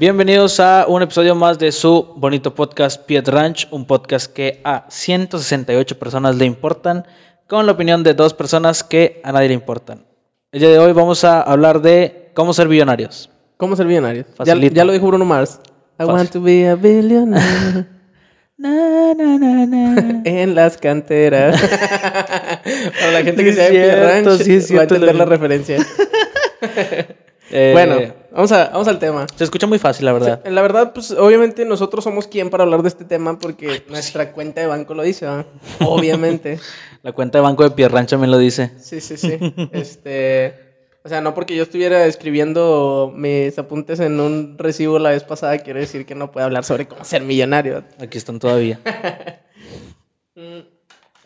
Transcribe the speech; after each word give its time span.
Bienvenidos 0.00 0.60
a 0.60 0.86
un 0.88 1.02
episodio 1.02 1.34
más 1.34 1.58
de 1.58 1.72
su 1.72 2.14
bonito 2.16 2.54
podcast 2.54 3.04
Piet 3.04 3.28
Ranch, 3.28 3.68
un 3.70 3.84
podcast 3.86 4.32
que 4.32 4.62
a 4.64 4.86
168 4.88 5.98
personas 5.98 6.36
le 6.36 6.46
importan, 6.46 7.04
con 7.46 7.66
la 7.66 7.72
opinión 7.72 8.02
de 8.02 8.14
dos 8.14 8.32
personas 8.32 8.82
que 8.82 9.20
a 9.24 9.30
nadie 9.30 9.48
le 9.48 9.54
importan. 9.54 10.06
El 10.52 10.60
día 10.60 10.70
de 10.70 10.78
hoy 10.78 10.94
vamos 10.94 11.24
a 11.24 11.42
hablar 11.42 11.82
de 11.82 12.30
cómo 12.32 12.54
ser 12.54 12.68
billonarios. 12.68 13.28
¿Cómo 13.58 13.76
ser 13.76 13.84
millonario? 13.84 14.24
Ya, 14.42 14.56
ya 14.56 14.84
lo 14.86 14.94
dijo 14.94 15.06
Bruno 15.06 15.26
Mars. 15.26 15.60
I 15.98 15.98
Fácil. 15.98 16.14
want 16.14 16.30
to 16.30 16.40
be 16.40 16.66
a 16.66 16.76
billionaire 16.76 17.86
Na, 18.56 19.12
na, 19.12 19.36
na, 19.36 19.66
na. 19.66 20.22
en 20.24 20.54
las 20.54 20.78
canteras. 20.78 21.60
Para 23.00 23.12
la 23.12 23.22
gente 23.22 23.44
que 23.44 23.52
sea 23.52 23.64
de 23.64 23.70
Pied 23.70 23.84
cierto, 23.84 24.30
Ranch 24.30 24.62
sí 24.62 24.74
va 24.74 24.80
a 24.80 24.84
entender 24.84 25.14
la 25.14 25.26
referencia. 25.26 25.76
Eh, 27.50 27.72
bueno, 27.74 28.19
vamos, 28.32 28.52
a, 28.52 28.70
vamos 28.70 28.88
al 28.88 28.98
tema. 28.98 29.26
Se 29.36 29.44
escucha 29.44 29.66
muy 29.66 29.78
fácil, 29.78 30.06
la 30.06 30.12
verdad. 30.12 30.44
La 30.46 30.62
verdad, 30.62 30.92
pues 30.92 31.10
obviamente 31.12 31.64
nosotros 31.64 32.04
somos 32.04 32.26
quien 32.26 32.50
para 32.50 32.64
hablar 32.64 32.82
de 32.82 32.88
este 32.88 33.04
tema 33.04 33.38
porque 33.38 33.84
nuestra 33.88 34.32
cuenta 34.32 34.60
de 34.60 34.66
banco 34.66 34.94
lo 34.94 35.02
dice, 35.02 35.26
¿verdad? 35.26 35.46
Obviamente. 35.80 36.58
La 37.02 37.12
cuenta 37.12 37.38
de 37.38 37.42
banco 37.42 37.62
de 37.62 37.70
Pier 37.70 37.90
Ranch 37.90 38.10
también 38.10 38.30
lo 38.30 38.36
dice. 38.36 38.72
Sí, 38.78 39.00
sí, 39.00 39.16
sí. 39.16 39.38
Este, 39.72 40.54
o 41.02 41.08
sea, 41.08 41.22
no 41.22 41.32
porque 41.34 41.56
yo 41.56 41.62
estuviera 41.62 42.04
escribiendo 42.04 43.10
mis 43.14 43.58
apuntes 43.58 44.00
en 44.00 44.20
un 44.20 44.58
recibo 44.58 44.98
la 44.98 45.08
vez 45.10 45.24
pasada, 45.24 45.56
quiere 45.58 45.80
decir 45.80 46.04
que 46.04 46.14
no 46.14 46.30
puedo 46.30 46.44
hablar 46.44 46.62
sobre 46.62 46.86
cómo 46.86 47.02
ser 47.04 47.22
millonario. 47.22 47.84
Aquí 47.98 48.18
están 48.18 48.38
todavía. 48.38 48.80
Mm, 50.36 50.60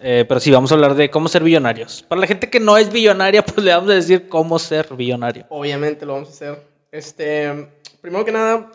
Eh, 0.00 0.24
pero 0.26 0.40
sí, 0.40 0.50
vamos 0.50 0.72
a 0.72 0.74
hablar 0.74 0.94
de 0.94 1.08
cómo 1.10 1.28
ser 1.28 1.44
billonarios. 1.44 2.02
Para 2.08 2.20
la 2.20 2.26
gente 2.26 2.50
que 2.50 2.58
no 2.58 2.76
es 2.76 2.90
billonaria, 2.90 3.44
pues 3.44 3.64
le 3.64 3.72
vamos 3.72 3.90
a 3.90 3.94
decir 3.94 4.28
cómo 4.28 4.58
ser 4.58 4.92
billonario. 4.94 5.46
Obviamente 5.50 6.04
lo 6.04 6.14
vamos 6.14 6.28
a 6.30 6.32
hacer. 6.32 6.73
Este, 6.98 7.70
primero 8.00 8.24
que 8.24 8.30
nada, 8.30 8.70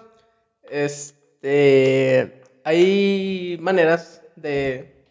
este, 0.70 2.42
hay 2.66 3.58
maneras 3.62 4.22
de, 4.36 5.06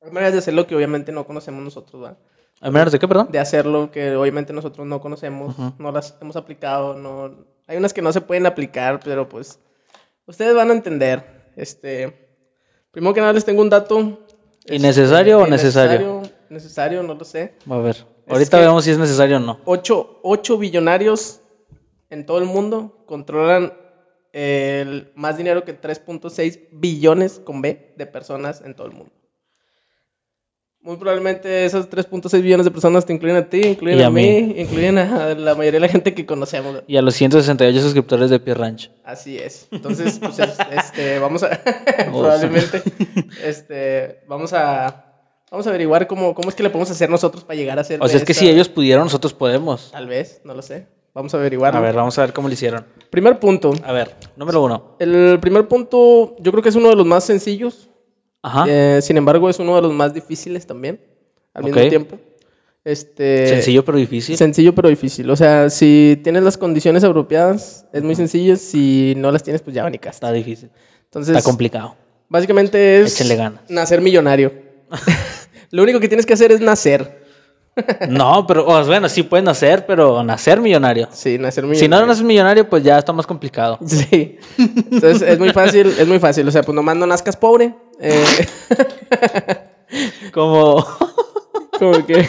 hay 0.00 0.12
maneras 0.12 0.32
de 0.32 0.38
hacerlo 0.38 0.64
que 0.68 0.76
obviamente 0.76 1.10
no 1.10 1.26
conocemos 1.26 1.64
nosotros, 1.64 2.00
¿verdad? 2.00 2.18
¿A 2.60 2.70
menos 2.70 2.92
de 2.92 3.00
qué, 3.00 3.08
perdón? 3.08 3.32
De 3.32 3.40
hacerlo 3.40 3.90
que 3.90 4.14
obviamente 4.14 4.52
nosotros 4.52 4.86
no 4.86 5.00
conocemos, 5.00 5.58
Ujú. 5.58 5.72
no 5.78 5.90
las 5.90 6.14
hemos 6.20 6.36
aplicado, 6.36 6.94
no, 6.94 7.34
hay 7.66 7.78
unas 7.78 7.92
que 7.92 8.00
no 8.00 8.12
se 8.12 8.20
pueden 8.20 8.46
aplicar, 8.46 9.00
pero 9.04 9.28
pues 9.28 9.58
ustedes 10.26 10.54
van 10.54 10.70
a 10.70 10.74
entender. 10.74 11.50
Este, 11.56 12.28
primero 12.92 13.12
que 13.12 13.22
nada 13.22 13.32
les 13.32 13.44
tengo 13.44 13.60
un 13.60 13.70
dato. 13.70 14.24
este, 14.60 14.76
¿Innecesario 14.76 15.40
o 15.40 15.46
necesario? 15.48 16.22
Necesario, 16.48 17.02
no 17.02 17.14
lo 17.14 17.24
sé. 17.24 17.54
A 17.68 17.76
ver, 17.78 17.96
ahorita 18.28 18.58
que- 18.58 18.64
vemos 18.66 18.84
si 18.84 18.92
es 18.92 18.98
necesario 18.98 19.38
o 19.38 19.40
no. 19.40 19.58
8, 19.64 20.58
billonarios 20.58 21.40
en 22.10 22.26
todo 22.26 22.38
el 22.38 22.44
mundo 22.44 23.04
controlan 23.06 23.72
el 24.32 25.12
más 25.14 25.36
dinero 25.36 25.64
que 25.64 25.80
3.6 25.80 26.60
billones 26.72 27.40
con 27.44 27.62
B 27.62 27.94
de 27.96 28.06
personas 28.06 28.62
en 28.64 28.74
todo 28.74 28.86
el 28.88 28.92
mundo. 28.92 29.12
Muy 30.80 30.96
probablemente 30.98 31.64
esas 31.64 31.88
3.6 31.88 32.42
billones 32.42 32.66
de 32.66 32.70
personas 32.70 33.06
te 33.06 33.14
incluyen 33.14 33.38
a 33.38 33.48
ti, 33.48 33.62
incluyen 33.62 34.02
a, 34.02 34.06
a 34.08 34.10
mí, 34.10 34.22
mí. 34.42 34.54
incluyen 34.60 34.98
a 34.98 35.34
la 35.34 35.54
mayoría 35.54 35.78
de 35.80 35.86
la 35.86 35.88
gente 35.88 36.12
que 36.12 36.26
conocemos. 36.26 36.82
Y 36.86 36.98
a 36.98 37.02
los 37.02 37.14
168 37.14 37.80
suscriptores 37.80 38.28
de 38.28 38.38
Pier 38.38 38.58
Ranch. 38.58 38.90
Así 39.02 39.38
es. 39.38 39.66
Entonces, 39.70 40.18
pues, 40.18 40.38
es- 40.40 40.58
este, 40.72 41.18
vamos 41.20 41.42
a 41.42 41.48
probablemente 42.10 42.82
este, 43.42 44.20
vamos 44.28 44.52
a 44.52 45.06
vamos 45.50 45.66
a 45.66 45.70
averiguar 45.70 46.06
cómo, 46.06 46.34
cómo 46.34 46.50
es 46.50 46.54
que 46.54 46.62
le 46.64 46.68
podemos 46.68 46.90
hacer 46.90 47.08
nosotros 47.08 47.44
para 47.44 47.56
llegar 47.56 47.78
a 47.78 47.84
ser 47.84 48.02
O 48.02 48.08
sea, 48.08 48.18
es 48.18 48.24
que 48.24 48.34
si 48.34 48.48
ellos 48.48 48.68
pudieron, 48.68 49.04
nosotros 49.04 49.32
podemos. 49.32 49.90
tal 49.92 50.06
vez, 50.06 50.42
no 50.44 50.52
lo 50.54 50.60
sé. 50.60 50.86
Vamos 51.14 51.32
a 51.32 51.36
averiguar. 51.38 51.76
A 51.76 51.80
ver, 51.80 51.94
vamos 51.94 52.18
a 52.18 52.22
ver 52.22 52.32
cómo 52.32 52.48
lo 52.48 52.54
hicieron. 52.54 52.84
Primer 53.10 53.38
punto. 53.38 53.72
A 53.84 53.92
ver, 53.92 54.16
número 54.36 54.62
uno. 54.62 54.96
El 54.98 55.38
primer 55.40 55.68
punto, 55.68 56.34
yo 56.40 56.50
creo 56.50 56.62
que 56.62 56.68
es 56.70 56.74
uno 56.74 56.88
de 56.88 56.96
los 56.96 57.06
más 57.06 57.24
sencillos. 57.24 57.88
Ajá. 58.42 58.66
eh, 58.68 59.00
sin 59.00 59.16
embargo, 59.16 59.48
es 59.48 59.58
uno 59.58 59.76
de 59.76 59.82
los 59.82 59.92
más 59.92 60.12
difíciles 60.12 60.66
también. 60.66 61.00
Al 61.54 61.64
mismo 61.64 61.80
tiempo. 61.88 62.18
Este, 62.84 63.46
Sencillo 63.46 63.84
pero 63.84 63.96
difícil. 63.96 64.36
Sencillo 64.36 64.74
pero 64.74 64.88
difícil. 64.90 65.30
O 65.30 65.36
sea, 65.36 65.70
si 65.70 66.20
tienes 66.22 66.42
las 66.42 66.58
condiciones 66.58 67.02
apropiadas, 67.04 67.86
es 67.92 68.02
muy 68.02 68.14
sencillo. 68.14 68.56
Si 68.56 69.14
no 69.16 69.30
las 69.30 69.42
tienes, 69.42 69.62
pues 69.62 69.74
ya 69.74 69.84
van 69.84 69.94
y 69.94 70.00
Está 70.02 70.32
difícil. 70.32 70.70
Entonces, 71.04 71.34
Está 71.34 71.48
complicado. 71.48 71.96
básicamente 72.28 73.00
es 73.00 73.14
Échenle 73.14 73.36
ganas. 73.36 73.62
nacer 73.70 74.00
millonario. 74.00 74.52
Lo 75.70 75.82
único 75.82 76.00
que 76.00 76.08
tienes 76.08 76.26
que 76.26 76.34
hacer 76.34 76.52
es 76.52 76.60
nacer. 76.60 77.23
No, 78.08 78.46
pero 78.46 78.64
bueno, 78.64 79.08
sí 79.08 79.22
pueden 79.24 79.46
nacer, 79.46 79.84
pero 79.86 80.22
nacer 80.22 80.60
millonario. 80.60 81.08
Sí, 81.12 81.38
nacer 81.38 81.64
Si 81.64 81.70
millonario. 81.70 82.02
no 82.02 82.06
naces 82.06 82.24
millonario, 82.24 82.68
pues 82.68 82.82
ya 82.84 82.98
está 82.98 83.12
más 83.12 83.26
complicado. 83.26 83.78
Sí. 83.86 84.38
Entonces 84.58 85.22
es 85.22 85.38
muy 85.38 85.50
fácil, 85.50 85.86
es 85.86 86.06
muy 86.06 86.18
fácil. 86.18 86.46
O 86.46 86.50
sea, 86.50 86.62
pues 86.62 86.74
nomás 86.74 86.96
no 86.96 87.06
nazcas 87.06 87.36
pobre. 87.36 87.74
Eh, 88.00 88.24
Como 90.32 90.84
como 91.78 92.06
que. 92.06 92.26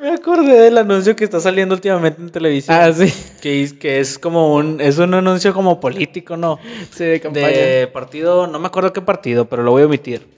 me 0.00 0.10
acordé 0.10 0.60
del 0.60 0.78
anuncio 0.78 1.16
que 1.16 1.24
está 1.24 1.40
saliendo 1.40 1.74
últimamente 1.74 2.20
en 2.20 2.30
televisión. 2.30 2.76
ah, 2.78 2.92
sí. 2.92 3.12
Que 3.40 3.62
es, 3.62 3.72
que 3.72 4.00
es 4.00 4.18
como 4.18 4.54
un 4.54 4.80
es 4.80 4.98
un 4.98 5.14
anuncio 5.14 5.54
como 5.54 5.80
político, 5.80 6.36
¿no? 6.36 6.58
Sí, 6.90 7.04
de 7.04 7.20
campaña. 7.20 7.48
De 7.48 7.90
partido, 7.92 8.46
no 8.46 8.58
me 8.58 8.66
acuerdo 8.66 8.92
qué 8.92 9.02
partido, 9.02 9.48
pero 9.48 9.62
lo 9.62 9.70
voy 9.72 9.82
a 9.82 9.86
omitir. 9.86 10.35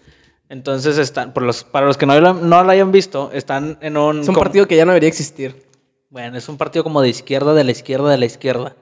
Entonces 0.49 0.97
están, 0.99 1.33
por 1.35 1.43
los, 1.43 1.65
para 1.65 1.87
los 1.87 1.97
que 1.99 2.07
no 2.07 2.19
lo, 2.21 2.35
no 2.35 2.65
lo 2.65 2.71
hayan 2.71 2.91
visto, 2.93 3.31
están 3.35 3.79
en 3.83 3.97
un... 3.97 4.21
Es 4.21 4.29
un 4.29 4.35
partido 4.35 4.67
que 4.67 4.77
ya 4.77 4.85
no 4.87 4.93
debería 4.93 5.09
existir. 5.09 5.67
Bueno, 6.11 6.39
es 6.39 6.49
un 6.49 6.57
partido 6.57 6.85
como 6.85 7.03
de 7.03 7.11
izquierda, 7.11 7.53
de 7.53 7.65
la 7.65 7.71
izquierda, 7.71 8.11
de 8.11 8.17
la 8.19 8.25
izquierda. 8.25 8.75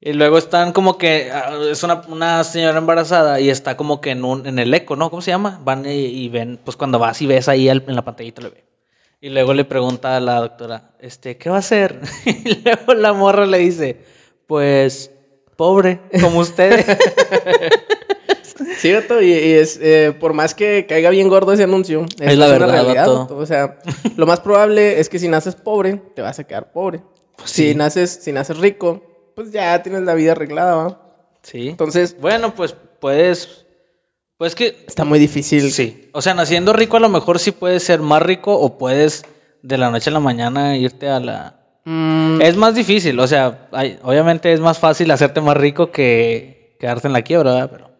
Y 0.00 0.14
luego 0.14 0.38
están 0.38 0.72
como 0.72 0.98
que, 0.98 1.30
ah, 1.32 1.52
es 1.70 1.84
una, 1.84 2.02
una 2.08 2.42
señora 2.42 2.78
embarazada 2.78 3.38
y 3.38 3.48
está 3.50 3.76
como 3.76 4.00
que 4.00 4.10
en 4.10 4.24
un, 4.24 4.44
en 4.48 4.58
el 4.58 4.74
eco, 4.74 4.96
¿no? 4.96 5.08
¿Cómo 5.10 5.22
se 5.22 5.30
llama? 5.30 5.60
Van 5.62 5.86
y, 5.86 5.90
y 6.06 6.28
ven, 6.28 6.58
pues 6.64 6.76
cuando 6.76 6.98
vas 6.98 7.22
y 7.22 7.26
ves 7.28 7.48
ahí 7.48 7.68
al- 7.68 7.84
en 7.86 7.94
la 7.94 8.02
pantallita 8.04 8.42
lo 8.42 8.50
ve. 8.50 8.64
Y 9.20 9.28
luego 9.28 9.54
le 9.54 9.64
pregunta 9.64 10.16
a 10.16 10.20
la 10.20 10.40
doctora, 10.40 10.90
este, 10.98 11.36
¿qué 11.36 11.48
va 11.48 11.56
a 11.56 11.60
hacer? 11.60 12.00
Y 12.26 12.60
luego 12.64 12.94
la 12.94 13.12
morra 13.12 13.46
le 13.46 13.58
dice, 13.58 14.00
pues, 14.48 15.12
pobre, 15.56 16.00
como 16.20 16.40
usted. 16.40 16.84
Vato, 18.90 19.22
y, 19.22 19.30
y 19.32 19.52
es, 19.52 19.78
eh, 19.80 20.12
por 20.18 20.32
más 20.32 20.54
que 20.54 20.86
caiga 20.88 21.10
bien 21.10 21.28
gordo 21.28 21.52
ese 21.52 21.62
anuncio, 21.62 22.06
Es 22.18 22.36
la 22.36 22.48
verdad, 22.48 22.70
realidad. 22.70 23.30
O 23.30 23.46
sea, 23.46 23.78
lo 24.16 24.26
más 24.26 24.40
probable 24.40 24.98
es 24.98 25.08
que 25.08 25.18
si 25.20 25.28
naces 25.28 25.54
pobre, 25.54 26.00
te 26.16 26.22
vas 26.22 26.38
a 26.38 26.44
quedar 26.44 26.72
pobre. 26.72 27.02
Pues 27.36 27.50
si 27.50 27.68
sí. 27.70 27.74
naces, 27.74 28.18
si 28.22 28.32
naces 28.32 28.56
rico, 28.58 29.02
pues 29.36 29.52
ya 29.52 29.80
tienes 29.82 30.02
la 30.02 30.14
vida 30.14 30.32
arreglada, 30.32 30.74
¿va? 30.74 31.00
sí. 31.42 31.68
Entonces, 31.68 32.16
Bueno, 32.20 32.54
pues 32.54 32.74
puedes, 33.00 33.66
pues 34.38 34.54
que 34.54 34.84
está 34.88 35.04
muy 35.04 35.18
difícil. 35.18 35.70
Sí, 35.70 36.08
o 36.12 36.20
sea, 36.22 36.34
naciendo 36.34 36.72
rico 36.72 36.96
a 36.96 37.00
lo 37.00 37.08
mejor 37.08 37.38
sí 37.38 37.52
puedes 37.52 37.82
ser 37.84 38.00
más 38.00 38.22
rico 38.22 38.54
o 38.58 38.78
puedes 38.78 39.24
de 39.62 39.78
la 39.78 39.90
noche 39.90 40.10
a 40.10 40.12
la 40.12 40.20
mañana 40.20 40.76
irte 40.76 41.08
a 41.08 41.20
la... 41.20 41.56
Mm, 41.84 42.40
Es 42.42 42.56
más 42.56 42.74
difícil, 42.74 43.18
o 43.20 43.26
sea, 43.26 43.68
hay- 43.72 43.98
obviamente 44.02 44.52
es 44.52 44.60
más 44.60 44.78
fácil 44.78 45.10
hacerte 45.10 45.40
más 45.40 45.56
rico 45.56 45.90
que 45.90 46.76
quedarte 46.78 47.06
en 47.08 47.12
la 47.12 47.22
quiebra, 47.22 47.52
¿verdad? 47.54 47.70
Pero 47.72 47.90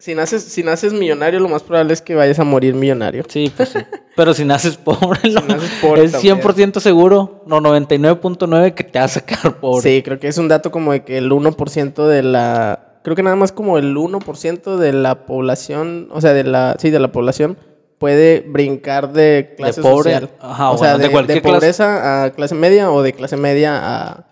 si, 0.00 0.14
naces, 0.14 0.42
si 0.42 0.62
naces 0.62 0.94
millonario, 0.94 1.40
lo 1.40 1.48
más 1.48 1.62
probable 1.62 1.92
es 1.92 2.00
que 2.00 2.14
vayas 2.14 2.38
a 2.38 2.44
morir 2.44 2.74
millonario. 2.74 3.22
sí, 3.28 3.52
pues 3.54 3.68
sí. 3.68 3.78
Pero 4.16 4.32
si 4.32 4.46
naces 4.46 4.76
pobre, 4.78 5.20
no, 5.30 5.40
naces 5.42 5.70
pobre 5.82 6.04
es 6.04 6.12
también. 6.12 6.40
100% 6.40 6.80
seguro, 6.80 7.42
no 7.46 7.60
99.9 7.60 8.74
que 8.74 8.84
te 8.84 8.98
vas 8.98 9.16
a 9.16 9.20
sacar 9.20 9.60
pobre. 9.60 9.82
Sí, 9.82 10.02
creo 10.02 10.18
que 10.18 10.28
es 10.28 10.38
un 10.38 10.48
dato 10.48 10.70
como 10.70 10.92
de 10.92 11.04
que 11.04 11.18
el 11.18 11.30
1% 11.30 12.06
de 12.06 12.22
la... 12.22 12.98
Creo 13.02 13.14
que 13.14 13.22
nada 13.22 13.36
más 13.36 13.52
como 13.52 13.76
el 13.76 13.94
1% 13.94 14.76
de 14.76 14.92
la 14.94 15.26
población, 15.26 16.08
o 16.12 16.20
sea, 16.20 16.32
de 16.32 16.44
la, 16.44 16.76
sí, 16.78 16.90
de 16.90 16.98
la 16.98 17.12
población 17.12 17.58
puede 17.98 18.40
brincar 18.40 19.12
de 19.12 19.54
clase 19.56 19.82
pobre, 19.82 20.14
social. 20.14 20.30
ajá, 20.40 20.70
o 20.70 20.78
sea, 20.78 20.94
bueno, 20.94 20.98
de 20.98 21.02
de, 21.02 21.08
de 21.08 21.12
cualquier 21.12 21.42
clase. 21.42 21.54
pobreza 21.54 22.24
a 22.24 22.30
clase 22.30 22.54
media 22.54 22.90
o 22.90 23.02
de 23.02 23.12
clase 23.12 23.36
media 23.36 23.78
a... 23.78 24.26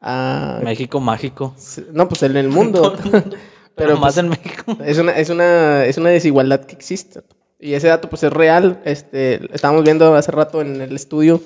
a 0.00 0.60
México 0.62 1.00
mágico. 1.00 1.54
no, 1.92 2.08
pues 2.08 2.22
en 2.22 2.36
el 2.36 2.48
mundo. 2.48 2.96
Pero, 3.74 3.90
Pero, 3.90 4.00
más 4.00 4.14
pues, 4.14 4.24
en 4.24 4.28
México. 4.30 4.76
Es 4.84 4.98
una, 4.98 5.12
es 5.12 5.30
una, 5.30 5.84
es 5.84 5.98
una 5.98 6.10
desigualdad 6.10 6.64
que 6.64 6.74
existe. 6.74 7.22
Y 7.58 7.74
ese 7.74 7.88
dato 7.88 8.08
pues 8.10 8.22
es 8.22 8.32
real. 8.32 8.80
Este, 8.84 9.40
estábamos 9.54 9.84
viendo 9.84 10.14
hace 10.14 10.30
rato 10.30 10.60
en 10.60 10.80
el 10.80 10.94
estudio 10.94 11.40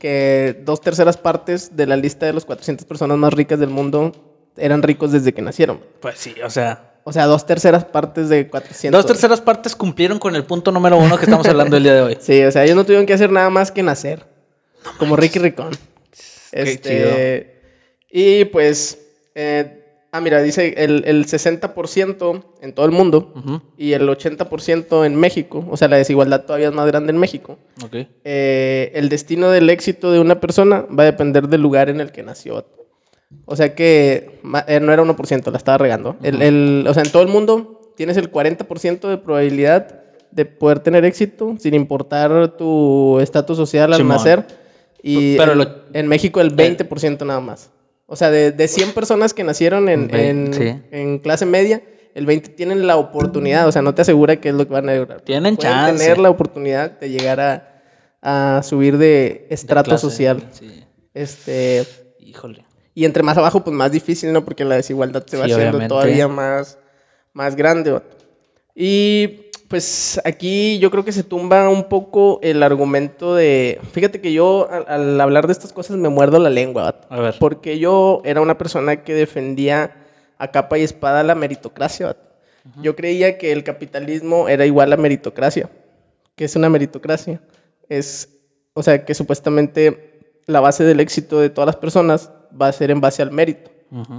que 0.00 0.60
dos 0.64 0.80
terceras 0.80 1.16
partes 1.16 1.76
de 1.76 1.86
la 1.86 1.96
lista 1.96 2.26
de 2.26 2.32
los 2.32 2.44
400 2.46 2.86
personas 2.86 3.18
más 3.18 3.32
ricas 3.34 3.60
del 3.60 3.68
mundo 3.68 4.12
eran 4.56 4.82
ricos 4.82 5.12
desde 5.12 5.32
que 5.32 5.42
nacieron. 5.42 5.80
Pues 6.00 6.18
sí, 6.18 6.34
o 6.42 6.50
sea, 6.50 6.94
O 7.04 7.12
sea, 7.12 7.26
dos 7.26 7.46
terceras 7.46 7.84
partes 7.84 8.28
de 8.28 8.48
400. 8.48 8.98
dos 8.98 9.06
terceras 9.06 9.40
partes 9.40 9.76
cumplieron 9.76 10.18
con 10.18 10.34
el 10.34 10.44
punto 10.44 10.72
número 10.72 10.96
uno 10.96 11.16
que 11.18 11.26
estamos 11.26 11.46
hablando 11.46 11.76
el 11.76 11.82
día 11.82 11.94
de 11.94 12.00
hoy. 12.02 12.18
Sí, 12.20 12.42
o 12.42 12.50
sea, 12.50 12.64
ellos 12.64 12.76
no 12.76 12.84
tuvieron 12.84 13.06
que 13.06 13.12
hacer 13.12 13.30
nada 13.30 13.50
más 13.50 13.70
que 13.70 13.82
nacer. 13.82 14.26
como 14.98 15.16
Ricky 15.16 15.38
Ricón. 15.38 15.70
Qué 16.50 16.62
Este, 16.62 17.60
y 18.10 18.46
pues, 18.46 18.98
eh, 19.34 19.79
ah, 20.12 20.20
mira, 20.20 20.42
dice 20.42 20.74
el, 20.78 21.04
el 21.06 21.26
60% 21.26 22.42
en 22.62 22.72
todo 22.74 22.86
el 22.86 22.92
mundo 22.92 23.32
y 23.76 23.92
el 23.92 24.08
80% 24.08 25.04
en 25.06 25.16
México. 25.16 25.64
O 25.70 25.76
sea, 25.76 25.88
la 25.88 25.96
desigualdad 25.96 26.44
todavía 26.44 26.68
es 26.68 26.74
más 26.74 26.86
grande 26.86 27.12
en 27.12 27.18
México. 27.18 27.58
Eh, 28.24 28.92
el 28.94 29.08
destino 29.08 29.50
del 29.50 29.70
éxito 29.70 30.12
de 30.12 30.20
una 30.20 30.40
persona 30.40 30.84
va 30.96 31.02
a 31.04 31.06
depender 31.06 31.48
del 31.48 31.60
lugar 31.62 31.88
en 31.88 32.00
el 32.00 32.12
que 32.12 32.22
nació. 32.22 32.64
O 33.44 33.54
sea 33.56 33.74
que 33.74 34.40
eh, 34.66 34.80
no 34.80 34.92
era 34.92 35.02
1%, 35.02 35.50
la 35.50 35.56
estaba 35.58 35.78
regando. 35.78 36.16
El- 36.22 36.42
el- 36.42 36.84
o 36.88 36.94
sea, 36.94 37.02
en 37.04 37.10
todo 37.12 37.22
el 37.22 37.28
mundo 37.28 37.92
tienes 37.96 38.16
el 38.16 38.30
40% 38.32 39.08
de 39.08 39.18
probabilidad 39.18 40.00
de 40.32 40.44
poder 40.46 40.80
tener 40.80 41.04
éxito 41.04 41.56
sin 41.58 41.74
importar 41.74 42.56
tu 42.56 43.18
estatus 43.20 43.56
social 43.56 43.92
al 43.92 43.98
nacer. 44.14 44.44
Y 45.02 45.36
Pero 45.36 45.52
en, 45.52 45.58
lo- 45.58 45.74
en 45.92 46.06
México 46.08 46.40
el 46.40 46.54
20% 46.54 47.24
nada 47.24 47.40
más. 47.40 47.70
O 48.12 48.16
sea, 48.16 48.30
de, 48.30 48.50
de 48.50 48.66
100 48.68 48.90
personas 48.92 49.32
que 49.34 49.44
nacieron 49.44 49.88
en, 49.88 50.08
Ve- 50.08 50.28
en- 50.30 50.52
sí. 50.52 50.82
en 50.90 51.18
clase 51.20 51.46
media, 51.46 51.80
el 52.14 52.26
20 52.26 52.48
tienen 52.50 52.84
la 52.88 52.96
oportunidad, 52.96 53.68
o 53.68 53.72
sea, 53.72 53.82
no 53.82 53.94
te 53.94 54.02
asegura 54.02 54.36
que 54.40 54.48
es 54.48 54.54
lo 54.56 54.66
que 54.66 54.72
van 54.72 54.88
a 54.88 54.94
lograr. 54.94 55.20
Tienen 55.20 55.54
Pueden 55.56 55.72
chance. 55.72 56.02
tener 56.02 56.18
la 56.18 56.28
oportunidad 56.28 56.98
de 56.98 57.08
llegar 57.08 57.38
a, 57.40 57.82
a 58.20 58.62
subir 58.64 58.98
de 58.98 59.06
De 59.06 59.46
estrato 59.50 59.90
clase, 59.90 60.02
social. 60.02 60.42
Sí. 60.50 60.84
Este, 61.14 61.84
Híjole. 62.18 62.64
y 62.94 63.04
entre 63.04 63.22
más 63.22 63.38
abajo, 63.38 63.62
pues 63.62 63.74
más 63.76 63.92
difícil, 63.92 64.32
¿no? 64.32 64.44
Porque 64.44 64.64
la 64.64 64.74
desigualdad 64.74 65.24
se 65.26 65.36
va 65.36 65.44
haciendo 65.44 65.68
obviamente. 65.68 65.88
todavía 65.88 66.26
más, 66.26 66.78
más 67.32 67.54
grande. 67.54 68.00
Y 68.74 69.49
pues 69.70 70.20
aquí 70.24 70.80
yo 70.80 70.90
creo 70.90 71.04
que 71.04 71.12
se 71.12 71.22
tumba 71.22 71.68
un 71.68 71.84
poco 71.84 72.40
el 72.42 72.64
argumento 72.64 73.36
de... 73.36 73.78
Fíjate 73.92 74.20
que 74.20 74.32
yo 74.32 74.68
al, 74.68 74.84
al 74.88 75.20
hablar 75.20 75.46
de 75.46 75.52
estas 75.52 75.72
cosas 75.72 75.96
me 75.96 76.08
muerdo 76.08 76.40
la 76.40 76.50
lengua. 76.50 77.00
A 77.08 77.20
ver. 77.20 77.36
Porque 77.38 77.78
yo 77.78 78.20
era 78.24 78.40
una 78.40 78.58
persona 78.58 79.04
que 79.04 79.14
defendía 79.14 79.94
a 80.38 80.50
capa 80.50 80.76
y 80.76 80.82
espada 80.82 81.22
la 81.22 81.36
meritocracia. 81.36 82.06
vato. 82.06 82.30
Yo 82.82 82.96
creía 82.96 83.38
que 83.38 83.52
el 83.52 83.62
capitalismo 83.62 84.48
era 84.48 84.66
igual 84.66 84.92
a 84.92 84.96
meritocracia. 84.96 85.70
¿Qué 86.34 86.46
es 86.46 86.56
una 86.56 86.68
meritocracia? 86.68 87.40
Es, 87.88 88.40
o 88.74 88.82
sea, 88.82 89.04
que 89.04 89.14
supuestamente 89.14 90.34
la 90.46 90.58
base 90.58 90.82
del 90.82 90.98
éxito 90.98 91.38
de 91.40 91.50
todas 91.50 91.66
las 91.66 91.76
personas 91.76 92.32
va 92.60 92.66
a 92.66 92.72
ser 92.72 92.90
en 92.90 93.00
base 93.00 93.22
al 93.22 93.30
mérito. 93.30 93.70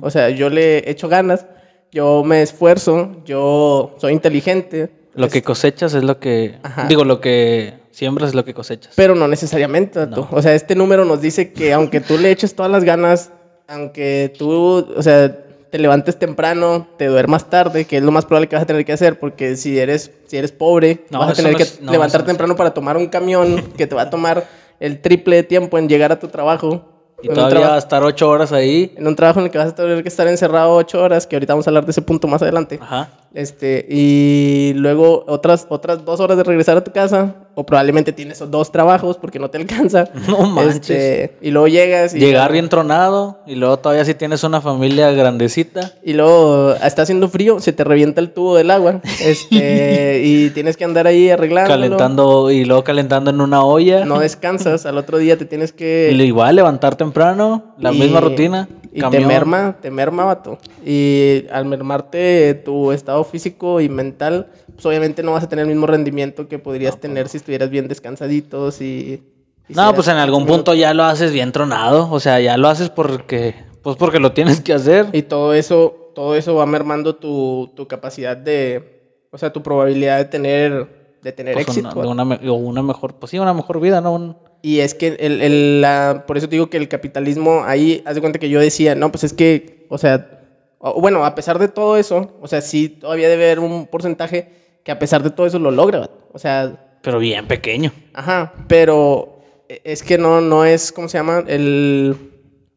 O 0.01 0.09
sea, 0.11 0.29
yo 0.29 0.49
le 0.49 0.89
echo 0.89 1.09
ganas, 1.09 1.45
yo 1.91 2.23
me 2.23 2.41
esfuerzo, 2.41 3.21
yo 3.25 3.95
soy 3.97 4.13
inteligente. 4.13 5.00
Lo 5.15 5.25
es- 5.27 5.33
que 5.33 5.41
cosechas 5.41 5.93
es 5.93 6.03
lo 6.03 6.19
que. 6.19 6.57
Ajá. 6.63 6.87
Digo, 6.87 7.03
lo 7.03 7.19
que 7.21 7.73
siembras 7.91 8.29
es 8.29 8.35
lo 8.35 8.45
que 8.45 8.53
cosechas. 8.53 8.93
Pero 8.95 9.15
no 9.15 9.27
necesariamente. 9.27 10.07
No. 10.07 10.27
O 10.31 10.41
sea, 10.41 10.53
este 10.55 10.75
número 10.75 11.05
nos 11.05 11.21
dice 11.21 11.51
que 11.53 11.73
aunque 11.73 11.99
tú 11.99 12.17
le 12.17 12.31
eches 12.31 12.55
todas 12.55 12.71
las 12.71 12.83
ganas, 12.83 13.31
aunque 13.67 14.33
tú, 14.37 14.85
o 14.95 15.01
sea, 15.03 15.35
te 15.69 15.77
levantes 15.79 16.19
temprano, 16.19 16.87
te 16.97 17.05
duermas 17.07 17.49
tarde, 17.49 17.85
que 17.85 17.97
es 17.97 18.03
lo 18.03 18.11
más 18.11 18.25
probable 18.25 18.49
que 18.49 18.55
vas 18.57 18.63
a 18.63 18.65
tener 18.67 18.83
que 18.85 18.91
hacer, 18.93 19.19
porque 19.19 19.55
si 19.55 19.79
eres, 19.79 20.11
si 20.27 20.35
eres 20.37 20.51
pobre, 20.51 21.05
No, 21.09 21.19
vas 21.19 21.29
a 21.31 21.33
tener 21.33 21.53
no 21.53 21.57
que 21.57 21.65
no, 21.81 21.91
levantar 21.93 22.25
temprano 22.25 22.55
para 22.57 22.73
tomar 22.73 22.97
un 22.97 23.07
camión 23.07 23.61
que 23.77 23.87
te 23.87 23.95
va 23.95 24.03
a 24.03 24.09
tomar 24.09 24.45
el 24.81 24.99
triple 25.01 25.37
de 25.37 25.43
tiempo 25.43 25.77
en 25.77 25.87
llegar 25.87 26.11
a 26.11 26.19
tu 26.19 26.27
trabajo. 26.27 26.87
Y 27.23 27.27
todavía 27.29 27.59
traba- 27.59 27.77
estar 27.77 28.03
ocho 28.03 28.29
horas 28.29 28.51
ahí. 28.51 28.93
en 28.97 29.07
un 29.07 29.15
trabajo 29.15 29.39
en 29.39 29.45
el 29.45 29.51
que 29.51 29.57
vas 29.59 29.69
a 29.69 29.75
tener 29.75 30.01
que 30.01 30.09
estar 30.09 30.27
encerrado 30.27 30.71
ocho 30.73 31.01
horas, 31.01 31.27
que 31.27 31.35
ahorita 31.35 31.53
vamos 31.53 31.67
a 31.67 31.69
hablar 31.69 31.85
de 31.85 31.91
ese 31.91 32.01
punto 32.01 32.27
más 32.27 32.41
adelante. 32.41 32.79
Ajá. 32.81 33.09
Este, 33.33 33.85
y 33.89 34.73
luego 34.75 35.23
otras, 35.25 35.65
otras 35.69 36.03
dos 36.03 36.19
horas 36.19 36.35
de 36.35 36.43
regresar 36.43 36.75
a 36.75 36.83
tu 36.83 36.91
casa, 36.91 37.35
o 37.55 37.65
probablemente 37.65 38.11
tienes 38.11 38.39
dos 38.51 38.71
trabajos 38.73 39.17
porque 39.17 39.39
no 39.39 39.49
te 39.49 39.57
alcanza. 39.61 40.09
No 40.27 40.39
manches. 40.47 40.89
Este, 40.89 41.37
y 41.41 41.51
luego 41.51 41.67
llegas 41.69 42.13
y, 42.13 42.19
Llegar 42.19 42.51
bien 42.51 42.67
tronado. 42.67 43.39
Y 43.47 43.55
luego 43.55 43.77
todavía 43.77 44.03
si 44.03 44.15
tienes 44.15 44.43
una 44.43 44.59
familia 44.59 45.11
grandecita. 45.11 45.93
y 46.03 46.13
luego 46.13 46.73
está 46.73 47.03
haciendo 47.03 47.29
frío, 47.29 47.59
se 47.61 47.71
te 47.71 47.83
revienta 47.85 48.19
el 48.19 48.31
tubo 48.31 48.55
del 48.57 48.69
agua, 48.69 48.99
este, 49.23 50.21
y 50.25 50.49
tienes 50.49 50.75
que 50.75 50.83
andar 50.83 51.07
ahí 51.07 51.29
arreglándolo. 51.29 51.75
Calentando. 51.75 52.51
Y 52.51 52.65
luego 52.65 52.83
calentando 52.83 53.29
en 53.31 53.39
una 53.41 53.63
olla. 53.63 54.03
No 54.05 54.19
descansas, 54.19 54.85
al 54.85 54.97
otro 54.97 55.17
día 55.19 55.37
te 55.37 55.45
tienes 55.45 55.71
que... 55.71 56.09
Y 56.21 56.21
igual 56.21 56.55
levantar 56.55 56.95
temprano. 56.95 57.73
La 57.77 57.91
y- 57.93 57.99
misma 57.99 58.19
rutina. 58.21 58.67
Y 58.93 58.99
camión. 58.99 59.21
te 59.23 59.27
merma, 59.27 59.75
te 59.81 59.89
merma, 59.89 60.25
vato. 60.25 60.57
Y 60.85 61.45
al 61.51 61.63
mermarte 61.65 62.53
tu 62.65 62.91
estado 62.91 63.20
físico 63.23 63.81
y 63.81 63.89
mental, 63.89 64.47
pues 64.73 64.85
obviamente 64.85 65.23
no 65.23 65.31
vas 65.33 65.43
a 65.43 65.49
tener 65.49 65.63
el 65.63 65.69
mismo 65.71 65.87
rendimiento 65.87 66.47
que 66.47 66.59
podrías 66.59 66.99
tener 66.99 67.27
si 67.27 67.37
estuvieras 67.37 67.69
bien 67.69 67.87
descansaditos 67.87 68.81
y... 68.81 69.23
y 69.69 69.73
No, 69.73 69.93
pues 69.93 70.07
en 70.07 70.17
algún 70.17 70.45
punto 70.45 70.73
ya 70.73 70.93
lo 70.93 71.03
haces 71.03 71.31
bien 71.31 71.51
tronado. 71.51 72.09
O 72.11 72.19
sea, 72.19 72.39
ya 72.39 72.57
lo 72.57 72.67
haces 72.67 72.89
porque. 72.89 73.55
Pues 73.81 73.95
porque 73.95 74.19
lo 74.19 74.31
tienes 74.33 74.61
que 74.61 74.73
hacer. 74.73 75.07
Y 75.13 75.23
todo 75.23 75.53
eso, 75.53 76.11
todo 76.15 76.35
eso 76.35 76.55
va 76.55 76.65
mermando 76.65 77.15
tu, 77.15 77.71
tu 77.75 77.87
capacidad 77.87 78.37
de... 78.37 79.25
O 79.31 79.37
sea, 79.37 79.51
tu 79.53 79.63
probabilidad 79.63 80.17
de 80.17 80.25
tener, 80.25 81.17
de 81.23 81.31
tener 81.31 81.53
Pues, 81.55 81.67
éxito. 81.67 81.89
una, 81.99 82.25
de 82.35 82.49
una, 82.49 82.51
una 82.53 82.83
mejor. 82.83 83.15
Pues 83.15 83.31
sí, 83.31 83.39
una 83.39 83.53
mejor 83.53 83.79
vida, 83.79 84.01
¿no? 84.01 84.13
Un- 84.13 84.37
Y 84.61 84.79
es 84.81 84.93
que 84.93 85.15
el, 85.19 85.41
el- 85.41 85.81
la- 85.81 86.25
por 86.27 86.37
eso 86.37 86.47
te 86.49 86.55
digo 86.57 86.69
que 86.69 86.77
el 86.77 86.89
capitalismo, 86.89 87.63
ahí, 87.65 88.03
haz 88.05 88.15
de 88.15 88.21
cuenta 88.21 88.37
que 88.39 88.49
yo 88.49 88.59
decía, 88.59 88.93
no, 88.93 89.09
pues 89.11 89.23
es 89.23 89.33
que, 89.33 89.87
o 89.89 89.97
sea, 89.97 90.40
o- 90.81 90.99
bueno, 91.01 91.23
a 91.25 91.35
pesar 91.35 91.59
de 91.59 91.67
todo 91.67 91.97
eso, 91.97 92.31
o 92.41 92.47
sea, 92.47 92.61
sí 92.61 92.89
todavía 92.89 93.29
debe 93.29 93.45
haber 93.45 93.59
un 93.59 93.87
porcentaje 93.87 94.47
que 94.83 94.91
a 94.91 94.99
pesar 94.99 95.23
de 95.23 95.29
todo 95.31 95.45
eso 95.47 95.59
lo 95.59 95.71
logra, 95.71 95.99
vato. 95.99 96.27
o 96.33 96.39
sea, 96.39 96.75
pero 97.01 97.19
bien 97.19 97.47
pequeño. 97.47 97.91
ajá, 98.13 98.51
pero 98.67 99.39
e- 99.69 99.81
es 99.83 100.03
que 100.03 100.17
no, 100.17 100.41
no 100.41 100.65
es, 100.65 100.91
¿cómo 100.91 101.07
se 101.07 101.17
llama? 101.17 101.43
El, 101.47 102.15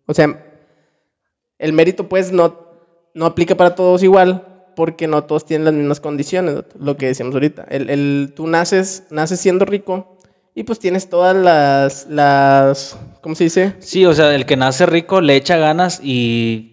o 0.07 0.15
sea, 0.15 0.39
el 1.59 1.73
mérito 1.73 2.09
pues 2.09 2.33
no, 2.33 2.55
no 3.15 3.27
aplica 3.27 3.55
para 3.55 3.75
todos 3.75 4.03
igual, 4.03 4.43
porque 4.75 5.07
no 5.07 5.23
todos 5.25 5.45
tienen 5.45 5.65
las 5.67 5.75
mismas 5.75 6.01
condiciones, 6.01 6.55
vato, 6.57 6.77
lo 6.79 6.97
que 6.97 7.07
decíamos 7.07 7.35
ahorita. 7.35 7.65
El, 7.69 7.91
el- 7.91 8.33
tú 8.35 8.47
naces, 8.47 9.05
naces 9.11 9.41
siendo 9.41 9.65
rico 9.65 10.07
y 10.55 10.65
pues 10.65 10.79
tienes 10.79 11.09
todas 11.09 11.35
las, 11.37 12.07
las, 12.07 12.97
¿cómo 13.21 13.35
se 13.35 13.45
dice? 13.45 13.75
Sí, 13.79 14.05
o 14.05 14.13
sea, 14.15 14.35
el 14.35 14.47
que 14.47 14.57
nace 14.57 14.85
rico 14.87 15.21
le 15.21 15.37
echa 15.37 15.57
ganas 15.57 16.01
y. 16.03 16.71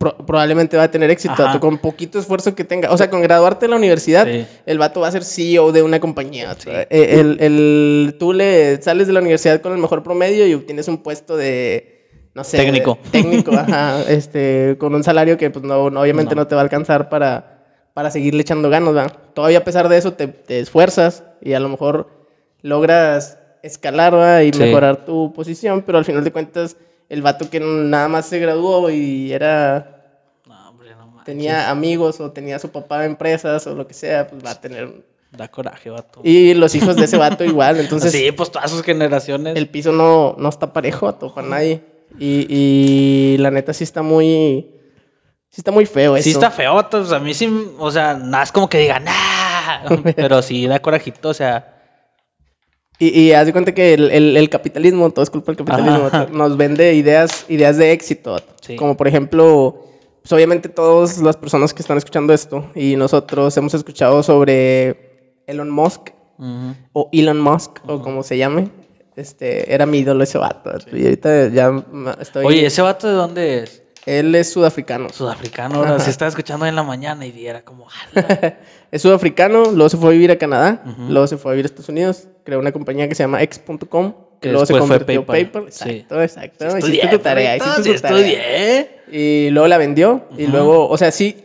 Pro- 0.00 0.16
probablemente 0.16 0.78
va 0.78 0.84
a 0.84 0.90
tener 0.90 1.10
éxito, 1.10 1.44
Ajá. 1.44 1.60
con 1.60 1.76
poquito 1.76 2.18
esfuerzo 2.18 2.54
que 2.54 2.64
tenga. 2.64 2.90
O 2.90 2.96
sea, 2.96 3.10
con 3.10 3.20
graduarte 3.20 3.66
de 3.66 3.70
la 3.70 3.76
universidad, 3.76 4.26
Sí. 4.26 4.46
el 4.64 4.78
vato 4.78 5.00
va 5.00 5.08
a 5.08 5.12
ser 5.12 5.24
CEO 5.24 5.72
de 5.72 5.82
una 5.82 6.00
compañía. 6.00 6.54
Sí. 6.58 6.70
Eh, 6.72 6.86
El, 7.20 7.36
el- 7.40 8.16
tú 8.18 8.32
le 8.32 8.80
sales 8.80 9.08
de 9.08 9.12
la 9.12 9.20
universidad 9.20 9.60
con 9.60 9.72
el 9.72 9.78
mejor 9.78 10.02
promedio 10.02 10.46
y 10.46 10.54
obtienes 10.54 10.88
un 10.88 11.02
puesto 11.02 11.36
de, 11.36 12.08
no 12.34 12.44
sé. 12.44 12.56
Técnico. 12.56 12.98
técnico, 13.10 13.52
ajá. 13.52 14.02
Este, 14.08 14.76
con 14.78 14.94
un 14.94 15.04
salario 15.04 15.36
que 15.36 15.50
pues 15.50 15.66
no, 15.66 15.90
no- 15.90 16.00
obviamente 16.00 16.34
No. 16.34 16.40
no. 16.42 16.46
te 16.46 16.54
va 16.54 16.62
a 16.62 16.64
alcanzar 16.64 17.10
para, 17.10 17.58
para 17.92 18.10
seguirle 18.10 18.40
echando 18.40 18.70
ganas, 18.70 18.96
¿va? 18.96 19.06
Todavía 19.34 19.58
a 19.58 19.64
pesar 19.64 19.90
de 19.90 19.98
eso 19.98 20.14
te, 20.14 20.28
te 20.28 20.60
esfuerzas 20.60 21.24
y 21.42 21.52
a 21.52 21.60
lo 21.60 21.68
mejor 21.68 22.08
logras 22.62 23.38
escalar 23.62 24.42
y 24.44 24.52
Sí. 24.54 24.60
mejorar 24.60 25.04
tu 25.04 25.34
posición, 25.34 25.82
pero 25.84 25.98
al 25.98 26.06
final 26.06 26.24
de 26.24 26.32
cuentas 26.32 26.78
el 27.10 27.20
vato 27.22 27.50
que 27.50 27.60
nada 27.60 28.08
más 28.08 28.26
se 28.26 28.38
graduó 28.38 28.88
y 28.90 29.32
era 29.32 30.02
No, 30.46 30.70
hombre, 30.70 30.90
no 30.96 31.06
manches. 31.08 31.24
tenía 31.26 31.68
amigos 31.70 32.18
o 32.20 32.30
tenía 32.30 32.56
a 32.56 32.58
su 32.58 32.70
papá 32.70 33.04
empresas 33.04 33.66
o 33.66 33.74
lo 33.74 33.86
que 33.86 33.92
sea, 33.94 34.26
pues 34.28 34.42
va 34.42 34.52
a 34.52 34.60
tener 34.60 35.04
Da 35.32 35.46
coraje, 35.48 35.90
vato. 35.90 36.20
y 36.24 36.54
los 36.54 36.74
hijos 36.74 36.96
de 36.96 37.04
ese 37.04 37.16
vato 37.18 37.44
igual, 37.44 37.78
entonces 37.78 38.10
sí, 38.12 38.32
pues 38.32 38.50
todas 38.50 38.70
sus 38.70 38.82
generaciones. 38.82 39.56
el 39.56 39.68
piso 39.68 39.92
no, 39.92 40.34
no 40.38 40.48
está 40.48 40.72
parejo 40.72 41.06
vato, 41.06 41.32
para 41.34 41.46
nadie. 41.46 41.82
Y, 42.18 42.46
y 42.48 43.36
la 43.38 43.52
neta 43.52 43.72
sí 43.72 43.84
está 43.84 44.02
muy 44.02 44.70
sí 45.50 45.60
está 45.60 45.70
muy 45.70 45.86
feo 45.86 46.16
eso. 46.16 46.24
Sí 46.24 46.30
está 46.30 46.50
feo, 46.50 46.74
vato. 46.74 46.98
o 46.98 47.04
sea, 47.04 47.18
a 47.18 47.20
mí 47.20 47.34
sí, 47.34 47.48
o 47.78 47.90
sea, 47.92 48.14
nada 48.14 48.42
es 48.42 48.50
como 48.50 48.68
que 48.68 48.78
digan, 48.78 49.04
¡ah! 49.06 49.84
Pero 50.16 50.42
sí 50.42 50.66
da 50.66 50.80
corajito, 50.80 51.28
o 51.28 51.34
sea. 51.34 51.79
Y, 53.00 53.18
y 53.18 53.32
haz 53.32 53.46
de 53.46 53.52
cuenta 53.52 53.72
que 53.74 53.94
el, 53.94 54.10
el- 54.10 54.36
el 54.36 54.48
capitalismo, 54.50 55.10
todo 55.10 55.22
es 55.22 55.30
culpa 55.30 55.52
del 55.52 55.56
capitalismo, 55.56 56.06
Ajá. 56.06 56.26
nos 56.30 56.56
vende 56.56 56.94
ideas, 56.94 57.46
ideas 57.48 57.76
de 57.78 57.90
éxito. 57.92 58.36
Sí. 58.60 58.76
Como 58.76 58.96
por 58.96 59.08
ejemplo, 59.08 59.86
pues 60.22 60.30
obviamente 60.32 60.68
todas 60.68 61.18
las 61.22 61.36
personas 61.36 61.72
que 61.74 61.80
están 61.82 61.96
escuchando 61.96 62.32
esto 62.34 62.70
y 62.74 62.96
nosotros 62.96 63.56
hemos 63.56 63.72
escuchado 63.74 64.22
sobre 64.22 65.40
Elon 65.46 65.70
Musk 65.70 66.10
ujú. 66.38 66.74
o 66.92 67.08
Elon 67.12 67.40
Musk 67.40 67.78
o 67.88 68.00
como 68.02 68.22
se 68.22 68.36
llame. 68.36 68.68
Este, 69.16 69.72
era 69.74 69.86
mi 69.86 69.98
ídolo 69.98 70.22
ese 70.22 70.38
vato. 70.38 70.70
Y 70.92 71.02
ahorita 71.04 71.48
ya 71.48 71.82
estoy... 72.20 72.46
Oye, 72.46 72.64
¿ese 72.66 72.80
vato 72.80 73.08
de 73.08 73.14
dónde 73.14 73.62
es? 73.64 73.79
Él 74.06 74.34
es 74.34 74.52
sudafricano. 74.52 75.08
Sudafricano, 75.10 75.76
ahora 75.76 75.96
Ajá. 75.96 76.04
se 76.04 76.10
estaba 76.10 76.28
escuchando 76.28 76.66
en 76.66 76.74
la 76.74 76.82
mañana 76.82 77.26
y 77.26 77.46
era 77.46 77.62
como, 77.62 77.86
es 78.90 79.02
sudafricano, 79.02 79.64
luego 79.72 79.88
se 79.88 79.96
fue 79.96 80.08
a 80.10 80.12
vivir 80.12 80.30
a 80.30 80.36
Canadá, 80.36 80.82
luego 81.08 81.26
se 81.26 81.36
fue 81.36 81.50
a 81.50 81.54
vivir 81.54 81.66
a 81.66 81.68
Estados 81.68 81.88
Unidos, 81.90 82.28
creó 82.44 82.58
una 82.58 82.72
compañía 82.72 83.08
que 83.08 83.14
se 83.14 83.22
llama 83.24 83.42
X.com, 83.42 84.14
que 84.40 84.48
luego 84.50 84.64
se 84.64 84.72
fue 84.72 84.80
convirtió 84.80 85.20
en 85.20 85.26
PayPal. 85.26 85.64
PayPal. 85.64 85.72
Sí. 85.72 85.90
Exacto, 85.90 86.22
exacto. 86.22 86.70
Sí 86.70 86.78
Hiciste 86.78 86.96
estudié, 86.96 87.08
tu 87.10 87.18
tarea, 87.22 87.56
hiciste 87.56 87.82
sí 87.82 87.92
tu 87.94 88.00
tarea. 88.00 88.18
estudié. 88.18 88.90
Y 89.12 89.50
luego 89.50 89.68
la 89.68 89.76
vendió, 89.78 90.24
y 90.38 90.46
luego, 90.46 90.88
o 90.88 90.96
sea, 90.96 91.10
sí, 91.10 91.44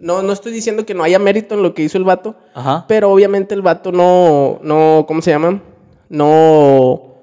no, 0.00 0.22
no 0.22 0.32
estoy 0.32 0.50
diciendo 0.50 0.84
que 0.84 0.94
no 0.94 1.04
haya 1.04 1.20
mérito 1.20 1.54
en 1.54 1.62
lo 1.62 1.72
que 1.74 1.82
hizo 1.82 1.98
el 1.98 2.04
vato, 2.04 2.34
Ajá. 2.54 2.84
pero 2.88 3.12
obviamente 3.12 3.54
el 3.54 3.62
vato 3.62 3.92
no, 3.92 4.58
no, 4.64 5.04
¿cómo 5.06 5.22
se 5.22 5.30
llama? 5.30 5.62
No, 6.08 7.14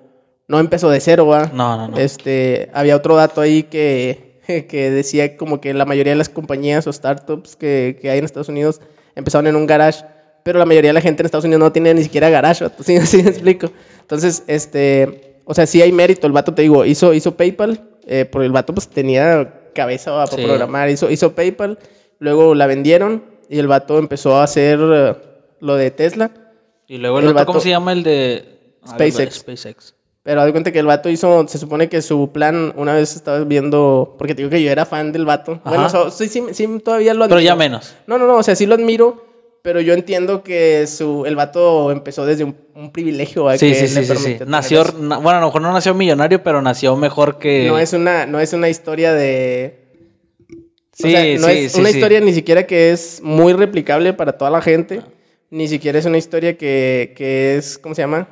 no 0.48 0.60
empezó 0.60 0.90
de 0.90 1.00
cero, 1.02 1.28
¿va? 1.28 1.48
No, 1.54 1.76
no, 1.76 1.90
no. 1.90 1.98
Este, 1.98 2.70
había 2.74 2.96
otro 2.96 3.16
dato 3.16 3.42
ahí 3.42 3.64
que, 3.64 4.29
que 4.70 4.90
decía 4.92 5.38
como 5.38 5.62
que 5.62 5.74
la 5.74 5.86
mayoría 5.86 6.14
de 6.14 6.18
las 6.18 6.30
compañías 6.30 6.88
o 6.88 6.94
startups 6.94 7.56
que, 7.56 7.98
que 8.02 8.10
hay 8.10 8.20
en 8.20 8.26
Estados 8.26 8.50
Unidos 8.50 8.82
empezaron 9.16 9.48
en 9.48 9.56
un 9.56 9.66
garage, 9.68 10.04
pero 10.44 10.60
la 10.60 10.66
mayoría 10.66 10.90
de 10.90 10.94
la 10.94 11.02
gente 11.02 11.22
en 11.22 11.26
Estados 11.26 11.46
Unidos 11.46 11.60
no 11.60 11.72
tiene 11.72 11.94
ni 11.94 12.04
siquiera 12.04 12.30
garage, 12.30 12.64
¿vato? 12.64 12.84
¿sí, 12.84 13.00
sí 13.06 13.22
me 13.24 13.30
explico? 13.30 13.70
Entonces, 14.02 14.44
este, 14.48 15.42
o 15.46 15.54
sea, 15.54 15.66
sí 15.66 15.82
hay 15.82 15.92
mérito, 15.92 16.26
el 16.28 16.34
vato, 16.34 16.54
te 16.54 16.62
digo, 16.64 16.86
hizo, 16.86 17.14
hizo 17.14 17.36
PayPal, 17.36 17.82
eh, 18.08 18.26
porque 18.26 18.46
el 18.46 18.52
vato 18.52 18.74
pues 18.74 18.88
tenía 18.88 19.70
cabeza 19.76 20.12
para 20.12 20.28
Sí. 20.28 20.44
programar. 20.44 20.90
Hizo, 20.90 21.12
hizo 21.12 21.34
PayPal, 21.36 21.78
luego 22.20 22.56
la 22.56 22.66
vendieron 22.68 23.24
y 23.50 23.60
el 23.60 23.68
vato 23.68 23.98
empezó 24.00 24.38
a 24.38 24.44
hacer 24.44 24.80
eh, 24.82 25.16
lo 25.60 25.76
de 25.76 25.92
Tesla. 25.92 26.32
Y 26.88 26.98
luego 26.98 27.20
el, 27.20 27.26
El 27.26 27.32
otro, 27.32 27.46
¿cómo 27.46 27.58
vato- 27.60 27.64
se 27.64 27.70
llama 27.70 27.92
el 27.94 28.02
de 28.04 28.46
SpaceX. 28.88 29.36
SpaceX. 29.36 29.94
Pero 30.24 30.42
haz 30.42 30.52
cuenta 30.52 30.72
que 30.72 30.80
el 30.80 30.86
vato 30.86 31.10
hizo, 31.10 31.48
se 31.48 31.58
supone 31.58 31.88
que 31.90 32.02
su 32.02 32.32
plan, 32.32 32.74
una 32.76 32.94
vez 32.94 33.16
estaba 33.16 33.40
viendo, 33.46 34.16
porque 34.18 34.36
te 34.36 34.42
digo 34.42 34.50
que 34.52 34.62
yo 34.62 34.70
era 34.70 34.86
fan 34.86 35.12
del 35.12 35.26
vato. 35.26 35.62
Bueno, 35.64 35.90
so- 35.90 36.12
sí, 36.12 36.28
sí, 36.28 36.44
sí, 36.52 36.68
todavía 36.84 37.14
lo 37.14 37.26
Pero 37.26 37.36
admiro. 37.36 37.48
ya 37.48 37.56
menos. 37.56 37.96
No, 38.06 38.18
no, 38.18 38.28
no, 38.28 38.36
o 38.36 38.44
sea, 38.44 38.56
sí 38.56 38.66
lo 38.66 38.76
admiro, 38.76 39.26
pero 39.62 39.80
yo 39.82 39.94
entiendo 39.94 40.44
que 40.44 40.86
su, 40.88 41.26
el 41.26 41.36
vato 41.38 41.90
empezó 41.92 42.26
desde 42.26 42.44
un, 42.44 42.56
un 42.76 42.92
privilegio 42.92 43.50
Sí, 43.58 43.70
que 43.70 43.76
sí, 43.76 43.88
sí, 43.88 44.16
sí, 44.16 44.38
Nació, 44.46 44.84
na- 45.00 45.18
bueno, 45.18 45.38
a 45.38 45.42
lo 45.42 45.48
mejor 45.48 45.62
no 45.62 45.72
nació 45.72 45.94
millonario, 45.94 46.44
pero 46.44 46.62
nació 46.62 46.96
mejor 46.98 47.40
que... 47.40 47.66
No 47.66 47.80
es 47.80 47.94
una, 47.94 48.26
no 48.26 48.40
es 48.42 48.52
una 48.54 48.68
historia 48.70 49.14
de. 49.14 49.86
Sí, 50.92 51.08
o 51.08 51.10
sea, 51.12 51.22
no 51.40 51.48
sí, 51.48 51.52
es 51.66 51.72
sí, 51.72 51.80
una 51.80 51.90
historia 51.92 52.20
ni 52.20 52.34
siquiera 52.34 52.68
que 52.68 52.92
es 52.92 53.22
muy 53.24 53.54
replicable 53.54 54.12
para 54.14 54.34
toda 54.38 54.52
la 54.52 54.62
gente. 54.62 55.02
Ni 55.50 55.70
siquiera 55.70 55.98
es 55.98 56.06
una 56.06 56.18
historia 56.18 56.58
que, 56.58 57.14
que 57.16 57.56
es, 57.56 57.78
¿cómo 57.78 57.96
se 57.96 58.02
llama? 58.02 58.28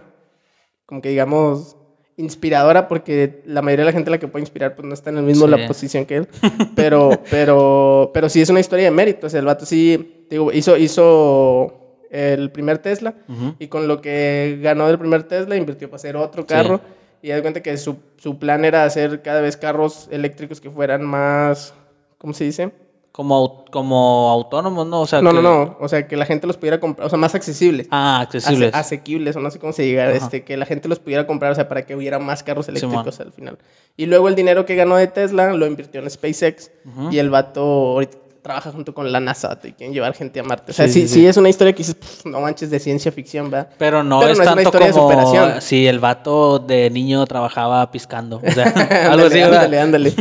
Como 0.87 1.01
que 1.01 1.09
digamos 1.09 1.75
inspiradora 2.19 2.87
porque 2.87 3.43
la 3.45 3.61
mayoría 3.61 3.83
de 3.85 3.91
la 3.91 3.93
gente 3.93 4.09
a 4.09 4.13
la 4.13 4.17
que 4.17 4.27
puede 4.27 4.41
inspirar 4.41 4.75
pues 4.75 4.87
no 4.87 4.95
está 4.95 5.11
en 5.11 5.17
el 5.17 5.23
mismo 5.23 5.45
Sí. 5.45 5.51
la 5.51 5.67
posición 5.67 6.05
que 6.07 6.15
él 6.15 6.27
pero 6.75 7.11
pero 7.29 8.09
pero 8.11 8.27
sí 8.27 8.41
es 8.41 8.49
una 8.49 8.59
historia 8.59 8.85
de 8.85 8.91
mérito 8.91 9.27
o 9.27 9.29
sea 9.29 9.39
el 9.39 9.45
vato 9.45 9.67
sí 9.67 10.25
digo 10.27 10.51
hizo 10.51 10.77
hizo 10.77 11.73
el 12.09 12.49
primer 12.49 12.79
Tesla 12.79 13.13
y 13.59 13.67
con 13.67 13.87
lo 13.87 14.01
que 14.01 14.57
ganó 14.63 14.87
del 14.87 14.97
primer 14.97 15.23
Tesla 15.23 15.55
invirtió 15.57 15.89
para 15.89 15.97
hacer 15.97 16.15
otro 16.15 16.45
carro. 16.47 16.79
Y 17.21 17.29
da 17.29 17.41
cuenta 17.41 17.61
que 17.61 17.75
su, 17.77 17.97
su 18.17 18.39
plan 18.39 18.63
era 18.63 18.85
hacer 18.85 19.21
cada 19.23 19.41
vez 19.41 19.57
carros 19.57 20.07
eléctricos 20.11 20.61
que 20.61 20.69
fueran 20.69 21.03
más. 21.03 21.73
¿Cómo 22.17 22.33
se 22.33 22.45
dice? 22.45 22.71
Como, 23.17 23.65
como 23.71 24.29
autónomos, 24.29 24.85
¿no? 24.85 25.01
O 25.01 25.07
sea, 25.07 25.23
no, 25.23 25.31
que- 25.31 25.37
no, 25.37 25.41
no. 25.41 25.77
O 25.79 25.87
sea, 25.87 26.07
que 26.07 26.15
la 26.15 26.27
gente 26.27 26.45
los 26.45 26.55
pudiera 26.55 26.79
comprar. 26.79 27.07
O 27.07 27.09
sea, 27.09 27.17
más 27.17 27.33
accesibles. 27.33 27.87
Ah, 27.89 28.19
accesibles. 28.21 28.69
Ase- 28.75 28.77
asequibles, 28.95 29.35
o 29.35 29.39
no 29.39 29.49
sé 29.49 29.57
cómo 29.57 29.73
se 29.73 29.81
diga. 29.81 30.03
Ajá. 30.05 30.13
Este, 30.17 30.43
que 30.43 30.55
la 30.55 30.67
gente 30.67 30.87
los 30.87 30.99
pudiera 30.99 31.25
comprar, 31.25 31.51
o 31.51 31.55
sea, 31.55 31.67
para 31.67 31.83
que 31.87 31.95
hubiera 31.95 32.19
más 32.19 32.43
carros 32.43 32.67
eléctricos 32.69 33.19
al 33.19 33.31
final. 33.31 33.57
Y 33.95 34.05
luego 34.05 34.27
el 34.27 34.35
dinero 34.35 34.67
que 34.67 34.75
ganó 34.75 34.95
de 34.97 35.07
Tesla 35.07 35.51
lo 35.53 35.65
invirtió 35.65 35.99
en 35.99 36.07
SpaceX. 36.11 36.69
Y 37.09 37.17
el 37.17 37.31
vato 37.31 37.99
trabaja 38.47 38.71
junto 38.71 38.93
con 38.93 39.11
la 39.11 39.19
NASA. 39.19 39.59
Te 39.59 39.73
quieren 39.73 39.93
llevar 39.93 40.13
gente 40.13 40.39
a 40.39 40.43
Marte. 40.43 40.71
O 40.71 40.73
sea, 40.73 40.87
Sí, 40.87 40.93
sí, 40.93 41.01
sí, 41.01 41.07
sí, 41.07 41.13
sí. 41.21 41.27
es 41.27 41.37
una 41.37 41.49
historia 41.49 41.73
que 41.73 41.79
dices, 41.79 41.95
"Pff, 41.95 42.25
no 42.25 42.39
manches 42.41 42.69
de 42.69 42.79
ciencia 42.79 43.11
ficción, 43.11 43.51
¿verdad? 43.51 43.69
Pero 43.77 44.03
no 44.03 44.19
Pero 44.19 44.31
es 44.31 44.37
no 44.37 44.43
es 44.43 44.47
una 44.47 44.55
tanto 44.55 44.67
historia 44.69 44.87
de 44.87 44.93
superación. 44.93 45.61
si 45.61 45.85
el 45.87 45.99
vato 45.99 46.59
de 46.59 46.89
niño 46.89 47.25
trabajaba 47.25 47.91
piscando. 47.91 48.41
O 48.43 48.51
sea, 48.51 48.63
algo 49.11 49.25
ándale, 49.25 49.25
así, 49.25 49.39
¿verdad? 49.39 49.63
ándale, 49.65 49.79
ándale. 49.81 50.13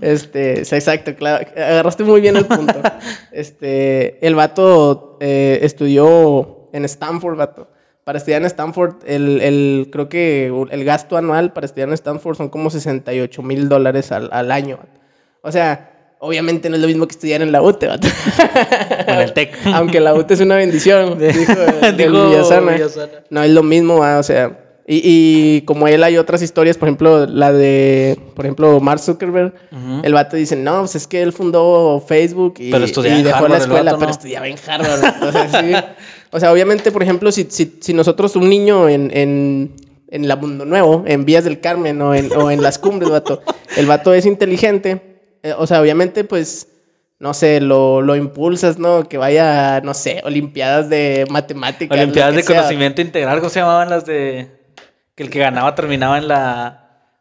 Este, 0.00 0.60
exacto, 0.60 1.14
claro. 1.16 1.46
Agarraste 1.56 2.04
muy 2.04 2.20
bien 2.20 2.36
el 2.36 2.46
punto. 2.46 2.80
Este, 3.32 4.24
el 4.26 4.34
vato 4.34 5.16
eh, 5.20 5.58
estudió 5.62 6.68
en 6.72 6.84
Stanford, 6.84 7.36
vato. 7.36 7.68
Para 8.04 8.18
estudiar 8.18 8.40
en 8.42 8.46
Stanford, 8.46 8.96
el, 9.06 9.40
el- 9.40 9.88
creo 9.92 10.08
que 10.08 10.46
el 10.70 10.84
gasto 10.84 11.16
anual 11.16 11.52
para 11.52 11.66
estudiar 11.66 11.88
en 11.88 11.94
Stanford 11.94 12.36
son 12.36 12.48
como 12.48 12.68
68 12.70 13.42
mil 13.42 13.68
dólares 13.68 14.10
al, 14.12 14.28
al 14.32 14.50
año. 14.50 14.78
O 15.42 15.52
sea, 15.52 16.01
obviamente 16.24 16.70
no 16.70 16.76
es 16.76 16.82
lo 16.82 16.86
mismo 16.88 17.06
que 17.06 17.12
estudiar 17.12 17.42
en 17.42 17.50
la 17.50 17.60
UTE, 17.62 17.88
vato. 17.88 18.06
En 19.06 19.18
el 19.20 19.32
TEC. 19.32 19.50
Aunque 19.74 19.98
la 20.00 20.14
UTE 20.14 20.34
es 20.34 20.40
una 20.40 20.54
bendición, 20.56 21.18
dijo, 21.18 21.30
el- 21.82 21.96
Dijo 21.96 22.08
el 22.08 22.28
Villasana. 22.30 22.72
Villasana. 22.72 23.12
No 23.30 23.42
es 23.42 23.50
lo 23.50 23.62
mismo, 23.62 23.98
va, 23.98 24.18
o 24.18 24.22
sea. 24.22 24.58
Y, 24.86 25.00
y 25.04 25.60
como 25.62 25.86
él 25.88 26.02
hay 26.02 26.18
otras 26.18 26.42
historias, 26.42 26.76
por 26.76 26.88
ejemplo, 26.88 27.26
la 27.26 27.52
de, 27.52 28.18
por 28.34 28.44
ejemplo, 28.44 28.80
Mark 28.80 29.00
Zuckerberg. 29.00 29.54
El 30.02 30.12
vato 30.12 30.36
dice, 30.36 30.56
no, 30.56 30.80
pues 30.80 30.96
es 30.96 31.06
que 31.06 31.22
él 31.22 31.32
fundó 31.32 32.02
Facebook 32.06 32.54
y, 32.58 32.70
Pero 32.72 32.84
estudiaba 32.84 33.16
y 33.16 33.20
en 33.20 33.26
dejó 33.26 33.36
Harvard 33.44 33.50
la 33.50 33.56
el 33.58 33.62
escuela, 33.62 33.92
vato, 33.92 33.98
pero 33.98 34.08
¿no? 34.08 34.12
estudiaba 34.12 34.48
en 34.48 34.56
Harvard. 34.66 35.22
O 35.28 35.32
sea, 35.32 35.48
sí. 35.62 35.72
O 36.32 36.40
sea, 36.40 36.52
obviamente, 36.52 36.90
por 36.90 37.02
ejemplo, 37.02 37.30
si, 37.30 37.46
si, 37.48 37.78
si 37.80 37.94
nosotros, 37.94 38.34
un 38.36 38.48
niño 38.48 38.88
en, 38.88 39.10
en, 39.16 39.72
en 40.08 40.28
la 40.28 40.34
Mundo 40.36 40.64
Nuevo, 40.64 41.04
en 41.06 41.24
Vías 41.26 41.44
del 41.44 41.60
Carmen 41.60 42.00
o 42.02 42.14
en, 42.14 42.32
o 42.32 42.50
en 42.50 42.60
Las 42.62 42.78
Cumbres, 42.78 43.08
vato, 43.10 43.40
el 43.76 43.86
vato 43.86 44.12
es 44.14 44.26
inteligente, 44.26 45.11
eh, 45.42 45.54
o 45.56 45.66
sea, 45.66 45.80
obviamente, 45.80 46.24
pues, 46.24 46.68
no 47.18 47.34
sé, 47.34 47.60
lo, 47.60 48.02
lo 48.02 48.16
impulsas, 48.16 48.78
¿no? 48.78 49.08
Que 49.08 49.18
vaya, 49.18 49.80
no 49.82 49.94
sé, 49.94 50.20
olimpiadas 50.24 50.88
de 50.88 51.26
matemáticas. 51.30 51.96
Olimpiadas 51.96 52.34
de 52.34 52.42
sea. 52.42 52.56
conocimiento 52.56 53.00
integral, 53.00 53.38
¿cómo 53.38 53.50
se 53.50 53.60
llamaban 53.60 53.90
las 53.90 54.04
de 54.06 54.50
que 55.14 55.22
el 55.22 55.30
que 55.30 55.38
ganaba 55.38 55.74
terminaba 55.74 56.18
en 56.18 56.28
la 56.28 56.78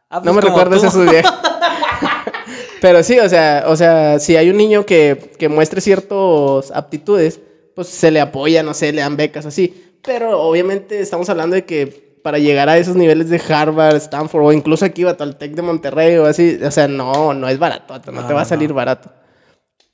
Ah, 0.10 0.18
No 0.18 0.34
pues 0.34 0.36
me 0.36 0.42
como 0.42 0.58
recuerdo 0.58 0.72
tú. 0.72 0.86
ese 0.86 0.88
estudié. 0.88 1.24
Pero 2.82 3.04
sí, 3.04 3.20
o 3.20 3.30
sea, 3.30 3.66
o 3.68 3.76
sea, 3.76 4.20
si 4.20 4.36
hay 4.36 4.50
un 4.50 4.58
niño 4.58 4.86
que, 4.86 5.32
que 5.38 5.48
muestre 5.50 5.82
ciertas 5.82 6.72
aptitudes, 6.72 7.40
pues 7.76 7.88
se 7.88 8.12
le 8.12 8.20
apoya, 8.20 8.64
no 8.64 8.74
sé, 8.74 8.92
le 8.92 9.02
dan 9.02 9.16
becas 9.18 9.46
así. 9.46 9.96
Pero 10.04 10.42
obviamente 10.42 11.00
estamos 11.00 11.30
hablando 11.30 11.56
de 11.56 11.64
que 11.64 12.11
para 12.22 12.40
llegar 12.40 12.70
a 12.70 12.78
esos 12.78 12.96
niveles 12.96 13.30
de 13.30 13.42
Harvard, 13.50 13.96
Stanford 13.98 14.44
o 14.46 14.52
incluso 14.54 14.86
aquí 14.86 15.04
va 15.04 15.16
al 15.20 15.38
Tec 15.38 15.54
de 15.54 15.62
Monterrey 15.62 16.18
o 16.18 16.26
así, 16.26 16.60
o 16.64 16.72
sea, 16.72 16.88
no, 16.88 17.34
no 17.34 17.48
es 17.50 17.58
barato, 17.60 18.00
no, 18.12 18.22
No, 18.22 18.28
te 18.28 18.34
va 18.34 18.42
a 18.42 18.46
salir 18.46 18.70
no. 18.70 18.76
barato. 18.76 19.12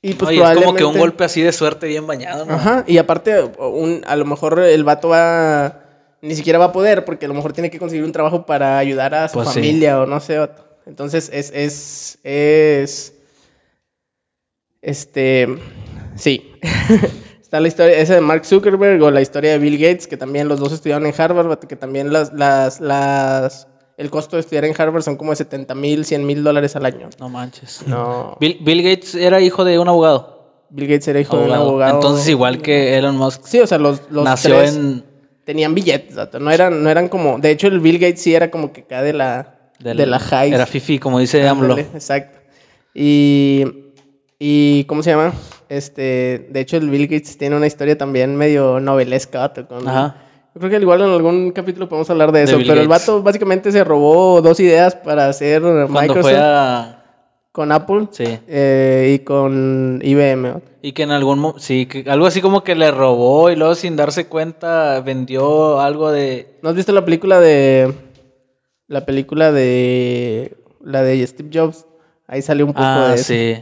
Y 0.00 0.14
pues 0.14 0.28
Oye, 0.30 0.42
es 0.42 0.58
como 0.58 0.74
que 0.74 0.84
un 0.84 0.96
golpe 0.96 1.24
así 1.24 1.42
de 1.42 1.52
suerte 1.52 1.86
bien 1.88 2.06
bañado, 2.06 2.44
¿no? 2.46 2.54
Ajá, 2.54 2.84
y 2.86 2.98
aparte, 2.98 3.42
un, 3.58 4.02
a 4.06 4.14
lo 4.14 4.24
mejor 4.24 4.60
el 4.60 4.84
vato 4.84 5.08
va. 5.08 5.80
Ni 6.22 6.34
siquiera 6.36 6.58
va 6.58 6.66
a 6.66 6.72
poder, 6.72 7.04
porque 7.04 7.26
a 7.26 7.28
lo 7.28 7.34
mejor 7.34 7.52
tiene 7.52 7.70
que 7.70 7.78
conseguir 7.78 8.04
un 8.04 8.12
trabajo 8.12 8.46
para 8.46 8.78
ayudar 8.78 9.14
a 9.14 9.28
su 9.28 9.34
Pues 9.34 9.48
sí. 9.48 9.54
familia 9.54 10.00
o 10.00 10.06
no 10.06 10.20
sé. 10.20 10.48
Entonces, 10.86 11.30
es. 11.32 11.50
es, 11.52 12.18
es 12.22 13.12
este. 14.82 15.48
Sí. 16.16 16.52
Está 17.48 17.60
la 17.60 17.68
historia 17.68 17.96
esa 17.98 18.14
de 18.14 18.20
Mark 18.20 18.44
Zuckerberg 18.44 19.02
o 19.02 19.10
la 19.10 19.22
historia 19.22 19.52
de 19.52 19.58
Bill 19.58 19.78
Gates, 19.78 20.06
que 20.06 20.18
también 20.18 20.48
los 20.48 20.60
dos 20.60 20.70
estudiaron 20.70 21.06
en 21.06 21.14
Harvard, 21.16 21.58
que 21.60 21.76
también 21.76 22.12
las, 22.12 22.30
las, 22.34 22.78
las. 22.78 23.68
El 23.96 24.10
costo 24.10 24.36
de 24.36 24.40
estudiar 24.40 24.66
en 24.66 24.74
Harvard 24.78 25.00
son 25.02 25.16
como 25.16 25.30
de 25.30 25.36
70 25.36 25.74
mil, 25.74 26.04
100 26.04 26.26
mil 26.26 26.44
dólares 26.44 26.76
al 26.76 26.84
año. 26.84 27.08
No 27.18 27.30
manches. 27.30 27.84
No. 27.86 28.36
Bill, 28.38 28.58
Bill 28.60 28.82
Gates 28.82 29.14
era 29.14 29.40
hijo 29.40 29.64
de 29.64 29.78
un 29.78 29.88
abogado. 29.88 30.66
Bill 30.68 30.88
Gates 30.88 31.08
era 31.08 31.20
hijo 31.20 31.38
de 31.38 31.44
un 31.46 31.52
Abogado. 31.52 31.94
Entonces, 31.94 32.28
igual 32.28 32.60
que 32.60 32.98
Elon 32.98 33.16
Musk, 33.16 33.46
Sí, 33.46 33.60
o 33.60 33.66
sea, 33.66 33.78
los, 33.78 34.02
los 34.10 34.24
nació 34.24 34.58
tres- 34.58 34.76
en 34.76 35.02
tenían 35.44 35.74
billetes, 35.74 36.16
no 36.38 36.50
eran, 36.50 36.82
no 36.82 36.90
eran 36.90 37.08
como, 37.08 37.38
de 37.38 37.50
hecho 37.50 37.68
el 37.68 37.80
Bill 37.80 37.98
Gates 37.98 38.20
sí 38.20 38.34
era 38.34 38.50
como 38.50 38.70
que 38.74 38.82
acá 38.82 39.00
de 39.00 39.14
la, 39.14 39.70
de 39.78 39.94
la 40.04 40.18
high. 40.18 40.52
Era 40.52 40.66
Fifi, 40.66 40.98
como 40.98 41.18
dice 41.18 41.48
AMLO. 41.48 41.78
Exacto. 41.78 42.40
Y, 42.92 43.64
y, 44.38 44.84
¿cómo 44.84 45.02
se 45.02 45.12
llama? 45.12 45.32
Este, 45.68 46.46
de 46.50 46.60
hecho 46.60 46.76
el 46.76 46.88
Bill 46.90 47.06
Gates 47.06 47.36
tiene 47.36 47.56
una 47.56 47.66
historia 47.66 47.96
también 47.98 48.36
medio 48.36 48.80
novelesca, 48.80 49.52
con- 49.68 49.86
Ajá. 49.88 50.16
Yo 50.54 50.60
creo 50.60 50.70
que 50.70 50.76
igual 50.78 51.02
en 51.02 51.10
algún 51.10 51.52
capítulo 51.52 51.88
podemos 51.88 52.08
hablar 52.10 52.32
de 52.32 52.42
eso, 52.44 52.58
pero 52.66 52.80
el 52.80 52.88
vato 52.88 53.22
básicamente 53.22 53.70
se 53.70 53.84
robó 53.84 54.40
dos 54.40 54.58
ideas 54.60 54.94
para 54.96 55.28
hacer 55.28 55.60
Cuando 55.62 55.88
Microsoft 55.88 56.22
fue 56.22 56.36
a 56.38 56.94
con 57.52 57.70
Apple 57.72 58.08
sí, 58.12 58.38
eh, 58.46 59.12
y 59.14 59.24
con 59.24 60.00
IBM. 60.02 60.54
y 60.82 60.92
que 60.92 61.02
en 61.02 61.10
algún 61.10 61.38
mo- 61.38 61.54
sí, 61.58 61.86
que 61.86 62.08
algo 62.10 62.26
así 62.26 62.40
como 62.40 62.64
que 62.64 62.74
le 62.74 62.90
robó 62.90 63.50
y 63.50 63.56
luego 63.56 63.74
sin 63.74 63.94
darse 63.96 64.26
cuenta 64.26 65.00
vendió 65.00 65.80
algo 65.80 66.10
de 66.10 66.46
¿No 66.62 66.70
has 66.70 66.74
visto 66.76 66.92
la 66.92 67.04
película 67.04 67.40
de. 67.40 67.92
La 68.88 69.04
película 69.04 69.52
de. 69.52 70.56
La 70.82 71.02
de 71.02 71.24
Steve 71.26 71.50
Jobs? 71.52 71.86
Ahí 72.26 72.42
salió 72.42 72.64
un 72.66 72.72
poco 72.72 72.84
Ah, 72.84 73.08
de 73.10 73.14
eso. 73.16 73.24
sí. 73.34 73.56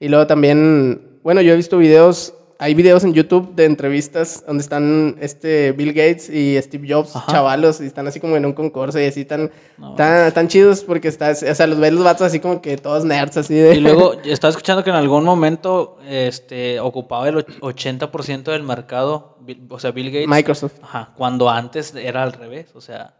Y 0.00 0.08
luego 0.08 0.26
también. 0.26 1.02
Bueno, 1.22 1.40
yo 1.40 1.52
he 1.52 1.56
visto 1.56 1.78
videos. 1.78 2.34
Hay 2.58 2.74
videos 2.74 3.02
en 3.02 3.12
YouTube 3.12 3.56
de 3.56 3.64
entrevistas 3.64 4.44
donde 4.46 4.62
están 4.62 5.16
este 5.20 5.72
Bill 5.72 5.88
Gates 5.92 6.30
y 6.30 6.56
Steve 6.62 6.86
Jobs, 6.88 7.16
Ajá. 7.16 7.32
chavalos, 7.32 7.80
y 7.80 7.86
están 7.86 8.06
así 8.06 8.20
como 8.20 8.36
en 8.36 8.46
un 8.46 8.52
concurso 8.52 9.00
y 9.00 9.04
así 9.04 9.24
tan, 9.24 9.50
No. 9.78 9.96
tan, 9.96 10.30
tan 10.32 10.46
chidos 10.46 10.84
porque 10.84 11.08
está, 11.08 11.30
o 11.32 11.34
sea, 11.34 11.66
los 11.66 11.80
ves 11.80 11.92
los 11.92 12.04
vatos 12.04 12.22
así 12.22 12.38
como 12.38 12.62
que 12.62 12.76
todos 12.76 13.04
nerds 13.04 13.36
así 13.36 13.54
de. 13.54 13.74
Y 13.74 13.80
luego 13.80 14.12
estaba 14.24 14.50
escuchando 14.50 14.84
que 14.84 14.90
en 14.90 14.96
algún 14.96 15.24
momento 15.24 15.98
este 16.08 16.78
ocupaba 16.78 17.28
el 17.28 17.38
och- 17.38 17.46
80% 17.60 18.52
del 18.52 18.62
mercado, 18.62 19.38
o 19.68 19.78
sea, 19.80 19.90
Bill 19.90 20.12
Gates. 20.12 20.28
Microsoft. 20.28 20.74
Ajá, 20.82 21.14
cuando 21.16 21.50
antes 21.50 21.92
era 21.96 22.22
al 22.22 22.32
revés, 22.32 22.70
o 22.76 22.80
sea, 22.80 23.14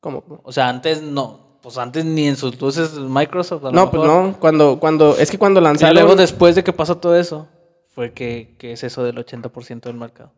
¿Cómo? 0.00 0.22
o 0.44 0.52
sea, 0.52 0.68
antes 0.68 1.00
no, 1.00 1.51
pues 1.62 1.78
antes 1.78 2.04
ni 2.04 2.26
en 2.28 2.36
sus 2.36 2.60
luces 2.60 2.92
Microsoft. 2.94 3.62
No, 3.72 3.90
pues 3.90 4.02
no. 4.02 4.36
Cuando, 4.40 4.78
cuando, 4.80 5.16
es 5.16 5.30
que 5.30 5.38
cuando 5.38 5.60
Y 5.60 5.64
lanzaron. 5.64 5.94
luego 5.94 6.16
después 6.16 6.54
de 6.56 6.64
que 6.64 6.72
pasó 6.72 6.98
todo 6.98 7.16
eso, 7.16 7.48
fue 7.94 8.12
que, 8.12 8.54
que 8.58 8.72
es 8.72 8.82
eso 8.84 9.04
del 9.04 9.16
80% 9.16 9.80
del 9.82 9.94
mercado. 9.96 10.32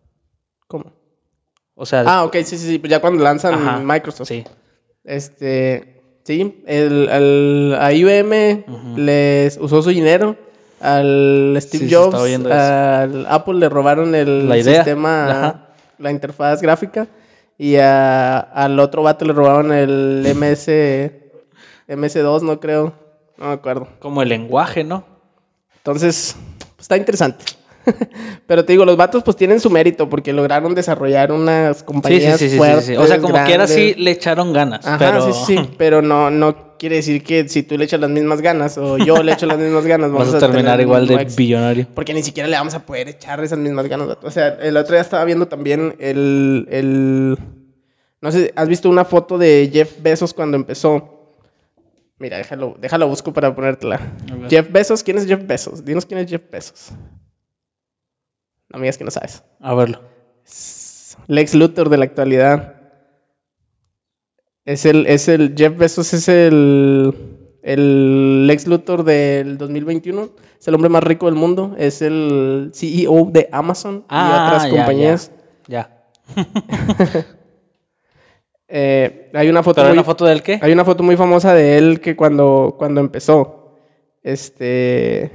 ¿Cómo? 0.68 0.92
O 1.74 1.86
sea, 1.86 2.04
Ah, 2.06 2.24
ok, 2.24 2.34
sí, 2.44 2.56
sí, 2.58 2.66
sí. 2.68 2.78
pues 2.78 2.90
Ya 2.90 3.00
cuando 3.00 3.22
lanzan 3.24 3.54
Ajá, 3.54 3.78
Microsoft. 3.80 4.28
sí. 4.28 4.44
Este, 5.02 6.02
sí, 6.24 6.62
el, 6.66 7.08
el- 7.08 7.76
a 7.78 7.92
IBM 7.92 8.64
les 8.96 9.56
usó 9.58 9.82
su 9.82 9.90
dinero, 9.90 10.36
al 10.80 11.56
Steve 11.60 11.88
Sí, 11.88 11.94
Jobs, 11.94 12.14
al 12.14 13.26
Apple 13.28 13.54
le 13.54 13.68
robaron 13.68 14.14
el 14.14 14.48
La 14.48 14.56
idea. 14.58 14.76
sistema, 14.84 15.30
Ajá. 15.30 15.68
la 15.98 16.10
interfaz 16.10 16.60
gráfica, 16.62 17.06
y 17.58 17.76
a- 17.76 18.38
al 18.38 18.78
otro 18.80 19.02
vato 19.02 19.24
le 19.24 19.32
robaron 19.32 19.72
el 19.72 20.24
MS, 20.26 21.12
MS2, 21.88 22.42
no 22.42 22.60
creo, 22.60 22.94
no 23.36 23.46
me 23.48 23.52
acuerdo. 23.52 23.88
Como 23.98 24.22
el 24.22 24.28
lenguaje, 24.28 24.84
¿no? 24.84 25.04
Entonces, 25.76 26.36
pues, 26.58 26.80
está 26.80 26.96
interesante. 26.96 27.44
Pero 28.46 28.64
te 28.64 28.72
digo, 28.72 28.84
los 28.86 28.96
vatos 28.96 29.22
pues 29.22 29.36
tienen 29.36 29.60
su 29.60 29.68
mérito 29.70 30.08
porque 30.08 30.32
lograron 30.32 30.74
desarrollar 30.74 31.30
unas 31.32 31.76
Sí, 31.76 31.80
sí, 31.80 31.84
compañías 31.84 32.38
sí, 32.38 32.46
sí, 32.46 32.50
sí, 32.50 32.56
fuertes, 32.56 32.84
sí. 32.86 32.96
O 32.96 33.06
sea, 33.06 33.20
como 33.20 33.34
quiera 33.44 33.66
sí 33.66 33.74
grandes. 33.74 33.98
le 33.98 34.10
echaron 34.10 34.52
ganas. 34.54 34.86
Ajá, 34.86 34.98
pero 34.98 35.20
sí, 35.32 35.32
sí, 35.46 35.70
pero 35.78 36.00
no, 36.00 36.30
no 36.30 36.73
quiere 36.84 36.96
decir 36.96 37.22
que 37.22 37.48
si 37.48 37.62
tú 37.62 37.78
le 37.78 37.86
echas 37.86 37.98
las 37.98 38.10
mismas 38.10 38.42
ganas 38.42 38.76
o 38.76 38.98
yo 38.98 39.22
le 39.22 39.32
echo 39.32 39.46
las 39.46 39.56
mismas 39.56 39.86
ganas, 39.86 40.10
vamos 40.12 40.30
vas 40.30 40.42
a 40.42 40.46
terminar 40.46 40.78
igual 40.82 41.06
de 41.06 41.14
éxito. 41.14 41.38
billonario. 41.38 41.86
Porque 41.94 42.12
ni 42.12 42.22
siquiera 42.22 42.46
le 42.46 42.58
vamos 42.58 42.74
a 42.74 42.84
poder 42.84 43.08
echar 43.08 43.42
esas 43.42 43.58
mismas 43.58 43.88
ganas. 43.88 44.18
O 44.22 44.30
sea, 44.30 44.48
el 44.48 44.76
otro 44.76 44.94
día 44.94 45.00
estaba 45.00 45.24
viendo 45.24 45.48
también 45.48 45.96
el, 45.98 46.68
el... 46.70 47.38
No 48.20 48.30
sé, 48.30 48.52
¿has 48.54 48.68
visto 48.68 48.90
una 48.90 49.06
foto 49.06 49.38
de 49.38 49.70
Jeff 49.72 50.02
Bezos 50.02 50.34
cuando 50.34 50.58
empezó? 50.58 51.38
Mira, 52.18 52.36
déjalo, 52.36 52.76
déjalo 52.78 53.08
busco 53.08 53.32
para 53.32 53.54
ponértela. 53.54 53.96
A. 53.96 54.50
Jeff 54.50 54.70
Bezos, 54.70 55.02
¿quién 55.02 55.16
es 55.16 55.26
Jeff 55.26 55.46
Bezos? 55.46 55.86
Dinos 55.86 56.04
quién 56.04 56.20
es 56.20 56.28
Jeff 56.28 56.42
Bezos. 56.52 56.90
No 58.68 58.78
me 58.78 58.82
digas 58.82 58.98
que 58.98 59.04
no 59.04 59.10
sabes. 59.10 59.42
A 59.58 59.74
verlo. 59.74 60.02
Lex 61.28 61.54
Luthor 61.54 61.88
de 61.88 61.96
la 61.96 62.04
actualidad. 62.04 62.73
Es 64.64 64.86
el, 64.86 65.06
es 65.06 65.28
el, 65.28 65.54
Jeff 65.56 65.76
Bezos 65.76 66.14
es 66.14 66.28
el, 66.28 67.14
el 67.62 68.46
Lex 68.46 68.66
Luthor 68.66 69.04
del 69.04 69.58
2021. 69.58 70.30
Es 70.60 70.68
el 70.68 70.74
hombre 70.74 70.88
más 70.88 71.02
rico 71.04 71.26
del 71.26 71.34
mundo. 71.34 71.74
Es 71.78 72.00
el 72.02 72.70
CEO 72.72 73.28
de 73.30 73.48
Amazon 73.52 74.04
Ah, 74.08 74.28
y 74.28 74.46
otras 74.46 74.64
ya, 74.64 74.70
compañías. 74.70 75.30
Ya. 75.68 76.04
Eh, 78.66 79.30
hay 79.34 79.48
una 79.50 79.62
foto 79.62 79.76
¿Pero 79.76 79.88
hay 79.88 79.92
muy, 79.92 79.98
una 79.98 80.04
foto 80.04 80.24
del 80.24 80.42
qué? 80.42 80.58
hay 80.60 80.72
una 80.72 80.84
foto 80.86 81.02
muy 81.02 81.16
famosa 81.16 81.54
de 81.54 81.76
él 81.78 82.00
que 82.00 82.16
cuando, 82.16 82.74
cuando 82.78 83.00
empezó. 83.02 83.76
Este. 84.22 85.30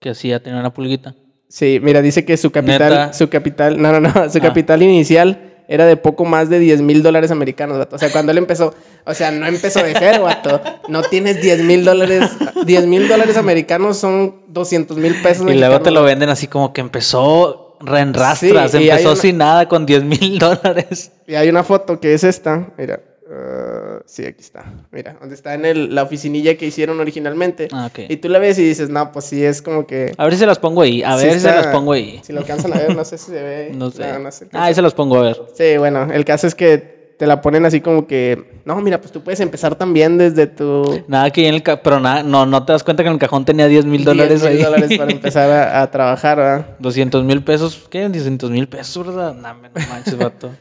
Que 0.00 0.14
sí, 0.14 0.28
ya 0.30 0.40
tenía 0.40 0.58
una 0.58 0.72
pulguita. 0.72 1.14
Sí, 1.48 1.78
mira, 1.82 2.00
dice 2.02 2.24
que 2.24 2.36
su 2.38 2.50
capital, 2.50 2.90
¿Neta? 2.90 3.12
su 3.12 3.28
capital, 3.28 3.80
no, 3.80 3.92
no, 3.92 4.00
no, 4.00 4.30
su 4.30 4.38
Ah. 4.38 4.40
capital 4.40 4.82
inicial 4.82 5.47
era 5.68 5.84
de 5.86 5.96
poco 5.96 6.24
más 6.24 6.48
de 6.48 6.58
10 6.58 6.80
mil 6.80 7.02
dólares 7.02 7.30
americanos, 7.30 7.78
vato. 7.78 7.96
O 7.96 7.98
sea, 7.98 8.10
cuando 8.10 8.32
él 8.32 8.38
empezó, 8.38 8.74
o 9.04 9.14
sea, 9.14 9.30
no 9.30 9.46
empezó 9.46 9.82
de 9.82 9.94
cero, 9.98 10.24
vato. 10.24 10.60
No 10.88 11.02
tienes 11.02 11.40
10 11.42 11.62
mil 11.62 11.84
dólares, 11.84 12.30
10 12.64 12.86
mil 12.86 13.06
dólares 13.06 13.36
americanos 13.36 13.98
son 13.98 14.36
200 14.48 14.96
mil 14.96 15.14
pesos 15.22 15.46
Y 15.50 15.54
luego 15.54 15.80
te 15.82 15.90
lo 15.90 16.02
venden 16.02 16.30
así 16.30 16.46
como 16.48 16.72
que 16.72 16.80
empezó 16.80 17.76
re 17.80 18.00
en 18.00 18.12
rastras, 18.14 18.72
Sí, 18.72 18.88
empezó 18.88 19.12
una- 19.12 19.20
sin 19.20 19.38
nada 19.38 19.68
con 19.68 19.86
10 19.86 20.02
mil 20.04 20.38
dólares. 20.38 21.12
Y 21.26 21.34
hay 21.36 21.48
una 21.48 21.62
foto 21.62 22.00
que 22.00 22.14
es 22.14 22.24
esta, 22.24 22.68
mira. 22.78 23.00
Ah, 23.30 24.00
sí, 24.06 24.24
aquí 24.24 24.40
está. 24.40 24.64
Mira, 24.90 25.16
donde 25.20 25.34
está 25.34 25.54
en 25.54 25.64
el- 25.64 25.94
la 25.94 26.02
oficinilla 26.02 26.56
que 26.56 26.66
hicieron 26.66 27.00
originalmente. 27.00 27.68
Ah, 27.72 27.86
ok. 27.86 28.00
Y 28.08 28.16
tú 28.18 28.28
la 28.28 28.38
ves 28.38 28.58
y 28.58 28.64
dices, 28.64 28.88
no, 28.90 29.12
pues 29.12 29.24
sí, 29.26 29.44
es 29.44 29.62
como 29.62 29.86
que... 29.86 30.12
A 30.16 30.24
ver 30.24 30.32
si 30.34 30.38
se 30.40 30.46
las 30.46 30.58
pongo 30.58 30.82
ahí, 30.82 31.02
a 31.02 31.16
ver 31.16 31.32
si 31.34 31.40
se 31.40 31.52
las 31.52 31.66
pongo 31.68 31.92
ahí. 31.92 32.20
Si 32.22 32.32
lo 32.32 32.40
alcanzan 32.40 32.72
a 32.72 32.76
ver, 32.76 32.94
no 32.94 33.04
sé 33.04 33.18
si 33.18 33.26
se 33.32 33.42
ve. 33.42 33.72
No 33.74 33.90
sé. 33.90 34.06
No, 34.12 34.18
no 34.18 34.30
sé. 34.32 34.48
Ah, 34.52 34.64
ahí 34.64 34.74
se 34.74 34.82
las 34.82 34.94
pongo 34.94 35.18
a 35.18 35.22
ver. 35.22 35.36
Sí, 35.54 35.76
bueno, 35.78 36.08
el 36.12 36.24
caso 36.24 36.46
es 36.46 36.54
que 36.54 36.98
te 37.18 37.26
la 37.26 37.40
ponen 37.40 37.64
así 37.66 37.80
como 37.80 38.06
que, 38.06 38.60
no, 38.64 38.76
mira, 38.80 39.00
pues 39.00 39.10
tú 39.10 39.22
puedes 39.24 39.40
empezar 39.40 39.74
también 39.74 40.18
desde 40.18 40.46
tu 40.46 41.02
Nada 41.08 41.30
que 41.32 41.48
en 41.48 41.54
el 41.54 41.64
ca- 41.64 41.82
pero 41.82 41.98
nada, 41.98 42.22
no, 42.22 42.46
no 42.46 42.64
te 42.64 42.72
das 42.72 42.84
cuenta 42.84 43.02
que 43.02 43.08
en 43.08 43.14
el 43.14 43.18
cajón 43.18 43.44
tenía 43.44 43.66
10 43.66 43.84
mil 43.86 44.04
10 44.04 44.06
dólares 44.06 44.42
mil 44.42 44.50
ahí. 44.52 44.62
dólares 44.62 44.96
para 44.96 45.10
empezar 45.10 45.50
a, 45.50 45.82
a 45.82 45.90
trabajar, 45.90 46.36
¿verdad? 46.38 46.66
200 46.78 47.24
mil 47.24 47.42
pesos, 47.42 47.88
¿qué? 47.90 48.08
200 48.08 48.50
mil 48.52 48.68
pesos, 48.68 49.04
¿verdad? 49.04 49.34
No, 49.34 49.52
no 49.54 49.68
manches, 49.88 50.16
vato. 50.16 50.52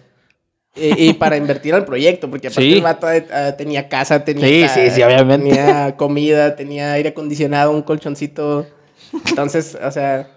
Y, 0.80 1.10
y 1.10 1.14
para 1.14 1.38
invertir 1.44 1.74
al 1.74 1.86
proyecto, 1.86 2.30
porque 2.30 2.48
aparte 2.48 2.62
Sí. 2.70 2.74
el 2.74 2.82
vato 2.82 3.10
eh, 3.12 3.26
tenía 3.58 3.88
casa, 3.90 4.24
tenía, 4.24 4.48
Sí, 4.48 4.62
ca- 4.62 4.70
sí, 4.70 4.90
sí, 4.92 5.04
obviamente. 5.04 5.48
tenía 5.50 5.96
comida, 5.98 6.56
tenía 6.56 6.94
aire 6.94 7.10
acondicionado, 7.10 7.72
un 7.72 7.82
colchoncito. 7.82 8.66
Entonces, 9.30 9.78
o 9.82 9.92
sea, 9.92 10.30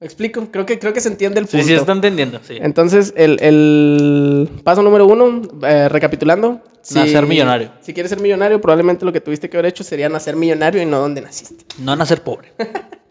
¿me 0.00 0.06
explico? 0.06 0.48
Creo 0.50 0.66
que, 0.66 0.78
creo 0.78 0.92
que 0.92 1.00
se 1.00 1.08
entiende 1.08 1.40
el 1.40 1.46
punto. 1.46 1.58
Sí, 1.64 1.68
sí, 1.68 1.74
está 1.74 1.92
entendiendo, 1.92 2.40
sí. 2.42 2.58
Entonces, 2.60 3.12
el, 3.16 3.38
el 3.42 4.48
paso 4.64 4.82
número 4.82 5.06
uno, 5.06 5.42
eh, 5.66 5.88
recapitulando. 5.88 6.60
Nacer 6.94 7.26
millonario. 7.26 7.70
Si 7.80 7.94
quieres 7.94 8.10
ser 8.10 8.20
millonario, 8.20 8.60
probablemente 8.60 9.04
lo 9.04 9.12
que 9.12 9.20
tuviste 9.20 9.48
que 9.48 9.56
haber 9.56 9.66
hecho 9.66 9.84
sería 9.84 10.08
nacer 10.08 10.34
millonario 10.34 10.82
y 10.82 10.86
no 10.86 10.98
donde 10.98 11.20
naciste. 11.20 11.64
No 11.78 11.94
nacer 11.94 12.22
pobre. 12.22 12.52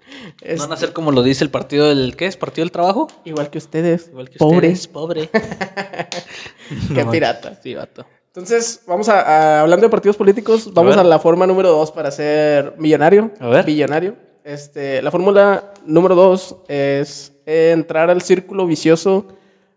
Es 0.42 0.60
No 0.60 0.68
nacer 0.68 0.94
como 0.94 1.12
lo 1.12 1.24
dice 1.24 1.44
el 1.44 1.50
partido 1.50 1.88
del, 1.88 2.16
¿qué 2.16 2.26
es? 2.26 2.38
¿Partido 2.38 2.64
del 2.66 2.72
trabajo? 2.72 3.08
igual 3.26 3.50
que 3.50 3.58
ustedes, 3.58 4.08
Igual 4.10 4.30
que 4.30 4.38
pobres, 4.38 4.72
ustedes, 4.82 4.88
pobre. 4.88 5.30
qué 6.94 7.04
No, 7.06 7.12
pirata. 7.12 7.60
Sí, 7.62 7.76
vato. 7.76 8.06
Entonces, 8.28 8.82
vamos 8.88 9.10
a, 9.10 9.22
a- 9.22 9.62
hablando 9.62 9.86
de 9.86 9.90
partidos 9.90 10.16
políticos, 10.16 10.74
vamos 10.74 10.96
a, 10.98 11.04
la 11.04 11.20
forma 11.20 11.46
número 11.48 11.70
dos 11.70 11.92
para 11.92 12.12
ser 12.12 12.76
millonario. 12.78 13.32
A 13.40 13.48
ver. 13.48 13.66
Billonario. 13.66 14.16
Este, 14.44 15.02
la 15.02 15.12
fórmula 15.12 15.74
número 15.86 16.16
dos 16.16 16.56
es 16.68 17.34
entrar 17.46 18.10
al 18.10 18.22
círculo 18.22 18.66
vicioso 18.66 19.28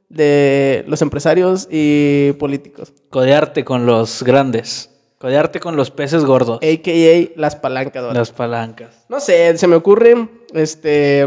de 0.08 0.84
los 0.86 1.02
empresarios 1.02 1.66
y 1.70 2.32
políticos, 2.38 2.92
Codearte 3.10 3.64
con 3.64 3.84
los 3.86 4.22
grandes. 4.22 4.90
Codearte 5.24 5.58
con 5.58 5.74
los 5.74 5.90
peces 5.90 6.22
gordos. 6.22 6.58
a.k.a. 6.58 7.40
las 7.40 7.56
palancas. 7.56 8.02
¿verdad? 8.02 8.18
Las 8.18 8.30
palancas. 8.30 9.06
No 9.08 9.20
sé, 9.20 9.56
se 9.56 9.66
me 9.66 9.74
ocurre, 9.74 10.28
este, 10.52 11.26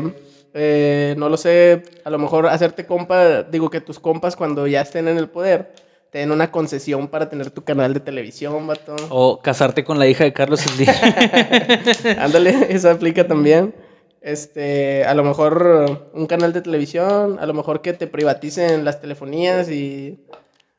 eh, 0.53 1.15
no 1.17 1.29
lo 1.29 1.37
sé, 1.37 1.81
a 2.03 2.11
lo 2.11 2.19
mejor 2.19 2.45
hacerte 2.45 2.85
compa, 2.85 3.41
digo 3.41 3.71
que 3.71 3.81
tus 3.81 3.97
compas 3.97 4.35
cuando 4.35 4.67
ya 4.67 4.81
estén 4.81 5.07
en 5.07 5.17
el 5.17 5.29
poder, 5.29 5.73
te 6.11 6.19
den 6.19 6.31
una 6.31 6.51
concesión 6.51 7.07
para 7.07 7.27
tener 7.27 7.49
tu 7.49 7.63
canal 7.63 7.95
de 7.95 7.99
televisión, 7.99 8.67
vato. 8.67 8.95
O 9.09 9.39
casarte 9.41 9.83
con 9.83 9.97
la 9.97 10.05
hija 10.05 10.25
de 10.25 10.31
Carlos 10.31 10.59
Slim. 10.59 10.89
Ándale, 12.19 12.67
eso 12.69 12.91
aplica 12.91 13.27
también. 13.27 13.73
Este, 14.21 15.05
a 15.05 15.15
lo 15.15 15.23
mejor 15.23 16.11
un 16.13 16.27
canal 16.27 16.53
de 16.53 16.61
televisión, 16.61 17.39
a 17.39 17.47
lo 17.47 17.55
mejor 17.55 17.81
que 17.81 17.93
te 17.93 18.05
privaticen 18.05 18.85
las 18.85 19.01
telefonías 19.01 19.71
y 19.71 20.19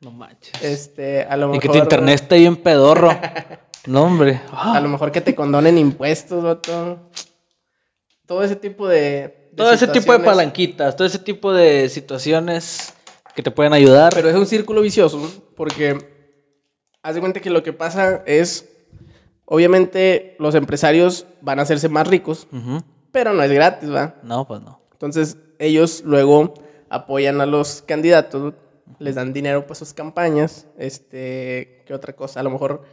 no 0.00 0.10
manches. 0.12 0.62
este, 0.62 1.22
a 1.24 1.36
lo 1.36 1.46
Y 1.46 1.48
mejor 1.58 1.62
que 1.62 1.68
tu 1.68 1.76
internet 1.78 2.14
esté 2.22 2.38
bien 2.38 2.56
pedorro. 2.56 3.10
No, 3.86 4.04
hombre. 4.04 4.40
A 4.52 4.80
lo 4.80 4.88
mejor 4.88 5.10
que 5.12 5.20
te 5.20 5.34
condonen 5.34 5.78
impuestos, 5.78 6.42
vato. 6.42 6.98
Todo 8.26 8.42
ese 8.42 8.56
tipo 8.56 8.86
de, 8.86 8.98
de 8.98 9.52
todo 9.56 9.72
ese 9.72 9.88
tipo 9.88 10.12
de 10.12 10.18
palanquitas, 10.20 10.94
todo 10.96 11.06
ese 11.06 11.18
tipo 11.18 11.52
de 11.52 11.88
situaciones 11.88 12.92
que 13.34 13.42
te 13.42 13.50
pueden 13.50 13.72
ayudar. 13.72 14.12
Pero 14.14 14.28
es 14.28 14.34
un 14.36 14.46
círculo 14.46 14.82
vicioso 14.82 15.20
porque 15.56 15.98
haz 17.02 17.14
de 17.14 17.20
cuenta 17.20 17.40
que 17.40 17.48
lo 17.50 17.62
que 17.62 17.72
pasa 17.72 18.22
es, 18.26 18.68
obviamente 19.46 20.36
los 20.38 20.54
empresarios 20.54 21.26
van 21.40 21.58
a 21.58 21.62
hacerse 21.62 21.88
más 21.88 22.06
ricos, 22.06 22.46
pero 23.12 23.32
no 23.32 23.42
es 23.42 23.50
gratis, 23.50 23.90
¿va? 23.90 24.16
No, 24.22 24.46
pues 24.46 24.60
no. 24.60 24.82
Entonces 24.92 25.38
ellos 25.58 26.02
luego 26.04 26.52
apoyan 26.90 27.40
a 27.40 27.46
los 27.46 27.82
candidatos, 27.82 28.52
les 28.98 29.14
dan 29.14 29.32
dinero 29.32 29.62
para 29.62 29.74
sus 29.74 29.92
campañas, 29.92 30.66
este, 30.78 31.82
¿qué 31.86 31.94
otra 31.94 32.14
cosa? 32.14 32.40
A 32.40 32.42
lo 32.42 32.50
mejor 32.50 32.84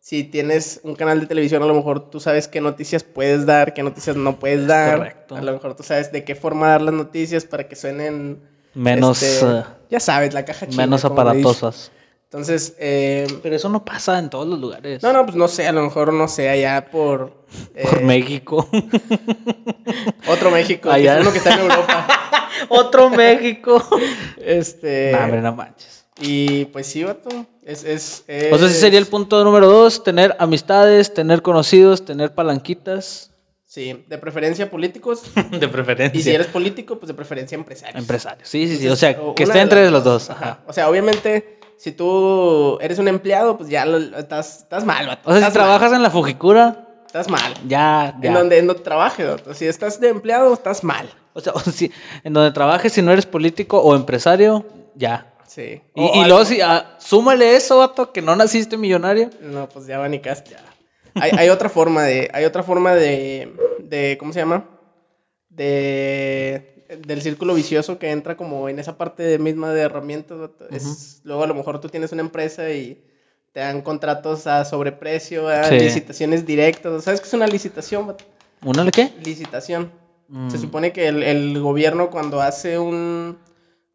si 0.00 0.24
tienes 0.24 0.80
un 0.82 0.96
canal 0.96 1.20
de 1.20 1.26
televisión, 1.26 1.62
a 1.62 1.66
lo 1.66 1.74
mejor 1.74 2.10
tú 2.10 2.18
sabes 2.18 2.48
qué 2.48 2.60
noticias 2.60 3.04
puedes 3.04 3.46
dar, 3.46 3.72
qué 3.72 3.84
noticias 3.84 4.16
no 4.16 4.38
puedes 4.38 4.66
dar. 4.66 4.98
correcto. 4.98 5.36
A 5.36 5.42
lo 5.42 5.52
mejor 5.52 5.76
tú 5.76 5.84
sabes 5.84 6.10
de 6.10 6.24
qué 6.24 6.34
forma 6.34 6.68
dar 6.68 6.82
las 6.82 6.94
noticias 6.94 7.44
para 7.44 7.68
que 7.68 7.76
suenen 7.76 8.42
Menos, 8.74 9.22
este, 9.22 9.46
eh, 9.46 9.62
ya 9.90 10.00
sabes, 10.00 10.34
la 10.34 10.44
caja 10.44 10.66
china. 10.66 10.84
menos 10.84 11.04
aparatosas. 11.04 11.92
Entonces, 12.32 12.74
eh, 12.78 13.26
Pero 13.42 13.56
eso 13.56 13.68
no 13.68 13.84
pasa 13.84 14.18
en 14.18 14.30
todos 14.30 14.48
los 14.48 14.58
lugares. 14.58 15.02
no, 15.02 15.12
no, 15.12 15.24
pues 15.26 15.36
no 15.36 15.48
sé, 15.48 15.66
a 15.68 15.72
lo 15.72 15.82
mejor 15.82 16.14
no 16.14 16.28
sé, 16.28 16.48
allá 16.48 16.86
por, 16.90 17.44
eh, 17.74 17.84
Por 17.84 18.02
México. 18.02 18.66
otro 20.28 20.50
México, 20.50 20.88
que 20.88 20.94
Allá. 20.94 21.16
es 21.16 21.20
uno 21.22 21.32
que 21.32 21.38
está 21.38 21.54
en 21.54 21.60
Europa. 21.60 22.06
Otro 22.68 23.10
México. 23.10 23.82
Este, 24.38 25.12
no, 25.12 25.18
hombre, 25.24 25.40
no 25.40 25.52
manches. 25.54 26.04
y 26.20 26.66
pues 26.66 26.86
sí, 26.86 27.02
vato, 27.02 27.28
es, 27.64 27.82
es, 27.84 28.22
O 28.22 28.26
sea, 28.26 28.48
ese 28.56 28.66
es- 28.66 28.80
sería 28.80 28.98
el 28.98 29.06
punto 29.06 29.42
número 29.44 29.66
dos, 29.68 30.04
tener 30.04 30.36
amistades, 30.38 31.12
tener 31.12 31.42
conocidos, 31.42 32.04
tener 32.04 32.34
palanquitas. 32.34 33.30
Sí, 33.66 34.04
de 34.06 34.18
preferencia 34.18 34.70
políticos, 34.70 35.22
De 35.50 35.66
preferencia. 35.68 36.18
y 36.18 36.22
si 36.22 36.30
eres 36.30 36.46
político, 36.48 36.98
pues 36.98 37.08
de 37.08 37.14
preferencia 37.14 37.56
empresarios. 37.56 37.98
Empresarios. 37.98 38.48
Sí, 38.48 38.68
sí, 38.68 38.76
sí. 38.76 38.88
O 38.88 38.96
sea, 38.96 39.18
o 39.20 39.34
que 39.34 39.44
esté 39.44 39.60
entre 39.60 39.90
los 39.90 40.04
dos. 40.04 40.28
Ajá. 40.30 40.44
Ajá. 40.44 40.60
O 40.66 40.72
sea, 40.74 40.88
obviamente, 40.90 41.58
si 41.82 41.90
tú 41.90 42.78
eres 42.80 42.98
un 43.00 43.08
empleado, 43.08 43.56
pues 43.58 43.68
ya 43.68 43.84
lo- 43.84 43.98
estás, 44.16 44.58
estás 44.60 44.84
mal, 44.84 45.04
vato. 45.08 45.28
O 45.28 45.36
sea, 45.36 45.48
si 45.48 45.52
trabajas 45.52 45.90
mal, 45.90 45.96
en 45.96 46.02
la 46.04 46.10
Fujikura, 46.10 46.86
estás 47.04 47.28
mal. 47.28 47.54
ya, 47.66 48.16
ya. 48.22 48.28
En 48.28 48.34
donde, 48.34 48.58
en 48.58 48.68
donde 48.68 48.82
trabajes, 48.84 49.26
vato. 49.26 49.52
Si 49.52 49.66
estás 49.66 49.98
de 49.98 50.10
empleado, 50.10 50.52
estás 50.54 50.84
mal. 50.84 51.10
O 51.32 51.40
sea, 51.40 51.54
si- 51.74 51.90
en 52.22 52.34
donde 52.34 52.52
trabajes, 52.52 52.92
si 52.92 53.02
no 53.02 53.10
eres 53.10 53.26
político 53.26 53.80
o 53.80 53.96
empresario, 53.96 54.64
ya. 54.94 55.26
Sí. 55.48 55.82
Y, 55.96 56.04
y 56.20 56.24
luego, 56.26 56.44
si, 56.44 56.60
ah, 56.60 56.94
súmale 56.98 57.56
eso, 57.56 57.78
vato, 57.78 58.12
que 58.12 58.22
no 58.22 58.36
naciste 58.36 58.76
millonario. 58.76 59.30
No, 59.40 59.68
pues 59.68 59.86
ya 59.88 59.98
van 59.98 60.14
y 60.14 60.20
cas- 60.20 60.44
ya. 60.44 60.60
Hay, 61.14 61.32
hay 61.36 61.48
otra 61.50 61.68
forma 61.68 62.04
de, 62.04 62.30
hay 62.32 62.44
otra 62.44 62.62
forma 62.62 62.94
de, 62.94 63.52
de, 63.80 64.16
¿cómo 64.20 64.32
se 64.32 64.38
llama? 64.38 64.64
De, 65.50 66.41
del 67.06 67.22
círculo 67.22 67.54
vicioso 67.54 67.98
que 67.98 68.10
entra 68.10 68.36
como 68.36 68.68
en 68.68 68.78
esa 68.78 68.96
parte 68.96 69.22
de- 69.22 69.38
misma 69.38 69.72
de 69.72 69.82
herramientas. 69.82 70.50
Es, 70.70 71.20
luego 71.24 71.42
a 71.44 71.46
lo 71.46 71.54
mejor 71.54 71.80
tú 71.80 71.88
tienes 71.88 72.12
una 72.12 72.22
empresa 72.22 72.70
y 72.70 73.02
te 73.52 73.60
dan 73.60 73.82
contratos 73.82 74.46
a 74.46 74.64
sobreprecio, 74.64 75.48
a 75.48 75.64
Sí. 75.64 75.78
licitaciones 75.78 76.46
directas. 76.46 77.04
¿Sabes 77.04 77.20
qué 77.20 77.26
es 77.26 77.34
una 77.34 77.46
licitación? 77.46 78.06
vato? 78.06 78.24
¿Una 78.64 78.84
de 78.84 78.90
qué? 78.92 79.12
Licitación. 79.24 79.90
Mm, 80.28 80.48
Se 80.50 80.58
supone 80.58 80.92
que 80.92 81.08
el, 81.08 81.22
el 81.22 81.60
gobierno 81.60 82.10
cuando 82.10 82.40
hace 82.40 82.78
un... 82.78 83.36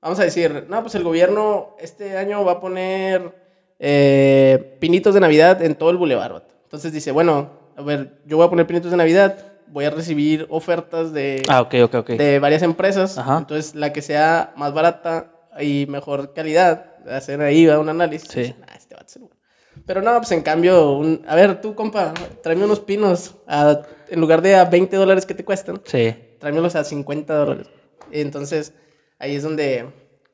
Vamos 0.02 0.20
a 0.20 0.24
decir, 0.24 0.66
no, 0.70 0.82
pues 0.84 0.94
el 0.96 1.04
gobierno 1.04 1.70
este 1.80 2.16
año 2.18 2.46
va 2.46 2.54
a 2.54 2.60
poner 2.60 3.34
eh, 3.80 4.78
pinitos 4.80 5.14
de 5.14 5.20
Navidad 5.20 5.62
en 5.62 5.76
todo 5.76 5.90
el 5.90 5.98
bulevar. 5.98 6.44
Entonces 6.64 6.92
dice, 6.92 7.12
bueno, 7.12 7.50
a 7.76 7.82
ver, 7.82 8.22
yo 8.26 8.38
voy 8.38 8.46
a 8.46 8.50
poner 8.50 8.68
pinitos 8.68 8.92
de 8.92 8.98
Navidad, 8.98 9.47
voy 9.70 9.86
a 9.86 9.90
recibir 9.90 10.46
ofertas 10.50 11.14
de, 11.14 11.44
Ah, 11.48 11.62
ok, 11.62 11.76
ok, 11.86 11.96
ok. 11.96 12.10
de 12.12 12.40
varias 12.40 12.62
empresas. 12.64 13.18
Ajá. 13.18 13.38
Entonces 13.40 13.76
la 13.76 13.94
que 13.94 14.02
sea 14.02 14.54
más 14.56 14.74
barata 14.74 15.32
y 15.60 15.86
mejor 15.88 16.34
calidad, 16.34 16.86
hacer 17.10 17.42
ahí 17.42 17.68
un 17.68 17.90
análisis. 17.90 18.30
Sí. 18.30 18.40
Dicen, 18.42 18.64
"Ah, 18.68 18.74
este 18.76 18.96
va 18.96 19.02
a 19.02 19.08
ser 19.08 19.22
bueno". 19.24 19.36
Pero 19.86 20.02
no, 20.02 20.18
pues 20.18 20.32
en 20.32 20.42
cambio, 20.42 20.94
un- 20.98 21.22
a 21.28 21.36
ver, 21.36 21.62
tú, 21.62 21.76
compa, 21.76 22.14
tráeme 22.42 22.66
unos 22.66 22.80
pinos 22.80 23.36
a- 23.48 23.82
en 24.10 24.20
lugar 24.20 24.42
de 24.42 24.56
a 24.56 24.66
20 24.66 24.96
dólares 24.98 25.26
que 25.26 25.34
te 25.36 25.46
cuestan 25.46 25.82
Sí. 25.86 26.16
tráemelos 26.40 26.76
a 26.76 26.84
50 26.84 27.36
dólares. 27.36 27.68
Entonces, 28.12 28.74
ahí 29.20 29.36
es 29.36 29.44
donde 29.44 29.86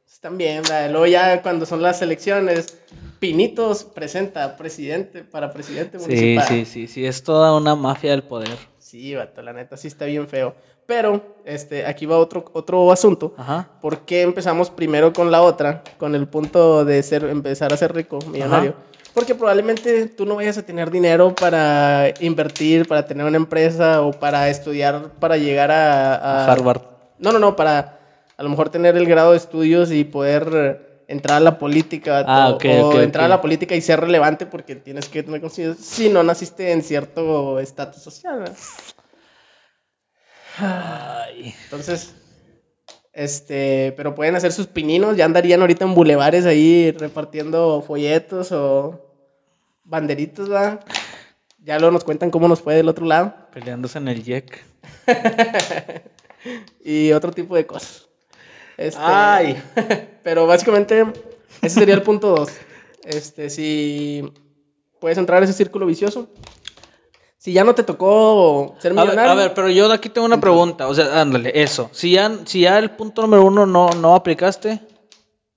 están 0.08 0.38
bien, 0.38 0.62
¿verdad? 0.64 0.90
Luego 0.92 1.08
ya 1.08 1.42
cuando 1.42 1.66
son 1.66 1.82
las 1.82 2.02
elecciones, 2.02 2.78
Pinitos 3.20 3.86
presenta 3.86 4.58
presidente 4.58 5.24
para 5.24 5.54
presidente 5.54 5.98
Sí, 5.98 6.06
municipal. 6.06 6.46
sí, 6.48 6.66
sí, 6.66 6.88
sí, 6.88 7.06
es 7.06 7.24
toda 7.24 7.56
una 7.56 7.74
mafia 7.74 8.12
del 8.12 8.24
poder. 8.24 8.58
Sí, 8.94 9.16
vato, 9.16 9.42
la 9.42 9.54
neta, 9.54 9.76
sí 9.76 9.88
está 9.88 10.06
bien 10.06 10.28
feo. 10.28 10.54
Pero, 10.86 11.20
este, 11.46 11.84
aquí 11.88 12.06
va 12.06 12.20
otro, 12.20 12.46
otro 12.54 12.92
asunto. 12.92 13.34
Ajá. 13.38 13.68
¿Por 13.82 14.02
qué 14.02 14.22
empezamos 14.22 14.70
primero 14.70 15.12
con 15.14 15.32
la 15.32 15.42
otra? 15.42 15.82
Con 15.98 16.14
el 16.14 16.28
punto 16.28 16.86
de 16.86 17.02
ser, 17.02 17.24
empezar 17.24 17.74
a 17.74 17.78
ser 17.78 17.92
rico, 17.96 18.20
millonario. 18.32 18.76
Porque 19.16 19.34
probablemente 19.34 20.06
tú 20.10 20.28
no 20.28 20.36
vayas 20.36 20.60
a 20.60 20.62
tener 20.62 20.92
dinero 20.92 21.34
para 21.34 22.14
invertir, 22.20 22.88
para 22.88 23.08
tener 23.08 23.26
una 23.26 23.38
empresa 23.38 24.04
o 24.04 24.12
para 24.12 24.48
estudiar, 24.50 25.10
para 25.20 25.38
llegar 25.38 25.72
a, 25.72 26.14
a- 26.14 26.52
Harvard. 26.54 26.84
No, 27.18 27.32
no, 27.32 27.40
no, 27.40 27.56
para 27.56 27.98
a 28.38 28.44
lo 28.44 28.50
mejor 28.50 28.70
tener 28.70 28.96
el 28.96 29.08
grado 29.08 29.32
de 29.32 29.38
estudios 29.38 29.92
y 29.92 30.04
poder 30.04 30.93
entrar 31.14 31.38
a 31.38 31.40
la 31.40 31.58
política 31.58 32.24
Ah, 32.28 32.58
o, 32.58 33.00
entrar 33.00 33.26
a 33.26 33.30
la 33.30 33.42
política 33.42 33.76
y 33.76 33.82
ser 33.82 34.02
relevante 34.02 34.46
porque 34.46 34.76
tienes 34.76 35.08
que 35.08 35.24
tener 35.24 35.40
consideración 35.40 35.84
si 35.84 36.10
no 36.10 36.24
naciste 36.24 36.72
en 36.72 36.84
cierto 36.84 37.60
estatus 37.60 38.04
social. 38.04 38.40
¿verdad? 38.40 38.58
Ay. 40.58 41.56
Entonces, 41.64 42.14
este, 43.14 43.94
pero 43.96 44.16
pueden 44.16 44.36
hacer 44.36 44.52
sus 44.52 44.68
pininos, 44.68 45.16
ya 45.16 45.26
andarían 45.26 45.62
ahorita 45.62 45.86
en 45.86 45.96
bulevares 45.96 46.46
ahí 46.46 46.92
repartiendo 46.92 47.82
folletos 47.82 48.52
o 48.52 49.00
banderitos, 49.84 50.52
¿va? 50.52 50.80
Ya 51.60 51.80
luego 51.80 51.94
nos 51.94 52.04
cuentan 52.04 52.30
cómo 52.30 52.48
nos 52.48 52.62
fue 52.62 52.76
del 52.76 52.90
otro 52.90 53.06
lado 53.06 53.34
Peleándose 53.54 53.98
en 54.00 54.08
el 54.10 54.24
Jack. 54.24 54.64
y 56.84 57.12
otro 57.12 57.32
tipo 57.32 57.56
de 57.56 57.66
cosas. 57.66 58.10
Este, 58.78 59.02
Ay. 59.02 59.62
pero 60.24 60.48
básicamente 60.48 61.06
ese 61.62 61.80
sería 61.80 61.96
el 61.96 62.02
punto 62.02 62.36
2. 62.36 62.50
Este, 63.06 63.50
si 63.50 64.32
puedes 65.00 65.18
entrar 65.18 65.42
a 65.42 65.46
ese 65.46 65.54
círculo 65.54 65.86
vicioso. 65.86 66.30
Si 67.38 67.52
ya 67.52 67.66
no 67.66 67.76
te 67.76 67.84
tocó 67.84 68.76
ser 68.80 68.94
A 68.94 68.96
ver, 68.96 69.04
millonario. 69.06 69.32
a 69.32 69.36
ver, 69.36 69.54
pero 69.54 69.70
yo 69.70 69.92
aquí 69.92 70.08
tengo 70.08 70.26
una 70.26 70.40
pregunta. 70.40 70.88
O 70.88 70.94
sea, 70.94 71.20
ándale, 71.20 71.52
eso. 71.62 71.90
Si 71.92 72.12
ya, 72.12 72.32
si 72.46 72.62
ya 72.62 72.80
el 72.80 72.92
punto 72.92 73.22
número 73.22 73.44
uno 73.44 73.66
no, 73.66 73.90
no 73.90 74.16
aplicaste, 74.16 74.80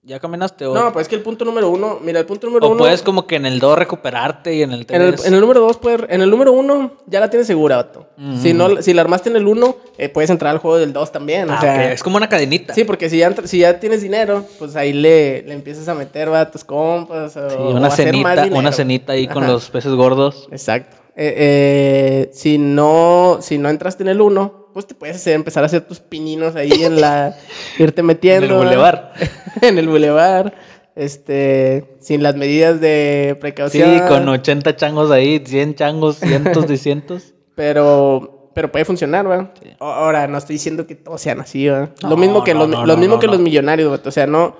¿ya 0.06 0.20
caminaste? 0.20 0.64
O, 0.66 0.72
no, 0.72 0.92
pues 0.92 1.04
es 1.04 1.08
que 1.08 1.16
el 1.16 1.22
punto 1.22 1.44
número 1.44 1.68
uno, 1.68 1.98
mira, 2.00 2.20
el 2.20 2.26
punto 2.26 2.46
número 2.46 2.66
o 2.66 2.70
uno. 2.70 2.78
puedes 2.78 3.02
como 3.02 3.26
que 3.26 3.36
en 3.36 3.44
el 3.44 3.58
2 3.58 3.76
recuperarte 3.76 4.54
y 4.54 4.62
en 4.62 4.70
el 4.70 4.86
3... 4.86 5.00
En 5.00 5.06
el, 5.06 5.14
en 5.26 5.34
el 5.34 5.40
número 5.40 5.60
2, 5.60 5.80
en 6.08 6.22
el 6.22 6.30
número 6.30 6.52
1 6.52 6.92
ya 7.06 7.18
la 7.18 7.28
tienes 7.28 7.48
segura, 7.48 7.76
vato. 7.76 8.06
Si, 8.40 8.54
no, 8.54 8.80
si 8.82 8.94
la 8.94 9.02
armaste 9.02 9.30
en 9.30 9.36
el 9.36 9.46
1, 9.46 9.76
puedes 10.14 10.30
entrar 10.30 10.52
al 10.52 10.58
juego 10.58 10.78
del 10.78 10.92
2 10.92 11.10
también. 11.10 11.50
Ah, 11.50 11.56
o 11.58 11.60
sea, 11.60 11.92
Es 11.92 12.02
como 12.04 12.16
una 12.16 12.28
cadenita. 12.28 12.72
sí, 12.72 12.84
porque 12.84 13.10
si 13.10 13.18
ya, 13.18 13.34
si 13.44 13.58
ya 13.58 13.80
tienes 13.80 14.00
dinero, 14.00 14.44
pues 14.58 14.76
ahí 14.76 14.92
le, 14.92 15.42
le 15.42 15.54
empiezas 15.54 15.88
a 15.88 15.94
meter 15.94 16.32
va, 16.32 16.42
a 16.42 16.50
tus 16.50 16.64
compas. 16.64 17.36
O, 17.36 17.50
Sí, 17.50 17.56
o 17.58 17.70
una 17.70 17.88
hacer 17.88 18.14
más 18.16 18.36
cenita, 18.36 18.56
una 18.56 18.72
cenita 18.72 19.12
ahí 19.14 19.26
con 19.26 19.46
los 19.46 19.70
peces 19.70 19.92
gordos. 19.92 20.48
Exacto. 20.52 20.96
Eh, 21.18 21.34
eh, 21.36 22.30
si, 22.32 22.58
no, 22.58 23.38
si 23.40 23.56
no 23.56 23.70
entraste 23.70 24.02
en 24.02 24.10
el 24.10 24.20
1, 24.20 24.65
pues 24.76 24.86
te 24.86 24.94
puedes 24.94 25.16
hacer- 25.16 25.32
empezar 25.32 25.62
a 25.62 25.66
hacer 25.66 25.80
tus 25.80 26.00
pininos 26.00 26.54
ahí 26.54 26.70
en 26.84 27.00
la. 27.00 27.34
irte 27.78 28.02
metiendo. 28.02 28.44
En 28.44 28.50
el 28.52 28.56
¿va? 28.58 28.64
bulevar. 28.64 29.12
en 29.62 29.78
el 29.78 29.88
bulevar. 29.88 30.52
Este, 30.94 31.96
sin 32.00 32.22
las 32.22 32.36
medidas 32.36 32.78
de 32.80 33.30
Sí, 33.34 33.40
precaución. 33.40 34.06
con 34.08 34.28
80 34.28 34.76
changos 34.76 35.10
ahí, 35.10 35.42
100 35.44 35.74
changos, 35.76 36.16
cientos 36.16 36.66
de 36.68 36.76
cientos. 36.76 37.32
Pero, 37.56 38.50
pero 38.54 38.70
puede 38.70 38.84
funcionar, 38.84 39.26
¿verdad? 39.26 39.50
Sí. 39.62 39.70
Ahora, 39.80 40.26
no 40.28 40.36
estoy 40.36 40.56
diciendo 40.56 40.86
que 40.86 40.94
todos 40.94 41.22
sean 41.22 41.40
así, 41.40 41.66
¿verdad? 41.68 41.90
No, 42.02 42.10
lo 42.10 42.16
mismo 42.18 42.44
que, 42.44 42.52
no, 42.52 42.60
los, 42.60 42.68
no, 42.68 42.84
lo 42.86 42.96
mismo 42.98 43.18
que 43.18 43.28
los 43.28 43.38
millonarios, 43.38 43.90
¿verdad? 43.90 44.06
O 44.06 44.10
sea, 44.10 44.26
no... 44.26 44.56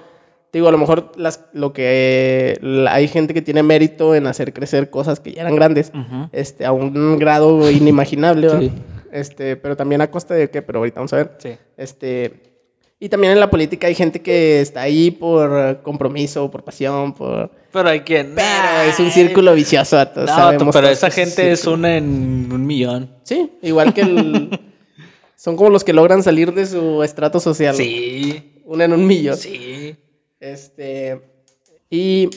Digo, 0.50 0.68
a 0.68 0.72
lo 0.72 0.78
mejor 0.78 1.12
las, 1.16 1.40
lo 1.52 1.74
que... 1.74 2.56
la- 2.62 2.94
hay 2.94 3.08
gente 3.08 3.34
que 3.34 3.42
tiene 3.42 3.62
mérito 3.62 4.14
en 4.14 4.26
hacer 4.26 4.54
crecer 4.54 4.88
cosas 4.88 5.20
que 5.20 5.32
ya 5.34 5.42
eran 5.42 5.56
grandes. 5.56 5.92
Este, 6.32 6.64
a 6.64 6.72
un 6.72 7.18
grado 7.18 7.70
inimaginable, 7.70 8.46
¿verdad? 8.46 8.60
Sí. 8.60 8.72
Este, 9.16 9.56
pero 9.56 9.76
también 9.76 10.02
a 10.02 10.10
costa 10.10 10.34
de 10.34 10.50
qué, 10.50 10.60
pero 10.60 10.80
ahorita 10.80 11.00
vamos 11.00 11.12
a 11.14 11.16
ver. 11.16 11.38
Sí. 11.38 11.56
Este... 11.78 12.52
Y 12.98 13.08
también 13.08 13.32
en 13.32 13.40
la 13.40 13.48
política 13.48 13.86
hay 13.86 13.94
gente 13.94 14.20
que 14.20 14.60
está 14.60 14.82
ahí 14.82 15.10
por 15.10 15.50
eh, 15.54 15.78
compromiso, 15.82 16.50
por 16.50 16.64
pasión, 16.64 17.14
por... 17.14 17.50
Pero 17.72 17.88
hay 17.88 18.00
quien. 18.00 18.34
Pero 18.34 18.90
es 18.90 18.98
un 18.98 19.10
círculo 19.10 19.54
vicioso, 19.54 19.96
No, 20.16 20.26
sabemos 20.26 20.74
pero 20.74 20.88
esa 20.88 21.10
gente 21.10 21.50
es 21.50 21.66
una 21.66 21.96
en 21.96 22.50
un 22.52 22.66
millón. 22.66 23.10
Sí, 23.22 23.52
igual 23.62 23.94
que 23.94 24.02
el... 24.02 24.60
Son 25.36 25.56
como 25.56 25.70
los 25.70 25.84
que 25.84 25.92
logran 25.94 26.22
salir 26.22 26.52
de 26.52 26.66
su 26.66 27.02
estrato 27.02 27.40
social. 27.40 27.74
Sí. 27.74 28.62
Una 28.64 28.84
en 28.84 28.92
un 28.92 29.06
millón. 29.06 29.36
Sí. 29.36 29.96
Este... 30.40 31.22
Y 31.88 32.28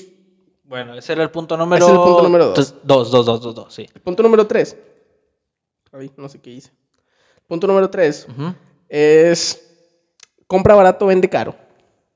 Bueno, 0.63 0.93
ese 0.95 1.11
era 1.11 1.23
el 1.23 1.31
punto 1.31 1.57
número. 1.57 1.85
Ese 1.85 1.93
es 1.93 1.97
el 1.97 2.05
punto 2.05 2.23
número 2.23 2.45
dos. 2.45 2.57
Entonces, 2.57 2.75
Dos, 2.83 3.11
dos, 3.11 3.25
dos, 3.25 3.41
dos, 3.41 3.55
dos, 3.55 3.73
sí. 3.73 3.85
punto 4.03 4.23
número 4.23 4.47
tres. 4.47 4.77
Ay, 5.91 6.11
no 6.17 6.29
sé 6.29 6.39
qué 6.39 6.51
hice. 6.51 6.71
Punto 7.47 7.67
número 7.67 7.89
tres 7.89 8.27
Ujú. 8.29 8.53
es... 8.87 9.65
Compra 10.47 10.73
barato, 10.73 11.05
vende 11.05 11.29
caro. 11.29 11.55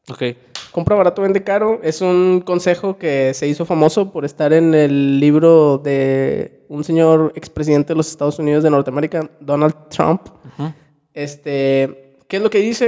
Ok. 0.09 0.23
Compra 0.71 0.95
barato, 0.95 1.21
vende 1.21 1.43
caro 1.43 1.79
es 1.83 2.01
un 2.01 2.41
consejo 2.41 2.97
que 2.97 3.33
se 3.35 3.47
hizo 3.47 3.63
famoso 3.63 4.11
por 4.11 4.25
estar 4.25 4.53
en 4.53 4.73
el 4.73 5.19
libro 5.19 5.77
de 5.77 6.65
un 6.67 6.83
señor 6.83 7.31
expresidente 7.35 7.89
de 7.89 7.97
los 7.97 8.09
Estados 8.09 8.39
Unidos 8.39 8.63
de 8.63 8.71
Norteamérica, 8.71 9.29
Donald 9.39 9.75
Trump. 9.89 10.21
Ujú. 10.57 10.73
Este, 11.13 12.17
¿qué 12.27 12.37
es 12.37 12.43
lo 12.43 12.49
que 12.49 12.57
dice? 12.57 12.87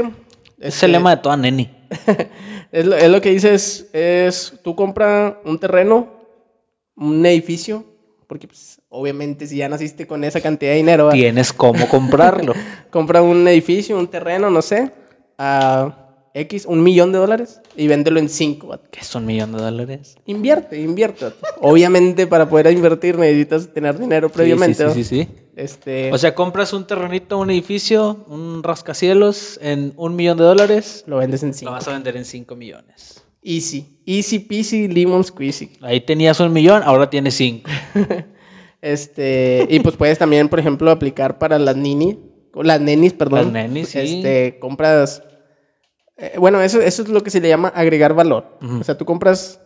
Es 0.57 0.73
Este, 0.73 0.87
el 0.87 0.93
lema 0.93 1.15
de 1.15 1.21
toda 1.21 1.37
neni. 1.37 1.69
es, 2.71 2.85
lo, 2.87 2.95
es 2.95 3.09
lo 3.09 3.21
que 3.21 3.29
dice 3.29 3.53
es, 3.53 3.87
es, 3.93 4.59
tú 4.63 4.75
compra 4.75 5.39
un 5.45 5.59
terreno, 5.59 6.07
un 6.95 7.23
edificio, 7.25 7.85
porque 8.27 8.47
pues, 8.47 8.81
obviamente 8.89 9.47
si 9.47 9.57
ya 9.57 9.69
naciste 9.69 10.07
con 10.07 10.23
esa 10.23 10.41
cantidad 10.41 10.71
de 10.71 10.77
dinero. 10.77 11.09
Tienes 11.09 11.53
cómo 11.53 11.87
comprarlo. 11.87 12.53
compra 12.89 13.21
un 13.21 13.47
edificio, 13.47 13.97
un 13.97 14.07
terreno, 14.07 14.49
no 14.49 14.61
sé, 14.61 14.91
a 15.37 16.01
X, 16.33 16.65
un 16.65 16.83
millón 16.83 17.13
de 17.13 17.17
dólares 17.19 17.61
y 17.77 17.87
véndelo 17.87 18.19
en 18.19 18.27
cinco. 18.27 18.77
que 18.91 18.99
es 18.99 19.15
un 19.15 19.25
millón 19.25 19.53
de 19.53 19.59
dólares. 19.59 20.17
Invierte, 20.25 20.79
invierte. 20.81 21.27
Obviamente 21.61 22.27
para 22.27 22.49
poder 22.49 22.71
invertir 22.73 23.17
necesitas 23.17 23.73
tener 23.73 23.97
dinero 23.97 24.29
previamente. 24.29 24.89
Sí, 24.89 24.93
sí, 24.95 25.03
sí, 25.03 25.23
sí, 25.23 25.23
sí. 25.23 25.41
Este, 25.55 26.11
O 26.11 26.17
sea, 26.17 26.35
compras 26.35 26.73
un 26.73 26.85
terrenito, 26.85 27.37
un 27.37 27.49
edificio, 27.51 28.25
un 28.27 28.61
rascacielos 28.63 29.57
en 29.61 29.93
un 29.95 30.17
millón 30.17 30.37
de 30.37 30.43
dólares. 30.43 31.05
lo 31.07 31.17
vendes 31.17 31.43
en 31.43 31.49
Lo 31.49 31.53
cinco. 31.53 31.71
vas 31.71 31.87
a 31.87 31.93
vender 31.93 32.17
en 32.17 32.25
cinco 32.25 32.57
millones. 32.57 33.24
Easy, 33.47 34.01
easy 34.05 34.39
peasy, 34.39 34.87
lemon 34.87 35.23
squeezy. 35.23 35.69
Ahí 35.81 36.01
tenías 36.01 36.39
un 36.39 36.51
millón, 36.51 36.81
ahora 36.83 37.09
tienes 37.09 37.35
cinco. 37.35 37.69
Este, 38.81 39.65
y 39.67 39.79
pues 39.79 39.95
puedes 39.95 40.19
también, 40.19 40.47
por 40.47 40.59
ejemplo, 40.59 40.91
aplicar 40.91 41.39
para 41.39 41.57
las 41.57 41.75
nini, 41.75 42.19
las 42.53 42.79
nenis, 42.79 43.13
perdón. 43.13 43.45
Las 43.45 43.51
nenis, 43.51 43.89
sí. 43.89 43.97
Este, 43.97 44.59
compras, 44.59 45.23
eh, 46.17 46.35
bueno, 46.37 46.61
eso, 46.61 46.79
eso 46.81 47.01
es 47.01 47.09
lo 47.09 47.23
que 47.23 47.31
se 47.31 47.41
le 47.41 47.49
llama 47.49 47.69
agregar 47.69 48.13
valor. 48.13 48.59
O 48.79 48.83
sea, 48.83 48.95
tú 48.95 49.05
compras 49.05 49.59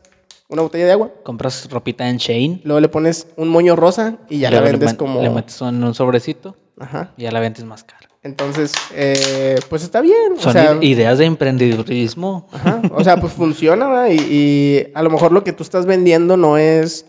una 0.48 0.62
botella 0.62 0.86
de 0.86 0.94
agua, 0.94 1.12
Compras 1.24 1.70
ropita 1.70 2.10
en 2.10 2.16
Shane. 2.18 2.62
luego 2.64 2.80
le 2.80 2.88
pones 2.88 3.28
un 3.36 3.50
moño 3.50 3.76
rosa 3.76 4.20
y 4.30 4.40
ya 4.40 4.52
la 4.52 4.62
vendes 4.62 4.94
como, 4.94 5.22
Le 5.22 5.30
metes 5.30 5.62
en 5.62 5.84
un 5.84 5.94
sobrecito 5.94 6.56
ajá. 6.80 7.14
y 7.18 7.24
ya 7.24 7.32
la 7.32 7.42
vendes 7.42 7.66
más 7.66 7.84
cara. 7.84 8.09
Entonces, 8.22 8.74
eh, 8.94 9.56
pues 9.70 9.84
está 9.84 10.02
bien. 10.02 10.38
Son 10.38 10.50
o 10.50 10.52
sea, 10.54 10.74
ide- 10.76 10.86
ideas 10.86 11.18
de 11.18 11.26
emprendedurismo. 11.26 12.48
Ajá, 12.52 12.82
O 12.92 13.04
sea, 13.04 13.18
pues 13.18 13.32
funciona, 13.34 13.88
¿verdad? 13.88 14.10
Y, 14.12 14.18
y 14.34 14.88
a 14.94 15.02
lo 15.04 15.10
mejor 15.10 15.32
lo 15.32 15.44
que 15.44 15.54
tú 15.54 15.64
estás 15.64 15.86
vendiendo 15.86 16.36
no 16.36 16.58
es, 16.58 17.06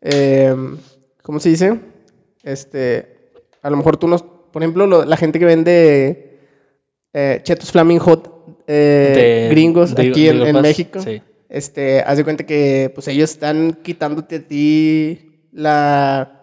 eh, 0.00 0.54
¿cómo 1.22 1.38
se 1.40 1.50
dice? 1.50 1.80
Este, 2.42 3.30
a 3.62 3.68
lo 3.70 3.76
mejor 3.76 3.96
tú 3.98 4.08
no, 4.08 4.16
por 4.50 4.62
ejemplo, 4.62 4.86
lo- 4.86 5.04
la 5.04 5.16
gente 5.18 5.38
que 5.38 5.44
vende 5.44 6.38
eh, 7.12 7.40
chetos 7.42 7.70
Flaming 7.70 7.98
Hot 7.98 8.32
eh, 8.66 9.12
De- 9.14 9.48
gringos 9.50 9.94
de- 9.94 10.08
aquí 10.08 10.28
en, 10.28 10.60
México, 10.62 11.00
sí. 11.02 11.22
este, 11.50 12.00
haz 12.00 12.16
de 12.16 12.24
cuenta 12.24 12.44
que 12.46 12.90
pues 12.94 13.06
ellos 13.08 13.30
están 13.30 13.78
quitándote 13.82 14.36
a 14.36 14.40
ti 14.48 15.48
la... 15.52 16.40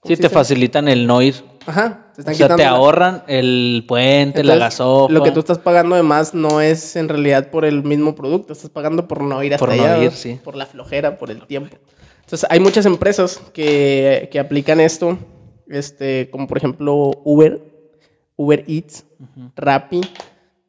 ¿cómo 0.00 0.14
Sí, 0.14 0.20
te 0.20 0.28
facilitan 0.28 0.88
el 0.88 1.06
no 1.06 1.22
ir. 1.22 1.36
Ajá, 1.66 2.10
te 2.14 2.20
O 2.20 2.22
están 2.22 2.34
sea, 2.34 2.48
te 2.48 2.54
quitando 2.54 2.62
la- 2.64 2.70
ahorran 2.70 3.22
el 3.28 3.84
puente, 3.86 4.42
la 4.44 4.56
gasofa. 4.56 5.12
Lo 5.12 5.22
que 5.22 5.30
tú 5.30 5.40
estás 5.40 5.58
pagando 5.58 5.94
además 5.94 6.34
no 6.34 6.60
es 6.60 6.96
en 6.96 7.08
realidad 7.08 7.50
por 7.50 7.64
el 7.64 7.82
mismo 7.84 8.14
producto, 8.14 8.52
estás 8.52 8.70
pagando 8.70 9.06
por 9.06 9.22
no 9.22 9.42
ir 9.44 9.54
hasta 9.54 9.66
Por 9.66 9.74
no 9.76 9.82
allá, 9.82 9.98
ir, 9.98 10.10
¿no? 10.10 10.16
sí. 10.16 10.38
por 10.42 10.56
la 10.56 10.66
flojera, 10.66 11.16
por 11.18 11.30
el 11.30 11.46
tiempo. 11.46 11.76
Entonces, 12.20 12.46
hay 12.50 12.60
muchas 12.60 12.86
empresas 12.86 13.40
que, 13.52 14.28
que 14.32 14.38
aplican 14.40 14.80
esto, 14.80 15.18
este, 15.68 16.28
como 16.30 16.46
por 16.46 16.56
ejemplo 16.58 17.10
Uber, 17.24 17.60
Uber 18.36 18.64
Eats, 18.66 19.04
Ujú. 19.20 19.50
Rappi, 19.56 20.00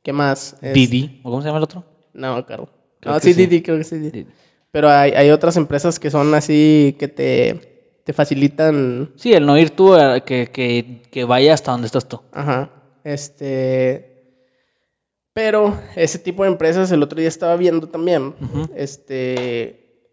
¿qué 0.03 0.13
más? 0.13 0.56
Es- 0.62 0.73
Didi, 0.73 1.19
¿o 1.23 1.29
cómo 1.32 1.41
se 1.41 1.47
llama 1.47 1.58
el 1.60 1.63
otro? 1.63 1.84
No. 2.13 2.45
Creo 2.45 2.67
No, 3.06 3.19
sí, 3.19 3.34
sí. 3.34 3.45
Didi, 3.45 3.62
creo 3.62 3.77
que 3.77 3.84
sí. 3.84 3.97
Didi. 3.97 4.12
Didi. 4.12 4.32
Pero 4.71 4.89
hay, 4.89 5.12
hay 5.12 5.29
otras 5.32 5.56
empresas 5.58 5.99
que 5.99 6.10
son 6.12 6.34
así 6.36 6.95
que 6.99 7.08
te, 7.08 7.73
te 8.04 8.13
facilitan 8.13 9.12
Sí, 9.16 9.34
el 9.34 9.46
no 9.46 9.58
ir 9.58 9.72
tú, 9.72 9.96
eh, 9.96 10.24
que, 10.26 10.48
que, 10.48 11.02
que 11.10 11.24
vaya 11.24 11.54
hasta 11.54 11.72
donde 11.72 11.88
estás 11.88 12.08
tú. 12.08 12.22
Ajá. 12.32 12.70
Este. 13.04 14.10
Pero 15.34 15.80
ese 15.96 16.20
tipo 16.20 16.44
de 16.44 16.50
empresas, 16.50 16.92
el 16.92 17.02
otro 17.02 17.20
día 17.20 17.28
estaba 17.28 17.56
viendo 17.56 17.88
también. 17.88 18.36
Este. 18.76 20.10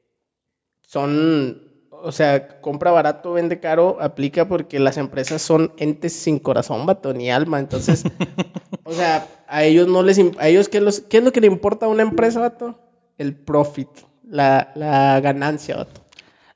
Son. 0.82 1.68
O 2.02 2.12
sea, 2.12 2.62
compra 2.62 2.90
barato, 2.92 3.34
vende 3.34 3.60
caro, 3.60 3.98
aplica 4.00 4.48
porque 4.48 4.78
las 4.78 4.96
empresas 4.96 5.42
son 5.42 5.74
entes 5.76 6.14
sin 6.14 6.38
corazón, 6.38 6.86
vato, 6.86 7.12
ni 7.12 7.30
alma. 7.30 7.58
Entonces, 7.58 8.04
o 8.84 8.92
sea, 8.92 9.28
a 9.46 9.64
ellos 9.64 9.86
no 9.86 10.02
les. 10.02 10.18
A 10.38 10.48
ellos, 10.48 10.70
¿qué, 10.70 10.80
los, 10.80 11.00
¿qué 11.00 11.18
es 11.18 11.24
lo 11.24 11.32
que 11.32 11.42
le 11.42 11.46
importa 11.46 11.86
a 11.86 11.90
una 11.90 12.02
empresa, 12.02 12.40
vato? 12.40 12.78
El 13.18 13.34
profit, 13.34 13.88
la, 14.24 14.72
la 14.74 15.20
ganancia, 15.20 15.76
vato. 15.76 15.99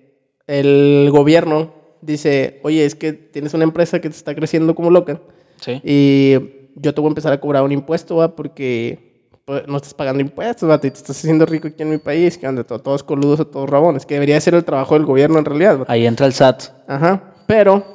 el 0.48 1.10
gobierno 1.12 1.72
dice, 2.02 2.60
oye, 2.64 2.84
es 2.86 2.96
que 2.96 3.14
tienes 3.14 3.54
una 3.54 3.64
empresa 3.64 4.00
que 4.00 4.10
te 4.10 4.16
está 4.16 4.36
creciendo 4.36 4.76
como 4.76 4.90
loca 4.90 5.22
Sí. 5.62 5.80
y 5.84 6.34
yo 6.76 6.94
te 6.94 7.00
voy 7.00 7.08
a 7.08 7.12
empezar 7.12 7.32
a 7.32 7.40
cobrar 7.40 7.64
un 7.64 7.72
impuesto, 7.72 8.18
¿va? 8.18 8.36
Porque 8.36 9.00
pues, 9.46 9.66
no 9.68 9.78
estás 9.78 9.94
pagando 9.94 10.20
impuestos, 10.22 10.70
¿va? 10.70 10.78
Te 10.80 10.90
te 10.92 10.98
estás 10.98 11.18
haciendo 11.18 11.46
rico 11.46 11.68
aquí 11.70 11.84
en 11.84 11.92
mi 11.92 11.98
país, 12.00 12.38
que 12.38 12.46
anda 12.48 12.64
to- 12.64 12.80
todos 12.80 13.04
coludos 13.04 13.50
todos 13.52 13.70
rabones, 13.70 14.06
que 14.06 14.16
debería 14.16 14.42
ser 14.42 14.56
el 14.56 14.66
trabajo 14.66 14.96
del 14.96 15.06
gobierno 15.06 15.38
en 15.40 15.46
realidad, 15.46 15.80
¿va? 15.82 15.86
Ahí 15.88 16.06
entra 16.06 16.26
el 16.26 16.34
SAT. 16.34 16.64
Ajá, 16.88 17.34
pero, 17.48 17.86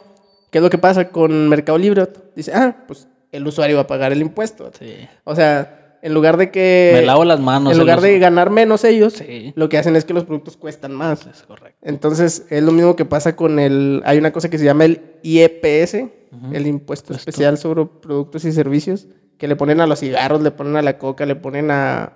¿qué 0.50 0.58
es 0.58 0.62
lo 0.64 0.70
que 0.70 0.78
pasa 0.78 1.08
con 1.10 1.48
Mercado 1.48 1.78
Libre? 1.78 2.08
Dice, 2.36 2.52
ah, 2.54 2.84
pues 2.86 3.08
el 3.32 3.46
usuario 3.46 3.76
va 3.76 3.82
a 3.82 3.86
pagar 3.86 4.12
el 4.12 4.20
impuesto. 4.22 4.70
Sí. 4.78 4.94
O 5.24 5.34
sea, 5.34 5.98
en 6.02 6.14
lugar 6.14 6.36
de 6.36 6.50
que... 6.50 6.90
Me 6.94 7.02
lavo 7.02 7.24
las 7.24 7.40
manos. 7.40 7.72
en 7.72 7.78
lugar 7.78 7.96
los- 7.96 8.04
de 8.04 8.18
ganar 8.18 8.50
menos 8.50 8.84
ellos, 8.84 9.14
Sí. 9.14 9.52
lo 9.56 9.68
que 9.68 9.78
hacen 9.78 9.96
es 9.96 10.04
que 10.04 10.14
los 10.14 10.24
productos 10.24 10.56
cuestan 10.56 10.94
más. 10.94 11.26
Es 11.26 11.42
correcto. 11.42 11.78
Entonces, 11.82 12.46
es 12.50 12.62
lo 12.62 12.72
mismo 12.72 12.96
que 12.96 13.04
pasa 13.04 13.36
con 13.36 13.58
el... 13.58 14.02
Hay 14.04 14.18
una 14.18 14.32
cosa 14.32 14.48
que 14.48 14.58
se 14.58 14.64
llama 14.64 14.84
el 14.84 15.00
IEPS, 15.22 15.94
el 15.94 16.66
Impuesto 16.66 16.68
Impuesto. 16.68 17.14
Especial 17.14 17.58
sobre 17.58 17.86
Productos 17.86 18.44
y 18.44 18.52
Servicios, 18.52 19.06
que 19.38 19.48
le 19.48 19.56
ponen 19.56 19.80
a 19.80 19.86
los 19.86 20.00
cigarros, 20.00 20.40
le 20.42 20.50
ponen 20.50 20.76
a 20.76 20.82
la 20.82 20.98
coca, 20.98 21.26
le 21.26 21.34
ponen 21.36 21.70
a 21.70 22.12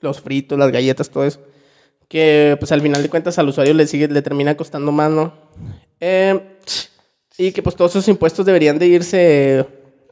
los 0.00 0.20
fritos, 0.20 0.58
las 0.58 0.70
galletas, 0.72 1.10
todo 1.10 1.24
eso. 1.24 1.40
Que, 2.08 2.56
pues, 2.60 2.70
al 2.72 2.80
final 2.82 3.02
de 3.02 3.08
cuentas 3.08 3.38
al 3.38 3.48
usuario 3.48 3.74
le 3.74 3.86
sigue, 3.86 4.06
le 4.08 4.22
termina 4.22 4.56
costando 4.56 4.92
más, 4.92 5.10
¿no? 5.10 5.32
Eh, 6.00 6.40
y 7.38 7.52
que, 7.52 7.62
pues, 7.62 7.76
todos 7.76 7.92
esos 7.92 8.08
impuestos 8.08 8.46
deberían 8.46 8.78
de 8.78 8.86
irse 8.86 9.66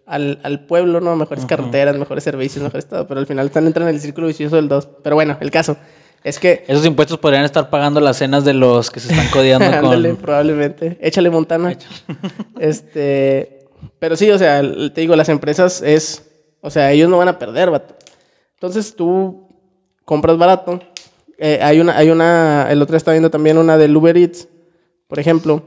al, 0.07 0.41
al 0.43 0.67
pueblo, 0.67 1.01
¿no? 1.01 1.17
Mejores 1.17 1.47
carreteras, 1.47 1.97
mejores 1.97 2.25
servicios, 2.25 2.63
mejores 2.63 2.87
todo. 2.87 3.07
Pero 3.07 3.21
al 3.21 3.27
final 3.27 3.47
están 3.47 3.67
entrando 3.67 3.89
en 3.91 3.97
el 3.97 4.03
círculo 4.03 4.27
vicioso 4.27 4.57
del 4.57 4.69
2. 4.69 4.89
Pero 5.03 5.17
bueno, 5.17 5.37
el 5.41 5.51
caso 5.51 5.77
es 6.23 6.39
que... 6.39 6.65
Esos 6.69 6.85
impuestos 6.87 7.19
podrían 7.19 7.45
estar 7.45 7.71
pagando 7.71 8.01
las 8.01 8.19
cenas 8.19 8.45
de 8.45 8.55
los 8.55 8.91
que 8.91 9.01
se 9.01 9.13
están 9.13 9.29
codeando 9.31 9.67
Ándale, 9.73 10.11
con. 10.11 10.19
probablemente. 10.19 10.99
Échale 11.01 11.31
Montana. 11.31 11.77
este, 12.59 13.67
pero 13.99 14.17
sí, 14.17 14.31
o 14.31 14.39
sea, 14.39 14.61
te 14.61 15.01
digo, 15.01 15.17
las 15.17 15.29
empresas 15.29 15.83
es, 15.83 16.25
o 16.61 16.71
sea, 16.71 16.93
ellos 16.93 17.09
no 17.09 17.19
van 17.19 17.29
a 17.29 17.39
perder, 17.39 17.71
vato. 17.71 17.95
Entonces 18.55 18.95
tú 18.97 19.49
compras 20.05 20.39
barato. 20.39 20.81
Eh, 21.39 21.59
hay 21.63 21.81
una, 21.81 21.97
hay 21.97 22.11
una, 22.11 22.69
el 22.71 22.81
otro 22.81 22.97
estaba 22.97 23.15
viendo 23.15 23.31
también 23.31 23.59
una 23.59 23.77
del 23.77 23.97
Uber 23.97 24.17
Eats, 24.17 24.49
por 25.09 25.19
ejemplo, 25.19 25.63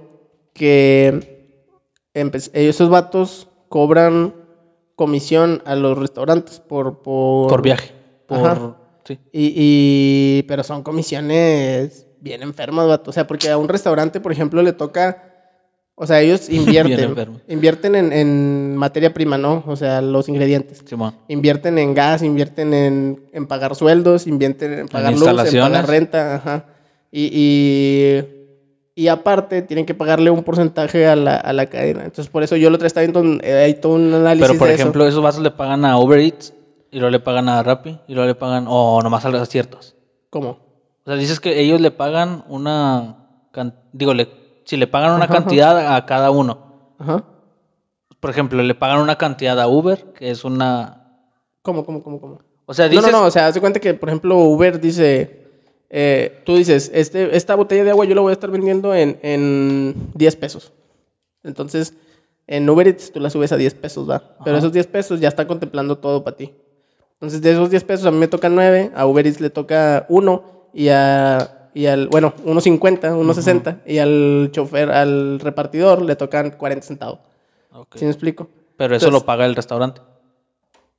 que 0.54 1.37
esos 2.54 2.90
vatos 2.90 3.48
cobran 3.70 4.34
comisión 4.96 5.62
a 5.66 5.76
los 5.76 5.98
restaurantes 5.98 6.60
por, 6.60 7.02
por, 7.02 7.50
Por 7.50 7.62
viaje. 7.62 7.92
Por. 8.26 8.40
Ajá. 8.48 8.76
Sí. 9.06 9.20
y, 9.32 9.54
y- 9.56 10.44
pero 10.44 10.64
son 10.64 10.84
comisiones 10.84 12.08
bien 12.20 12.44
enfermas, 12.44 12.88
vato. 12.88 13.10
O 13.12 13.14
sea, 13.14 13.26
porque 13.28 13.50
a 13.50 13.58
un 13.58 13.70
restaurante, 13.70 14.20
por 14.20 14.32
ejemplo, 14.32 14.62
le 14.62 14.74
toca. 14.74 15.24
O 15.96 16.06
sea, 16.06 16.22
ellos 16.22 16.50
invierten. 16.50 17.42
invierten 17.48 17.96
en, 17.96 18.12
en 18.12 18.76
materia 18.76 19.14
prima, 19.14 19.38
¿no? 19.38 19.64
O 19.66 19.76
sea, 19.76 20.02
los 20.02 20.28
ingredientes. 20.30 20.84
Simón. 20.86 21.16
Invierten 21.28 21.78
en 21.78 21.94
gas, 21.94 22.22
invierten 22.22 22.74
en, 22.74 23.30
en 23.32 23.48
pagar 23.48 23.76
sueldos, 23.76 24.28
invierten 24.28 24.74
en 24.74 24.88
pagar 24.88 25.14
luz, 25.14 25.28
en 25.28 25.60
pagar 25.62 25.88
renta, 25.88 26.36
ajá. 26.36 26.66
Y, 27.12 27.30
y, 27.32 28.26
y 28.98 29.10
aparte 29.10 29.62
tienen 29.62 29.86
que 29.86 29.94
pagarle 29.94 30.32
un 30.32 30.44
porcentaje 30.44 31.06
a 31.06 31.16
la, 31.16 31.36
a 31.36 31.54
la 31.54 31.68
cadena. 31.68 32.00
Entonces, 32.04 32.30
por 32.30 32.42
eso 32.42 32.56
yo 32.56 32.72
lo 32.72 32.78
estaba 32.84 33.06
viendo, 33.06 33.40
eh, 33.44 33.54
hay 33.66 33.76
todo 33.76 33.94
un 33.94 34.12
análisis 34.12 34.48
Pero 34.48 34.58
por 34.58 34.68
de 34.68 34.74
eso. 34.74 34.82
ejemplo, 34.82 35.08
esos 35.08 35.22
vasos 35.22 35.44
le 35.44 35.52
pagan 35.52 35.86
a 35.86 36.00
Uber 36.00 36.20
Eats 36.20 36.52
y 36.90 36.98
luego 36.98 37.12
le 37.12 37.20
pagan 37.20 37.48
a 37.48 37.62
Rappi 37.62 38.00
y 38.08 38.16
luego 38.16 38.28
le 38.28 38.34
pagan. 38.34 38.66
O 38.68 39.00
nomás 39.04 39.24
a 39.24 39.30
los 39.30 39.48
ciertos. 39.50 39.96
¿Cómo? 40.32 40.50
O 40.50 41.04
sea, 41.06 41.16
dices 41.16 41.40
que 41.40 41.62
ellos 41.62 41.80
le 41.80 41.92
pagan 41.92 42.44
una. 42.50 43.18
Digo, 43.94 44.16
le... 44.16 44.30
si 44.66 44.78
le 44.78 44.88
pagan 44.88 45.12
una 45.12 45.26
Ajá, 45.26 45.34
ajá. 45.34 45.44
cantidad 45.44 45.96
a 45.96 46.06
cada 46.08 46.32
uno. 46.32 46.96
Ajá. 46.98 47.24
Por 48.20 48.32
ejemplo, 48.32 48.64
le 48.64 48.74
pagan 48.74 49.00
una 49.00 49.16
cantidad 49.20 49.60
a 49.62 49.68
Uber, 49.68 50.06
que 50.18 50.32
es 50.32 50.44
una. 50.44 51.04
¿Cómo, 51.62 51.86
cómo, 51.86 52.02
cómo, 52.02 52.20
cómo? 52.20 52.40
O 52.66 52.74
sea, 52.74 52.86
No, 52.88 52.92
dices. 52.94 53.12
no, 53.12 53.20
no, 53.22 53.26
o 53.28 53.32
sea, 53.32 53.46
haz 53.46 53.54
de 53.54 53.62
cuenta 53.62 53.80
que, 53.80 53.94
por 53.94 54.10
ejemplo, 54.10 54.38
Uber 54.40 54.82
dice, 54.82 55.47
eh, 55.90 56.44
tú 56.46 56.58
dices, 56.58 56.92
este, 56.94 57.36
esta 57.36 57.56
botella 57.56 57.84
de 57.84 57.92
agua 57.92 58.06
yo 58.06 58.16
la 58.16 58.22
voy 58.22 58.32
a 58.32 58.34
estar 58.34 58.52
vendiendo 58.52 58.94
en, 58.94 59.20
en 59.22 59.96
10 60.16 60.36
pesos. 60.36 60.74
Entonces, 61.44 61.94
en 62.46 62.70
Uber 62.70 62.88
Eats 62.88 63.12
tú 63.12 63.20
la 63.20 63.30
subes 63.30 63.52
a 63.52 63.58
10 63.58 63.74
pesos, 63.76 64.10
va. 64.10 64.20
Pero 64.44 64.58
Ajá. 64.58 64.60
esos 64.60 64.74
10 64.74 64.88
pesos 64.88 65.20
ya 65.20 65.30
están 65.30 65.48
contemplando 65.48 65.98
todo 65.98 66.24
para 66.24 66.36
ti. 66.36 66.54
Entonces, 67.14 67.42
de 67.42 67.52
esos 67.52 67.70
10 67.70 67.84
pesos 67.84 68.06
a 68.06 68.12
mí 68.12 68.18
me 68.18 68.28
tocan 68.28 68.56
9, 68.56 68.92
a 68.96 69.06
Uber 69.06 69.26
Eats 69.26 69.40
le 69.40 69.50
toca 69.50 70.06
1 70.10 70.44
y 70.74 70.90
a... 70.90 71.54
Y 71.74 71.86
al, 71.86 72.08
bueno, 72.08 72.34
1.50, 72.44 73.02
1.60 73.14 73.82
y 73.86 74.00
al 74.00 74.50
chofer, 74.52 74.90
al 74.90 75.40
repartidor 75.40 76.02
le 76.02 76.16
tocan 76.16 76.50
40 76.50 76.88
centavos. 76.88 77.20
Ok. 77.72 77.98
¿Sí 77.98 78.06
me 78.06 78.10
explico? 78.10 78.50
Pero 78.78 78.96
eso 78.96 79.12
lo 79.12 79.24
paga 79.24 79.46
el 79.46 79.56
restaurante. 79.56 80.02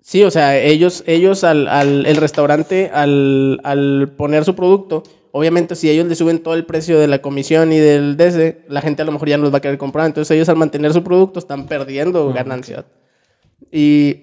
Sí, 0.00 0.22
o 0.22 0.30
sea, 0.30 0.58
ellos, 0.58 1.02
ellos 1.06 1.44
al, 1.44 1.68
al 1.68 2.06
el 2.06 2.16
restaurante, 2.16 2.90
al, 2.92 3.60
al 3.62 4.14
poner 4.16 4.44
su 4.44 4.54
producto, 4.54 5.02
obviamente 5.32 5.74
si 5.74 5.90
ellos 5.90 6.06
le 6.06 6.14
suben 6.14 6.38
todo 6.42 6.54
el 6.54 6.64
precio 6.64 6.98
de 6.98 7.08
la 7.08 7.20
comisión 7.20 7.72
y 7.72 7.78
del 7.78 8.16
DC, 8.16 8.64
la 8.68 8.80
gente 8.80 9.02
a 9.02 9.04
lo 9.04 9.12
mejor 9.12 9.28
ya 9.28 9.36
no 9.36 9.42
los 9.44 9.52
va 9.52 9.58
a 9.58 9.60
querer 9.60 9.76
comprar. 9.76 10.06
Entonces 10.06 10.30
ellos 10.34 10.48
al 10.48 10.56
mantener 10.56 10.92
su 10.92 11.02
producto 11.04 11.38
están 11.38 11.66
perdiendo 11.66 12.30
Ah, 12.30 12.32
ganancia. 12.32 12.86
Y, 13.70 14.16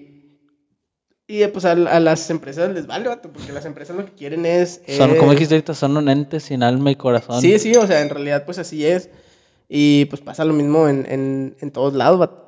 y 1.28 1.42
eh, 1.44 1.50
pues 1.50 1.66
a, 1.66 1.72
a 1.74 2.00
las 2.00 2.30
empresas 2.30 2.72
les 2.74 2.88
vale, 2.88 3.08
vato, 3.08 3.32
porque 3.32 3.52
las 3.52 3.66
empresas 3.66 3.96
lo 3.96 4.06
que 4.06 4.14
quieren 4.14 4.46
es... 4.46 4.82
Son, 4.88 5.12
es- 5.12 5.18
como 5.18 5.32
dijiste 5.32 5.56
ahorita, 5.56 5.74
son 5.74 5.98
un 5.98 6.10
ente 6.10 6.40
sin 6.40 6.64
alma 6.64 6.92
y 6.92 6.96
corazón. 6.96 7.42
Sí, 7.42 7.60
sí, 7.60 7.76
o 7.76 7.86
sea, 7.86 8.02
en 8.02 8.10
realidad 8.10 8.44
pues 8.46 8.58
así 8.60 8.86
es. 8.86 9.10
Y 9.68 10.06
pues 10.06 10.22
pasa 10.22 10.46
lo 10.46 10.54
mismo 10.54 10.88
en, 10.88 11.06
en, 11.10 11.56
en 11.60 11.72
todos 11.72 11.94
lados. 11.94 12.20
vato. 12.20 12.45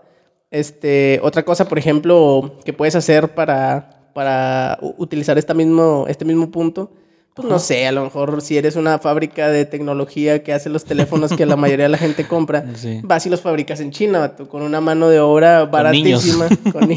Este, 0.52 1.20
otra 1.24 1.44
cosa, 1.44 1.66
por 1.68 1.78
ejemplo, 1.78 2.56
que 2.64 2.74
puedes 2.74 2.96
hacer 2.96 3.34
para, 3.34 4.10
para 4.14 4.78
utilizar 4.98 5.38
esta 5.38 5.54
mismo, 5.54 6.06
este 6.08 6.24
mismo 6.26 6.50
punto, 6.52 6.92
pues 7.34 7.48
no 7.48 7.60
sé, 7.60 7.86
a 7.86 7.92
lo 7.92 8.04
mejor 8.04 8.42
si 8.42 8.58
eres 8.58 8.76
una 8.78 8.98
fábrica 8.98 9.50
de 9.50 9.66
tecnología 9.66 10.42
que 10.42 10.54
hace 10.54 10.70
los 10.70 10.86
teléfonos 10.86 11.34
que 11.34 11.46
la 11.46 11.56
mayoría 11.56 11.86
de 11.86 11.90
la 11.90 11.98
gente 12.00 12.26
compra, 12.28 12.66
Sí. 12.76 13.00
vas 13.04 13.26
y 13.28 13.30
los 13.30 13.42
fabricas 13.42 13.80
en 13.80 13.92
China, 13.92 14.34
con 14.50 14.64
una 14.64 14.82
mano 14.82 15.10
de 15.10 15.20
obra 15.20 15.66
baratísima. 15.66 16.48
con 16.72 16.88
ni- 16.88 16.96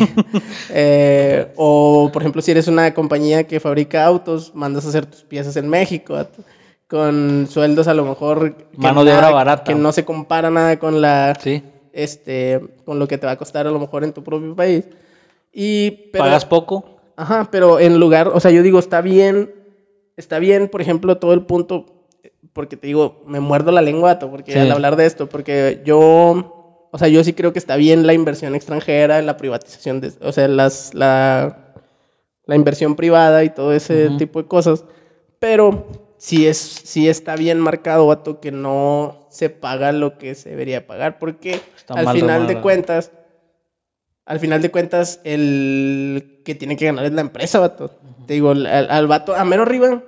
eh, 0.70 1.48
o, 1.56 2.08
por 2.12 2.22
ejemplo, 2.22 2.40
si 2.42 2.52
eres 2.52 2.68
una 2.68 2.94
compañía 2.94 3.44
que 3.44 3.60
fabrica 3.60 4.04
autos, 4.06 4.52
mandas 4.54 4.86
a 4.86 4.88
hacer 4.88 5.06
tus 5.06 5.22
piezas 5.24 5.56
en 5.56 5.68
México, 5.68 6.16
con 6.86 7.46
sueldos 7.50 7.86
a 7.88 7.94
lo 7.94 8.04
mejor... 8.04 8.56
Mano 8.76 9.04
de 9.04 9.12
obra 9.12 9.30
barata. 9.30 9.64
Que 9.64 9.74
no 9.74 9.92
se 9.92 10.04
compara 10.04 10.50
nada 10.50 10.78
con 10.78 11.00
la... 11.02 11.36
Sí. 11.40 11.62
Este, 11.92 12.60
con 12.84 12.98
lo 12.98 13.06
que 13.08 13.18
te 13.18 13.26
va 13.26 13.32
a 13.32 13.36
costar 13.36 13.66
a 13.66 13.70
lo 13.70 13.78
mejor 13.78 14.04
en 14.04 14.12
tu 14.12 14.22
propio 14.22 14.54
país. 14.54 14.84
Y... 15.52 15.90
pero- 16.12 16.24
Pagas 16.24 16.44
poco. 16.44 16.96
Ajá, 17.16 17.48
pero 17.50 17.78
en 17.80 17.98
lugar, 18.00 18.28
o 18.28 18.40
sea, 18.40 18.50
yo 18.50 18.62
digo, 18.62 18.78
está 18.78 19.00
bien, 19.02 19.50
está 20.16 20.38
bien, 20.38 20.68
por 20.68 20.80
ejemplo, 20.80 21.18
todo 21.18 21.34
el 21.34 21.42
punto, 21.42 21.84
porque 22.54 22.76
te 22.78 22.86
digo, 22.86 23.22
me 23.26 23.40
muerdo 23.40 23.72
la 23.72 23.82
lengua, 23.82 24.18
porque 24.18 24.52
Sí. 24.52 24.58
al 24.58 24.70
hablar 24.72 24.96
de 24.96 25.04
esto, 25.04 25.28
porque 25.28 25.82
yo, 25.84 26.88
o 26.90 26.98
sea, 26.98 27.08
yo 27.08 27.22
sí 27.22 27.34
creo 27.34 27.52
que 27.52 27.58
está 27.58 27.76
bien 27.76 28.06
la 28.06 28.14
inversión 28.14 28.54
extranjera, 28.54 29.20
la 29.20 29.36
privatización, 29.36 30.00
de, 30.00 30.12
o 30.22 30.32
sea, 30.32 30.48
las, 30.48 30.94
la, 30.94 31.74
la 32.46 32.56
inversión 32.56 32.96
privada 32.96 33.44
y 33.44 33.50
todo 33.50 33.72
ese 33.74 34.10
tipo 34.16 34.40
de 34.40 34.48
cosas, 34.48 34.84
pero 35.38 35.86
sí, 36.20 36.46
es, 36.46 36.58
sí 36.58 37.08
está 37.08 37.34
bien 37.34 37.58
marcado, 37.58 38.06
vato, 38.06 38.40
que 38.40 38.52
no 38.52 39.26
se 39.30 39.48
paga 39.48 39.90
lo 39.92 40.18
que 40.18 40.34
se 40.34 40.50
debería 40.50 40.86
pagar, 40.86 41.18
porque 41.18 41.60
Está 41.76 41.94
al 41.94 42.08
final 42.08 42.46
de 42.46 42.60
cuentas, 42.60 43.10
al 44.26 44.38
final 44.38 44.62
de 44.62 44.70
cuentas, 44.70 45.20
el 45.24 46.42
que 46.44 46.54
tiene 46.54 46.76
que 46.76 46.84
ganar 46.84 47.06
es 47.06 47.12
la 47.12 47.22
empresa, 47.22 47.58
vato. 47.58 47.90
Te 48.26 48.34
digo, 48.34 48.50
al, 48.50 48.66
al 48.66 49.06
vato, 49.06 49.34
a 49.34 49.44
mero 49.44 49.62
arriba, 49.62 50.04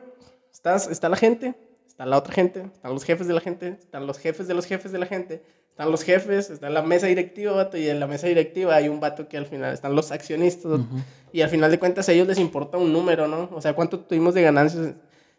estás, 0.53 0.87
está 0.88 1.09
la 1.09 1.16
gente, 1.16 1.55
está 1.88 2.05
la 2.05 2.18
otra 2.18 2.35
gente, 2.35 2.62
están 2.72 2.92
los 2.92 3.05
jefes 3.05 3.27
de 3.27 3.35
la 3.35 3.40
gente, 3.40 3.68
están 3.81 4.07
los 4.07 4.18
jefes 4.18 4.46
de 4.46 4.55
los 4.55 4.66
jefes 4.66 4.92
de 4.92 4.98
la 4.98 5.07
gente, 5.07 5.42
están 5.70 5.90
los 5.90 6.03
jefes, 6.03 6.51
está 6.51 6.68
la 6.68 6.83
mesa 6.83 7.07
directiva, 7.07 7.53
vato, 7.53 7.79
y 7.79 7.88
en 7.88 7.98
la 8.01 8.07
mesa 8.07 8.27
directiva 8.27 8.77
hay 8.77 8.88
un 8.88 9.01
vato 9.01 9.29
que 9.29 9.38
al 9.38 9.46
final 9.46 9.72
están 9.72 9.96
los 9.96 10.12
accionistas, 10.12 10.72
Ujú. 10.72 10.98
y 11.33 11.40
al 11.40 11.48
final 11.48 11.70
de 11.70 11.79
cuentas 11.79 12.09
a 12.09 12.12
ellos 12.12 12.29
les 12.29 12.38
importa 12.38 12.77
un 12.77 12.92
número, 12.92 13.27
¿no? 13.27 13.48
O 13.53 13.62
sea, 13.62 13.72
cuánto 13.72 13.98
tuvimos 14.01 14.35
de 14.35 14.42
ganancias. 14.42 14.94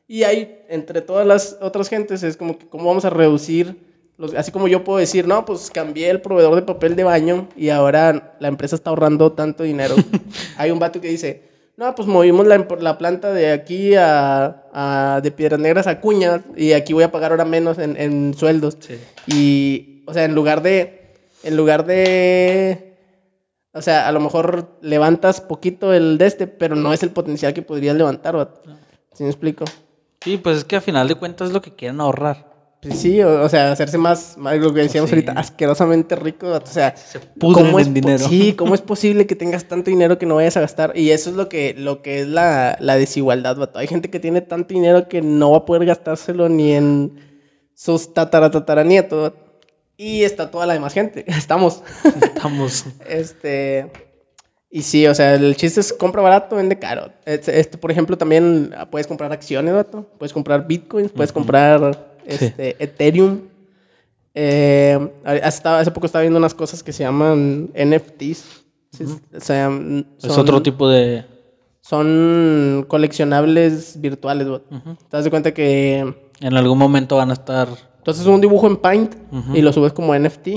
Y 0.07 0.23
ahí, 0.23 0.59
entre 0.69 1.01
todas 1.01 1.25
las 1.25 1.57
otras 1.61 1.89
gentes, 1.89 2.23
es 2.23 2.37
como 2.37 2.57
que 2.57 2.67
cómo 2.67 2.85
vamos 2.89 3.05
a 3.05 3.09
reducir, 3.09 3.77
los, 4.17 4.33
así 4.35 4.51
como 4.51 4.67
yo 4.67 4.83
puedo 4.83 4.99
decir, 4.99 5.27
no, 5.27 5.43
pues 5.45 5.71
cambié 5.71 6.09
el 6.09 6.21
proveedor 6.21 6.55
de 6.55 6.61
papel 6.61 6.95
de 6.95 7.03
baño 7.03 7.47
y 7.55 7.69
ahora 7.69 8.35
la 8.39 8.47
empresa 8.47 8.75
está 8.75 8.89
ahorrando 8.89 9.31
tanto 9.31 9.63
dinero. 9.63 9.95
Hay 10.57 10.71
un 10.71 10.79
vato 10.79 10.99
que 11.01 11.07
dice, 11.07 11.43
no, 11.77 11.95
pues 11.95 12.07
movimos 12.07 12.45
la, 12.45 12.67
la 12.79 12.97
planta 12.97 13.33
de 13.33 13.51
aquí 13.51 13.95
a, 13.95 14.67
a- 14.73 15.19
de 15.23 15.31
Piedras 15.31 15.59
Negras 15.59 15.87
a 15.87 15.99
Cuña 15.99 16.43
y 16.55 16.73
aquí 16.73 16.93
voy 16.93 17.03
a 17.03 17.11
pagar 17.11 17.31
ahora 17.31 17.45
menos 17.45 17.79
en, 17.79 17.97
en 17.97 18.33
sueldos. 18.35 18.77
Sí. 18.81 18.99
Y, 19.27 20.03
o 20.05 20.13
sea, 20.13 20.25
en 20.25 20.35
lugar 20.35 20.61
de, 20.61 21.13
en 21.43 21.57
lugar 21.57 21.85
de, 21.87 22.97
o 23.71 23.81
sea, 23.81 24.07
a 24.07 24.11
lo 24.11 24.19
mejor 24.19 24.77
levantas 24.81 25.41
poquito 25.41 25.93
el 25.93 26.17
de 26.19 26.27
este, 26.27 26.45
pero 26.45 26.75
no 26.75 26.93
es 26.93 27.01
el 27.03 27.09
potencial 27.09 27.53
que 27.53 27.61
podrías 27.63 27.95
levantar. 27.95 28.53
¿Sí 29.13 29.23
me 29.23 29.29
explico? 29.29 29.65
Sí, 30.23 30.37
pues 30.37 30.57
es 30.59 30.63
que 30.65 30.75
a 30.77 30.81
final 30.81 31.07
de 31.07 31.15
cuentas 31.15 31.49
es 31.49 31.53
lo 31.53 31.61
que 31.61 31.75
quieren 31.75 31.99
ahorrar. 32.01 32.51
Pues 32.81 32.99
sí, 32.99 33.21
o, 33.21 33.43
o 33.43 33.47
sea, 33.49 33.71
hacerse 33.71 33.97
más, 33.97 34.37
más 34.37 34.57
lo 34.57 34.73
que 34.73 34.81
decíamos 34.81 35.09
Sí. 35.09 35.15
ahorita, 35.15 35.31
asquerosamente 35.33 36.17
rico, 36.17 36.47
o 36.47 36.65
sea, 36.65 36.95
Se 36.97 37.19
¿cómo 37.39 37.79
es 37.79 37.93
dinero. 37.93 38.27
Sí, 38.27 38.53
¿cómo 38.57 38.75
es 38.75 38.81
posible 38.81 39.25
que 39.25 39.35
tengas 39.37 39.65
tanto 39.69 39.89
dinero 39.89 40.17
que 40.17 40.25
no 40.25 40.35
vayas 40.35 40.57
a 40.57 40.61
gastar? 40.61 40.91
Y 40.97 41.11
eso 41.11 41.29
es 41.29 41.37
lo 41.37 41.47
que, 41.47 41.73
lo 41.77 42.01
que 42.01 42.19
es 42.19 42.27
la, 42.27 42.75
la 42.81 42.95
desigualdad, 42.97 43.55
vato. 43.55 43.79
Hay 43.79 43.87
gente 43.87 44.09
que 44.09 44.19
tiene 44.19 44.41
tanto 44.41 44.73
dinero 44.73 45.07
que 45.07 45.21
no 45.21 45.51
va 45.51 45.59
a 45.59 45.65
poder 45.65 45.85
gastárselo 45.85 46.49
ni 46.49 46.73
en 46.73 47.19
sus 47.73 48.13
tataratataranietos. 48.13 49.33
Y 49.95 50.23
está 50.23 50.51
toda 50.51 50.65
la 50.65 50.73
demás 50.73 50.93
gente. 50.93 51.23
Estamos. 51.27 51.83
Estamos. 52.21 52.85
Este. 53.07 53.91
Y 54.75 54.81
sí, 54.81 55.05
o 55.05 55.13
sea, 55.13 55.35
el 55.35 55.55
chiste 55.55 55.81
es 55.81 55.93
compra 55.93 56.23
barato, 56.23 56.55
vende 56.55 56.79
caro. 56.79 57.11
Este, 57.25 57.59
este, 57.59 57.77
por 57.77 57.91
ejemplo, 57.91 58.17
también 58.17 58.73
ah, 58.75 58.89
puedes 58.89 59.05
comprar 59.05 59.31
acciones, 59.31 59.71
vato. 59.71 60.07
Puedes 60.17 60.33
comprar 60.33 60.65
bitcoins, 60.65 61.11
puedes 61.11 61.31
comprar 61.31 62.09
Sí. 62.27 62.45
este, 62.45 62.83
Ethereum. 62.83 63.41
Eh, 64.33 65.11
hasta 65.43 65.77
hace 65.77 65.91
poco 65.91 66.07
estaba 66.07 66.23
viendo 66.23 66.39
unas 66.39 66.55
cosas 66.55 66.81
que 66.81 66.91
se 66.91 67.03
llaman 67.03 67.69
NFTs. 67.75 68.63
O 69.35 69.39
sea, 69.39 69.69
mm, 69.69 70.05
Es 70.23 70.37
otro 70.39 70.63
tipo 70.63 70.89
de. 70.89 71.23
Son 71.81 72.83
coleccionables 72.87 74.01
virtuales, 74.01 74.49
vato. 74.49 74.75
Ujú. 74.75 74.95
Te 74.95 75.17
das 75.17 75.23
de 75.23 75.29
cuenta 75.29 75.53
que 75.53 76.15
En 76.41 76.57
algún 76.57 76.79
momento 76.79 77.17
van 77.17 77.29
a 77.29 77.33
estar. 77.33 77.67
Entonces 78.03 78.25
un 78.25 78.41
dibujo 78.41 78.67
en 78.67 78.75
Paint 78.75 79.15
y 79.53 79.61
lo 79.61 79.71
subes 79.71 79.93
como 79.93 80.13
NFT 80.13 80.47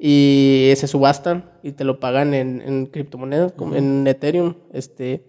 y 0.00 0.72
se 0.74 0.88
subastan 0.88 1.48
y 1.62 1.70
te 1.70 1.84
lo 1.84 2.00
pagan 2.00 2.34
en, 2.34 2.60
en 2.60 2.86
criptomonedas, 2.86 3.52
en 3.72 4.04
Ethereum, 4.08 4.54
este 4.72 5.24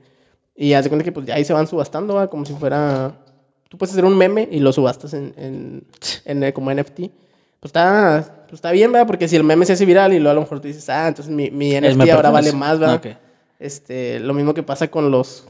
y 0.56 0.74
haz 0.74 0.84
de 0.84 0.90
cuenta 0.90 1.04
que 1.04 1.12
pues 1.12 1.30
ahí 1.30 1.46
se 1.46 1.54
van 1.54 1.68
subastando, 1.68 2.16
¿va? 2.16 2.28
como 2.28 2.44
si 2.44 2.54
fuera 2.54 3.14
tú 3.70 3.78
puedes 3.78 3.94
hacer 3.94 4.04
un 4.04 4.18
meme 4.18 4.50
y 4.52 4.62
lo 4.62 4.74
subastas 4.74 5.14
en, 5.14 5.36
en, 5.38 5.84
en, 6.26 6.44
eh, 6.44 6.54
como 6.54 6.74
NFT. 6.74 6.98
Pues 7.60 7.70
está, 7.70 8.46
pues 8.48 8.54
está 8.54 8.72
bien, 8.72 8.92
¿verdad? 8.92 9.06
Porque 9.06 9.28
si 9.28 9.36
el 9.36 9.44
meme 9.44 9.68
se 9.68 9.74
hace 9.74 9.86
viral 9.86 10.12
y 10.14 10.18
luego 10.18 10.32
a 10.32 10.34
lo 10.34 10.42
mejor 10.42 10.60
tú 10.60 10.68
dices, 10.68 10.90
ah, 10.90 11.08
entonces 11.08 11.32
mi, 11.32 11.52
mi 11.52 11.80
NFT 11.80 12.10
ahora 12.10 12.32
vale 12.32 12.52
más, 12.52 12.80
¿verdad? 12.80 13.20
Este, 13.60 14.20
lo 14.20 14.34
mismo 14.34 14.56
que 14.56 14.64
pasa 14.64 14.90
con 14.90 15.12
los, 15.12 15.48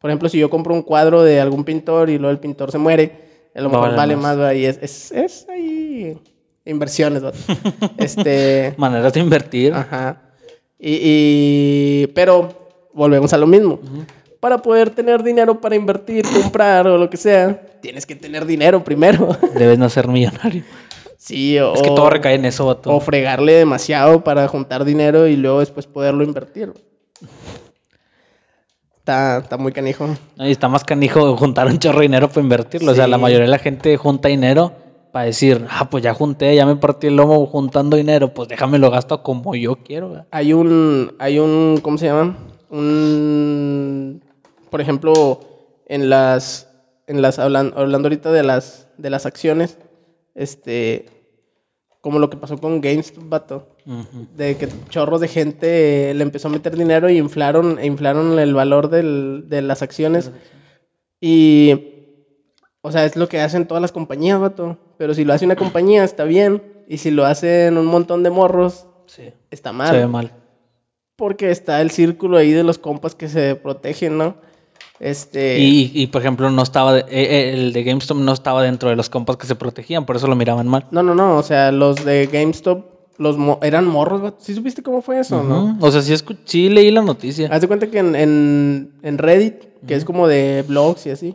por 0.00 0.10
ejemplo, 0.10 0.28
si 0.28 0.38
yo 0.38 0.50
compro 0.50 0.74
un 0.74 0.82
cuadro 0.82 1.22
de 1.22 1.40
algún 1.40 1.64
pintor 1.64 2.10
y 2.10 2.18
luego 2.18 2.32
el 2.32 2.40
pintor 2.40 2.70
se 2.70 2.78
muere, 2.78 3.31
a 3.54 3.60
lo 3.60 3.70
mejor 3.70 3.94
vale 3.96 4.16
más. 4.16 4.36
y 4.56 4.64
es, 4.64 4.78
es, 4.82 5.12
es 5.12 5.46
ahí 5.48 6.18
inversiones, 6.64 7.22
¿verdad? 7.22 7.40
este, 7.98 8.74
Maneras 8.76 9.12
de 9.12 9.20
invertir. 9.20 9.72
ajá. 9.74 10.22
Y, 10.78 10.98
y- 11.02 12.06
pero 12.08 12.48
volvemos 12.92 13.32
a 13.32 13.38
lo 13.38 13.46
mismo. 13.46 13.78
Para 14.40 14.58
poder 14.58 14.90
tener 14.90 15.22
dinero 15.22 15.60
para 15.60 15.76
invertir, 15.76 16.24
comprar 16.24 16.86
o 16.88 16.98
lo 16.98 17.08
que 17.08 17.16
sea, 17.16 17.60
tienes 17.80 18.04
que 18.06 18.16
tener 18.16 18.44
dinero 18.46 18.82
primero. 18.82 19.36
Debes 19.54 19.78
no 19.78 19.88
ser 19.88 20.08
millonario. 20.08 20.64
sí, 21.16 21.56
o, 21.60 21.74
Es 21.74 21.82
que 21.82 21.88
todo 21.90 22.10
recae 22.10 22.34
en 22.34 22.44
eso, 22.44 22.66
vato. 22.66 22.90
o 22.92 22.98
fregarle 23.00 23.52
demasiado 23.52 24.24
para 24.24 24.48
juntar 24.48 24.84
dinero 24.84 25.28
y 25.28 25.36
luego 25.36 25.60
después 25.60 25.86
poderlo 25.86 26.24
invertir. 26.24 26.72
Está, 29.02 29.38
está 29.38 29.56
muy 29.56 29.72
canijo. 29.72 30.06
Y 30.36 30.52
está 30.52 30.68
más 30.68 30.84
canijo 30.84 31.36
juntar 31.36 31.66
un 31.66 31.80
chorro 31.80 31.98
de 31.98 32.02
dinero 32.04 32.28
para 32.28 32.40
invertirlo. 32.42 32.92
O 32.92 32.94
sea, 32.94 33.08
la 33.08 33.18
mayoría 33.18 33.46
de 33.46 33.50
la 33.50 33.58
gente 33.58 33.96
junta 33.96 34.28
dinero 34.28 34.72
para 35.10 35.24
decir, 35.24 35.66
ah, 35.68 35.90
pues 35.90 36.04
ya 36.04 36.14
junté, 36.14 36.54
ya 36.54 36.64
me 36.66 36.76
partí 36.76 37.08
el 37.08 37.16
lomo 37.16 37.44
juntando 37.46 37.96
dinero, 37.96 38.32
pues 38.32 38.48
déjame 38.48 38.78
lo 38.78 38.90
gasto 38.92 39.22
como 39.24 39.56
yo 39.56 39.74
quiero. 39.76 40.08
¿verdad? 40.10 40.26
Hay 40.30 40.52
un, 40.52 41.14
hay 41.18 41.40
un, 41.40 41.80
¿cómo 41.82 41.98
se 41.98 42.06
llama? 42.06 42.36
Un, 42.70 44.22
por 44.70 44.80
ejemplo, 44.80 45.40
en 45.86 46.08
las, 46.08 46.68
en 47.08 47.22
las, 47.22 47.38
hablan- 47.40 47.72
hablando 47.76 48.06
ahorita 48.06 48.30
de 48.30 48.42
las, 48.44 48.86
de 48.98 49.10
las 49.10 49.26
acciones, 49.26 49.78
este, 50.36 51.06
como 52.02 52.18
lo 52.18 52.28
que 52.28 52.36
pasó 52.36 52.58
con 52.58 52.80
GameStop, 52.82 53.24
vato, 53.28 53.66
de 54.36 54.56
que 54.56 54.68
chorros 54.90 55.20
de 55.22 55.28
gente 55.28 56.10
eh, 56.10 56.14
le 56.14 56.22
empezó 56.22 56.48
a 56.48 56.50
meter 56.50 56.76
dinero 56.76 57.08
y 57.08 57.16
inflaron, 57.16 57.78
e 57.78 57.86
inflaron 57.86 58.38
el 58.38 58.52
valor 58.54 58.88
del- 58.90 59.44
de 59.46 59.62
las 59.62 59.80
acciones. 59.82 60.30
Y, 61.20 61.76
o 62.82 62.90
sea, 62.92 63.04
es 63.06 63.16
lo 63.16 63.28
que 63.28 63.40
hacen 63.40 63.64
todas 63.66 63.80
las 63.80 63.92
compañías, 63.92 64.38
vato. 64.40 64.76
Pero 64.98 65.14
si 65.14 65.24
lo 65.24 65.32
hace 65.32 65.44
una 65.46 65.56
compañía, 65.56 66.04
está 66.04 66.24
bien. 66.24 66.62
Y 66.86 66.98
si 66.98 67.10
lo 67.10 67.24
hacen 67.24 67.78
un 67.78 67.86
montón 67.86 68.22
de 68.22 68.30
morros, 68.30 68.88
Sí. 69.06 69.32
está 69.50 69.70
Se 69.70 69.92
ve 69.92 70.06
mal. 70.06 70.08
mal. 70.08 70.32
Porque 71.16 71.50
está 71.50 71.80
el 71.80 71.90
círculo 71.90 72.36
ahí 72.36 72.50
de 72.50 72.64
los 72.64 72.78
compas 72.78 73.14
que 73.14 73.28
se 73.28 73.54
protegen, 73.56 74.18
¿no? 74.18 74.36
Este. 75.00 75.58
Y, 75.58 75.90
y, 75.94 76.06
por 76.08 76.22
ejemplo, 76.22 76.48
no 76.50 76.62
estaba, 76.62 76.92
de- 76.94 77.00
eh, 77.00 77.06
eh, 77.10 77.52
el 77.54 77.72
de 77.72 77.82
GameStop 77.82 78.16
no 78.18 78.32
estaba 78.32 78.62
dentro 78.62 78.88
de 78.88 78.96
los 78.96 79.10
compas 79.10 79.36
que 79.36 79.46
se 79.46 79.54
protegían, 79.56 80.06
por 80.06 80.16
eso 80.16 80.28
lo 80.28 80.36
miraban 80.36 80.68
mal. 80.68 80.86
No, 80.92 81.02
no, 81.02 81.14
no. 81.14 81.36
O 81.36 81.42
sea, 81.42 81.72
los 81.72 82.04
de 82.04 82.28
GameStop 82.32 82.84
los 83.18 83.36
mo- 83.36 83.58
eran 83.62 83.86
morros. 83.86 84.34
¿Sí 84.38 84.54
supiste 84.54 84.82
cómo 84.82 85.02
fue 85.02 85.18
eso, 85.20 85.42
no? 85.42 85.76
O 85.80 85.90
sea, 85.90 86.02
sí, 86.02 86.14
sí 86.44 86.68
leí 86.68 86.90
la 86.90 87.02
noticia. 87.02 87.48
Haz 87.50 87.60
de 87.60 87.68
cuenta 87.68 87.88
que 87.88 87.98
en, 87.98 88.14
en, 88.14 88.92
en 89.02 89.18
Reddit, 89.18 89.54
que 89.86 89.94
es 89.94 90.04
como 90.04 90.28
de 90.28 90.64
blogs 90.66 91.06
y 91.06 91.10
así, 91.10 91.34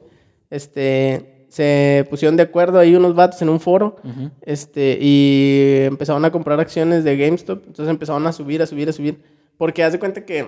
este, 0.50 1.46
se 1.50 2.06
pusieron 2.10 2.38
de 2.38 2.44
acuerdo 2.44 2.80
ahí 2.80 2.96
unos 2.96 3.16
vatos 3.16 3.42
en 3.42 3.50
un 3.50 3.60
foro, 3.60 3.98
este, 4.42 4.98
y 5.02 5.80
empezaron 5.86 6.24
a 6.26 6.32
comprar 6.32 6.60
acciones 6.60 7.04
de 7.04 7.18
GameStop, 7.18 7.64
entonces 7.68 7.90
empezaron 7.90 8.26
a 8.28 8.32
subir, 8.34 8.62
a 8.62 8.66
subir, 8.66 8.90
a 8.90 8.94
subir, 8.94 9.22
porque 9.58 9.84
haz 9.84 9.92
de 9.94 10.00
cuenta 10.00 10.26
que, 10.26 10.48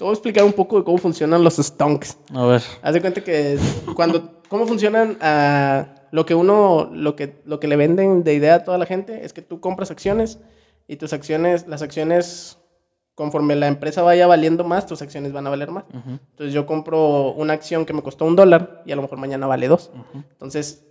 te 0.00 0.04
voy 0.04 0.12
a 0.12 0.14
explicar 0.14 0.44
un 0.44 0.54
poco 0.54 0.78
de 0.78 0.84
cómo 0.84 0.96
funcionan 0.96 1.44
los 1.44 1.56
stonks. 1.56 2.16
A 2.32 2.46
ver. 2.46 2.62
Haz 2.80 2.94
de 2.94 3.02
cuenta 3.02 3.22
que 3.22 3.58
cuando, 3.94 4.40
cómo 4.48 4.66
funcionan 4.66 5.18
ah, 5.20 5.88
lo 6.10 6.24
que 6.24 6.34
uno, 6.34 6.88
lo 6.90 7.16
que, 7.16 7.42
lo 7.44 7.60
que 7.60 7.68
le 7.68 7.76
venden 7.76 8.24
de 8.24 8.32
idea 8.32 8.54
a 8.54 8.64
toda 8.64 8.78
la 8.78 8.86
gente 8.86 9.26
es 9.26 9.34
que 9.34 9.42
tú 9.42 9.60
compras 9.60 9.90
acciones 9.90 10.38
y 10.88 10.96
tus 10.96 11.12
acciones, 11.12 11.68
las 11.68 11.82
acciones, 11.82 12.56
conforme 13.14 13.56
la 13.56 13.66
empresa 13.66 14.00
vaya 14.00 14.26
valiendo 14.26 14.64
más, 14.64 14.86
tus 14.86 15.02
acciones 15.02 15.34
van 15.34 15.46
a 15.46 15.50
valer 15.50 15.70
más. 15.70 15.84
Entonces 15.92 16.54
yo 16.54 16.64
compro 16.64 17.32
una 17.32 17.52
acción 17.52 17.84
que 17.84 17.92
me 17.92 18.00
costó 18.00 18.24
un 18.24 18.36
dólar 18.36 18.82
y 18.86 18.92
a 18.92 18.96
lo 18.96 19.02
mejor 19.02 19.18
mañana 19.18 19.46
vale 19.46 19.68
dos. 19.68 19.90
Entonces, 20.14 20.82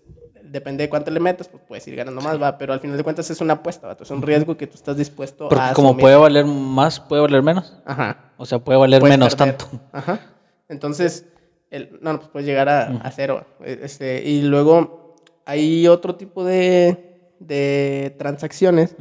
depende 0.52 0.84
de 0.84 0.90
cuánto 0.90 1.12
le 1.12 1.20
metas, 1.20 1.48
pues 1.48 1.64
puedes 1.68 1.88
ir 1.88 1.96
ganando 1.96 2.22
más, 2.22 2.42
va. 2.42 2.58
Pero 2.58 2.74
al 2.74 2.80
final 2.80 2.98
de 2.98 3.04
cuentas 3.04 3.30
es 3.30 3.42
una 3.42 3.54
apuesta, 3.56 3.88
va. 3.88 3.98
Es 4.00 4.10
un 4.12 4.22
riesgo 4.22 4.58
que 4.58 4.68
tú 4.68 4.76
estás 4.76 4.98
dispuesto 4.98 5.48
Porque 5.50 5.64
a 5.64 5.74
como 5.74 5.90
asumir. 5.90 6.04
puede 6.04 6.16
valer 6.16 6.46
más, 6.46 7.00
puede 7.00 7.22
valer 7.22 7.44
menos. 7.44 7.74
Ajá. 7.86 8.32
O 8.38 8.46
sea, 8.46 8.60
puede 8.60 8.80
valer 8.80 9.00
Puedes 9.00 9.18
menos 9.18 9.36
perder. 9.36 9.56
tanto. 9.58 9.80
Ajá. 9.92 10.20
Entonces, 10.68 11.26
el, 11.72 12.00
no, 12.02 12.14
no, 12.14 12.20
pues 12.20 12.30
puedes 12.32 12.48
llegar 12.48 12.70
a, 12.70 13.12
cero. 13.12 13.46
e- 13.64 13.80
Este, 13.84 14.24
y 14.28 14.42
luego 14.44 15.16
hay 15.46 15.88
otro 15.88 16.16
tipo 16.16 16.44
de, 16.44 17.34
de 17.40 18.16
transacciones 18.18 18.96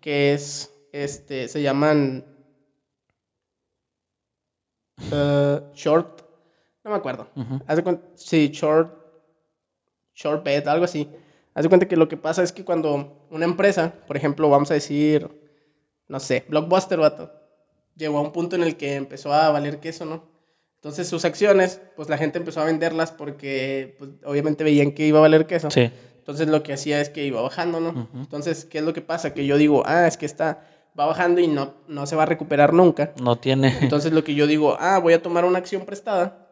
que 0.00 0.34
es, 0.34 0.70
este, 0.92 1.48
se 1.48 1.62
llaman 1.62 2.24
eh, 5.12 5.60
short, 5.74 6.22
no 6.84 6.90
me 6.90 6.96
acuerdo. 6.96 7.26
Sí, 8.14 8.48
short, 8.52 8.92
short 10.14 10.44
bet, 10.44 10.66
algo 10.66 10.84
así. 10.84 11.08
Haz 11.54 11.62
de 11.62 11.68
cuenta 11.68 11.86
que 11.86 11.96
lo 11.96 12.08
que 12.08 12.16
pasa 12.16 12.42
es 12.42 12.52
que 12.52 12.64
cuando 12.64 13.26
una 13.30 13.44
empresa, 13.44 13.94
por 14.06 14.16
ejemplo, 14.16 14.48
vamos 14.48 14.70
a 14.70 14.74
decir, 14.74 15.28
no 16.08 16.20
sé, 16.20 16.44
Blockbuster, 16.48 16.98
vato, 16.98 17.32
llegó 17.96 18.18
a 18.18 18.22
un 18.22 18.32
punto 18.32 18.56
en 18.56 18.62
el 18.62 18.76
que 18.76 18.96
empezó 18.96 19.32
a 19.32 19.50
valer 19.50 19.78
queso, 19.78 20.04
¿no? 20.04 20.24
Entonces 20.76 21.08
sus 21.08 21.24
acciones, 21.24 21.80
pues 21.96 22.08
la 22.08 22.18
gente 22.18 22.38
empezó 22.38 22.60
a 22.60 22.64
venderlas 22.64 23.10
porque 23.10 23.96
pues, 23.98 24.10
obviamente 24.24 24.64
veían 24.64 24.92
que 24.92 25.06
iba 25.06 25.18
a 25.18 25.22
valer 25.22 25.46
queso. 25.46 25.70
Sí. 25.70 25.90
Entonces 26.18 26.48
lo 26.48 26.62
que 26.62 26.72
hacía 26.72 27.00
es 27.00 27.08
que 27.08 27.24
iba 27.24 27.40
bajando, 27.40 27.80
¿no? 27.80 28.08
Entonces, 28.14 28.64
¿qué 28.64 28.78
es 28.78 28.84
lo 28.84 28.92
que 28.92 29.00
pasa? 29.00 29.32
Que 29.32 29.46
yo 29.46 29.56
digo, 29.58 29.82
ah, 29.86 30.06
es 30.06 30.16
que 30.16 30.26
está, 30.26 30.66
va 30.98 31.06
bajando 31.06 31.40
y 31.40 31.48
no, 31.48 31.74
no 31.86 32.06
se 32.06 32.16
va 32.16 32.24
a 32.24 32.26
recuperar 32.26 32.72
nunca. 32.72 33.12
No 33.20 33.36
tiene. 33.36 33.76
Entonces 33.80 34.12
lo 34.12 34.24
que 34.24 34.34
yo 34.34 34.46
digo, 34.46 34.76
ah, 34.78 34.98
voy 34.98 35.12
a 35.12 35.22
tomar 35.22 35.44
una 35.44 35.58
acción 35.58 35.84
prestada, 35.84 36.48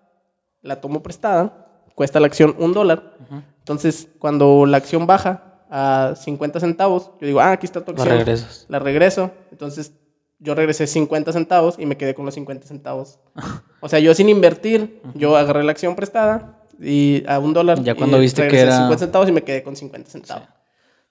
la 0.61 0.81
tomo 0.81 1.03
prestada, 1.03 1.62
cuesta 1.95 2.21
la 2.21 2.27
acción 2.27 2.55
un 2.59 2.73
dólar. 2.73 3.17
Entonces, 3.61 4.09
cuando 4.19 4.67
la 4.67 4.77
acción 4.79 5.07
baja 5.07 5.65
a 5.71 6.15
50 6.17 6.61
centavos, 6.61 7.11
yo 7.21 7.27
digo, 7.27 7.41
ah, 7.41 7.53
aquí 7.53 7.67
está 7.67 7.81
tu 7.85 7.93
acción. 7.93 8.09
regresas. 8.09 8.67
La 8.69 8.79
regreso. 8.79 9.31
Entonces, 9.51 9.93
yo 10.39 10.55
regresé 10.55 10.87
50 10.87 11.33
centavos 11.33 11.77
y 11.79 11.87
me 11.87 11.97
quedé 11.97 12.15
con 12.15 12.25
los 12.27 12.35
50 12.35 12.67
centavos. 12.67 13.19
O 13.85 13.89
sea, 13.89 13.99
yo 13.99 14.15
sin 14.15 14.29
invertir, 14.29 15.01
yo 15.15 15.37
agarré 15.37 15.65
la 15.65 15.73
acción 15.73 15.97
prestada 15.97 16.57
y 16.81 17.25
a 17.27 17.41
un 17.41 17.53
dólar. 17.53 17.83
Ya 17.83 17.93
y 17.93 17.95
cuando 17.97 18.17
viste 18.21 18.47
que 18.47 18.61
era- 18.61 18.77
50 18.77 18.99
centavos 19.07 19.29
y 19.29 19.33
me 19.33 19.43
quedé 19.43 19.65
con 19.65 19.75
50 19.75 20.09
centavos. 20.09 20.45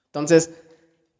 Entonces, 0.06 0.50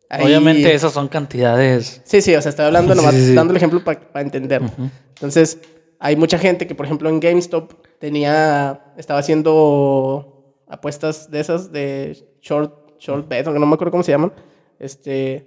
ahí- 0.08 0.24
Obviamente 0.24 0.72
esas 0.72 0.92
son 0.94 1.08
cantidades. 1.08 2.00
Sí, 2.04 2.22
sí, 2.22 2.34
o 2.34 2.40
sea, 2.40 2.48
estoy 2.50 2.64
hablando 2.64 2.92
Sí, 2.94 2.96
nomás, 2.96 3.14
sí, 3.14 3.34
dando 3.34 3.52
el 3.52 3.56
ejemplo 3.58 3.82
para 3.84 4.00
entender. 4.22 4.62
Ujú. 4.62 4.88
Entonces, 5.14 5.58
hay 5.98 6.16
mucha 6.16 6.38
gente 6.38 6.66
que, 6.66 6.74
por 6.74 6.86
ejemplo, 6.86 7.10
en 7.10 7.20
GameStop 7.20 7.72
tenía, 8.02 8.80
estaba 8.96 9.20
haciendo 9.20 10.56
apuestas 10.66 11.30
de 11.30 11.38
esas 11.38 11.70
de 11.70 12.20
short, 12.40 12.98
short 12.98 13.28
bet, 13.28 13.46
aunque 13.46 13.60
no 13.60 13.66
me 13.66 13.74
acuerdo 13.74 13.92
cómo 13.92 14.02
se 14.02 14.10
llaman. 14.10 14.32
Este, 14.80 15.46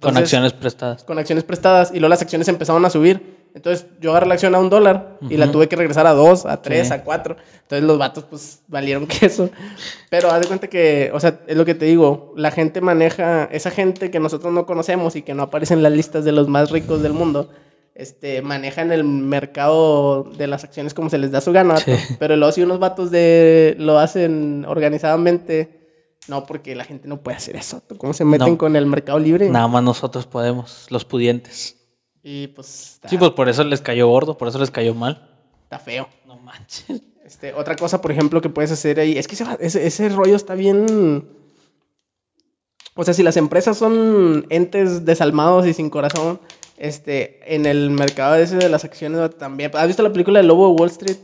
Con 0.00 0.16
acciones 0.16 0.52
prestadas. 0.54 1.04
Con 1.04 1.20
acciones 1.20 1.44
prestadas 1.44 1.92
y 1.92 2.00
luego 2.00 2.08
las 2.08 2.20
acciones 2.20 2.48
empezaron 2.48 2.84
a 2.84 2.90
subir. 2.90 3.44
Entonces 3.54 3.86
yo 4.00 4.10
agarré 4.10 4.26
la 4.26 4.34
acción 4.34 4.56
a 4.56 4.58
un 4.58 4.70
dólar 4.70 5.18
y 5.30 5.36
la 5.36 5.52
tuve 5.52 5.68
que 5.68 5.76
regresar 5.76 6.08
a 6.08 6.14
dos, 6.14 6.46
a 6.46 6.60
tres, 6.62 6.88
Sí. 6.88 6.94
a 6.94 7.04
cuatro. 7.04 7.36
Entonces 7.62 7.86
los 7.86 7.96
vatos 7.96 8.24
pues 8.24 8.62
valieron 8.66 9.06
queso. 9.20 9.50
Pero 10.10 10.32
haz 10.32 10.40
de 10.40 10.48
cuenta 10.48 10.66
que, 10.66 11.12
o 11.14 11.20
sea, 11.20 11.42
es 11.46 11.56
lo 11.56 11.64
que 11.64 11.76
te 11.76 11.84
digo, 11.84 12.32
la 12.36 12.50
gente 12.50 12.80
maneja, 12.80 13.44
esa 13.52 13.70
gente 13.70 14.10
que 14.10 14.18
nosotros 14.18 14.52
no 14.52 14.66
conocemos 14.66 15.14
y 15.14 15.22
que 15.22 15.34
no 15.34 15.44
aparece 15.44 15.74
en 15.74 15.84
las 15.84 15.92
listas 15.92 16.24
de 16.24 16.32
los 16.32 16.48
más 16.48 16.72
ricos 16.72 17.02
del 17.04 17.12
mundo, 17.12 17.50
este, 17.94 18.42
manejan 18.42 18.90
el 18.92 19.04
mercado 19.04 20.24
de 20.24 20.46
las 20.46 20.64
acciones 20.64 20.94
como 20.94 21.10
se 21.10 21.18
les 21.18 21.30
da 21.30 21.40
su 21.40 21.52
gana. 21.52 21.76
Sí. 21.76 21.92
Pero 22.18 22.36
luego 22.36 22.52
si 22.52 22.62
unos 22.62 22.78
vatos 22.78 23.10
de, 23.10 23.76
lo 23.78 23.98
hacen 23.98 24.64
organizadamente, 24.66 25.80
no, 26.28 26.46
porque 26.46 26.74
la 26.74 26.84
gente 26.84 27.06
no 27.08 27.20
puede 27.20 27.36
hacer 27.36 27.56
eso. 27.56 27.82
¿Cómo 27.98 28.12
se 28.14 28.24
meten 28.24 28.52
No. 28.52 28.58
con 28.58 28.76
el 28.76 28.86
mercado 28.86 29.18
libre? 29.18 29.48
Nada 29.50 29.68
más 29.68 29.82
nosotros 29.82 30.26
podemos, 30.26 30.86
los 30.90 31.04
pudientes. 31.04 31.76
Y 32.22 32.48
pues 32.48 32.94
está, 32.94 33.08
Sí, 33.10 33.18
pues 33.18 33.32
por 33.32 33.48
eso 33.48 33.62
les 33.64 33.80
cayó 33.82 34.08
gordo, 34.08 34.38
por 34.38 34.48
eso 34.48 34.58
les 34.58 34.70
cayó 34.70 34.94
mal. 34.94 35.28
está 35.64 35.78
feo. 35.78 36.08
No 36.26 36.36
manches. 36.38 37.02
Este, 37.24 37.52
otra 37.54 37.74
cosa, 37.76 38.00
por 38.02 38.10
ejemplo, 38.12 38.40
que 38.42 38.48
puedes 38.50 38.70
hacer 38.70 39.00
ahí, 39.00 39.16
es 39.16 39.28
que 39.28 39.34
ese, 39.34 39.44
ese, 39.60 39.86
ese 39.86 40.08
rollo 40.10 40.36
está 40.36 40.54
bien... 40.54 41.26
O 42.96 43.02
sea, 43.04 43.12
si 43.14 43.22
las 43.22 43.36
empresas 43.36 43.76
son 43.76 44.46
entes 44.50 45.04
desalmados 45.04 45.66
y 45.66 45.74
sin 45.74 45.90
corazón, 45.90 46.38
este, 46.76 47.54
en 47.54 47.66
el 47.66 47.90
mercado 47.90 48.36
ese 48.36 48.56
de 48.56 48.68
las 48.68 48.84
acciones 48.84 49.36
también... 49.36 49.70
¿Has 49.74 49.86
visto 49.86 50.02
la 50.02 50.12
película 50.12 50.40
de 50.40 50.46
Lobo 50.46 50.68
de 50.68 50.74
Wall 50.74 50.90
Street? 50.90 51.18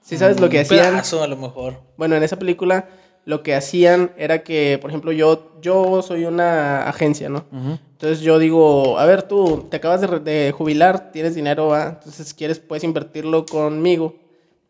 ¿Sí 0.00 0.16
sabes 0.16 0.40
lo 0.40 0.48
que 0.48 0.60
hacían? 0.60 0.90
pedazo, 0.90 1.22
a 1.22 1.26
lo 1.26 1.36
mejor. 1.36 1.80
Bueno, 1.96 2.14
en 2.16 2.22
esa 2.22 2.38
película 2.38 2.88
lo 3.24 3.42
que 3.42 3.54
hacían 3.54 4.12
era 4.18 4.42
que, 4.42 4.78
por 4.80 4.90
ejemplo, 4.90 5.12
yo, 5.12 5.52
yo 5.62 6.02
soy 6.02 6.26
una 6.26 6.86
agencia, 6.88 7.28
¿no? 7.30 7.46
Entonces 7.92 8.20
yo 8.20 8.38
digo, 8.38 8.98
a 8.98 9.06
ver, 9.06 9.22
tú 9.22 9.66
te 9.70 9.78
acabas 9.78 10.02
de, 10.24 10.52
jubilar, 10.56 11.10
tienes 11.10 11.34
dinero, 11.34 11.68
¿va? 11.68 11.88
Entonces 11.88 12.34
quieres, 12.34 12.58
puedes 12.58 12.84
invertirlo 12.84 13.46
conmigo 13.46 14.16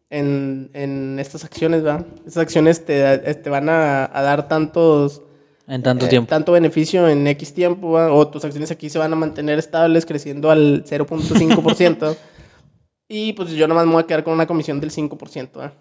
en, 0.08 0.70
en 0.72 1.18
estas 1.18 1.44
acciones, 1.44 1.84
¿va? 1.84 2.04
Estas 2.26 2.42
acciones 2.42 2.84
te, 2.84 3.18
te 3.18 3.50
van 3.50 3.68
a, 3.68 4.04
a 4.04 4.22
dar 4.22 4.48
tantos... 4.48 5.22
En 5.66 5.82
tanto 5.82 6.06
eh, 6.06 6.08
tiempo. 6.08 6.28
Tanto 6.28 6.52
beneficio 6.52 7.08
en 7.08 7.26
X 7.26 7.54
tiempo, 7.54 7.92
¿va? 7.92 8.12
O 8.12 8.28
tus 8.28 8.44
acciones 8.44 8.70
aquí 8.70 8.90
se 8.90 8.98
van 8.98 9.12
a 9.12 9.16
mantener 9.16 9.58
estables, 9.58 10.04
creciendo 10.04 10.50
al 10.50 10.84
0.5%. 10.84 12.16
y 13.08 13.32
pues 13.32 13.50
yo 13.50 13.66
nomás 13.68 13.86
me 13.86 13.92
voy 13.92 14.02
a 14.02 14.06
quedar 14.06 14.24
con 14.24 14.34
una 14.34 14.46
comisión 14.46 14.80
del 14.80 14.90
5%, 14.90 15.58
¿va? 15.58 15.72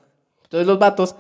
Entonces 0.44 0.68
los 0.68 0.80
vatos 0.80 1.16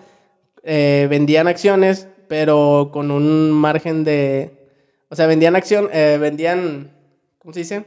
eh, 0.63 1.07
vendían 1.09 1.47
acciones, 1.47 2.07
pero 2.27 2.89
con 2.93 3.11
un 3.11 3.51
margen 3.51 4.03
de... 4.03 4.69
O 5.09 5.15
sea, 5.15 5.27
vendían 5.27 5.55
acción, 5.55 5.89
eh, 5.91 6.17
vendían... 6.19 6.91
¿Cómo 7.39 7.53
se 7.53 7.59
dice? 7.59 7.85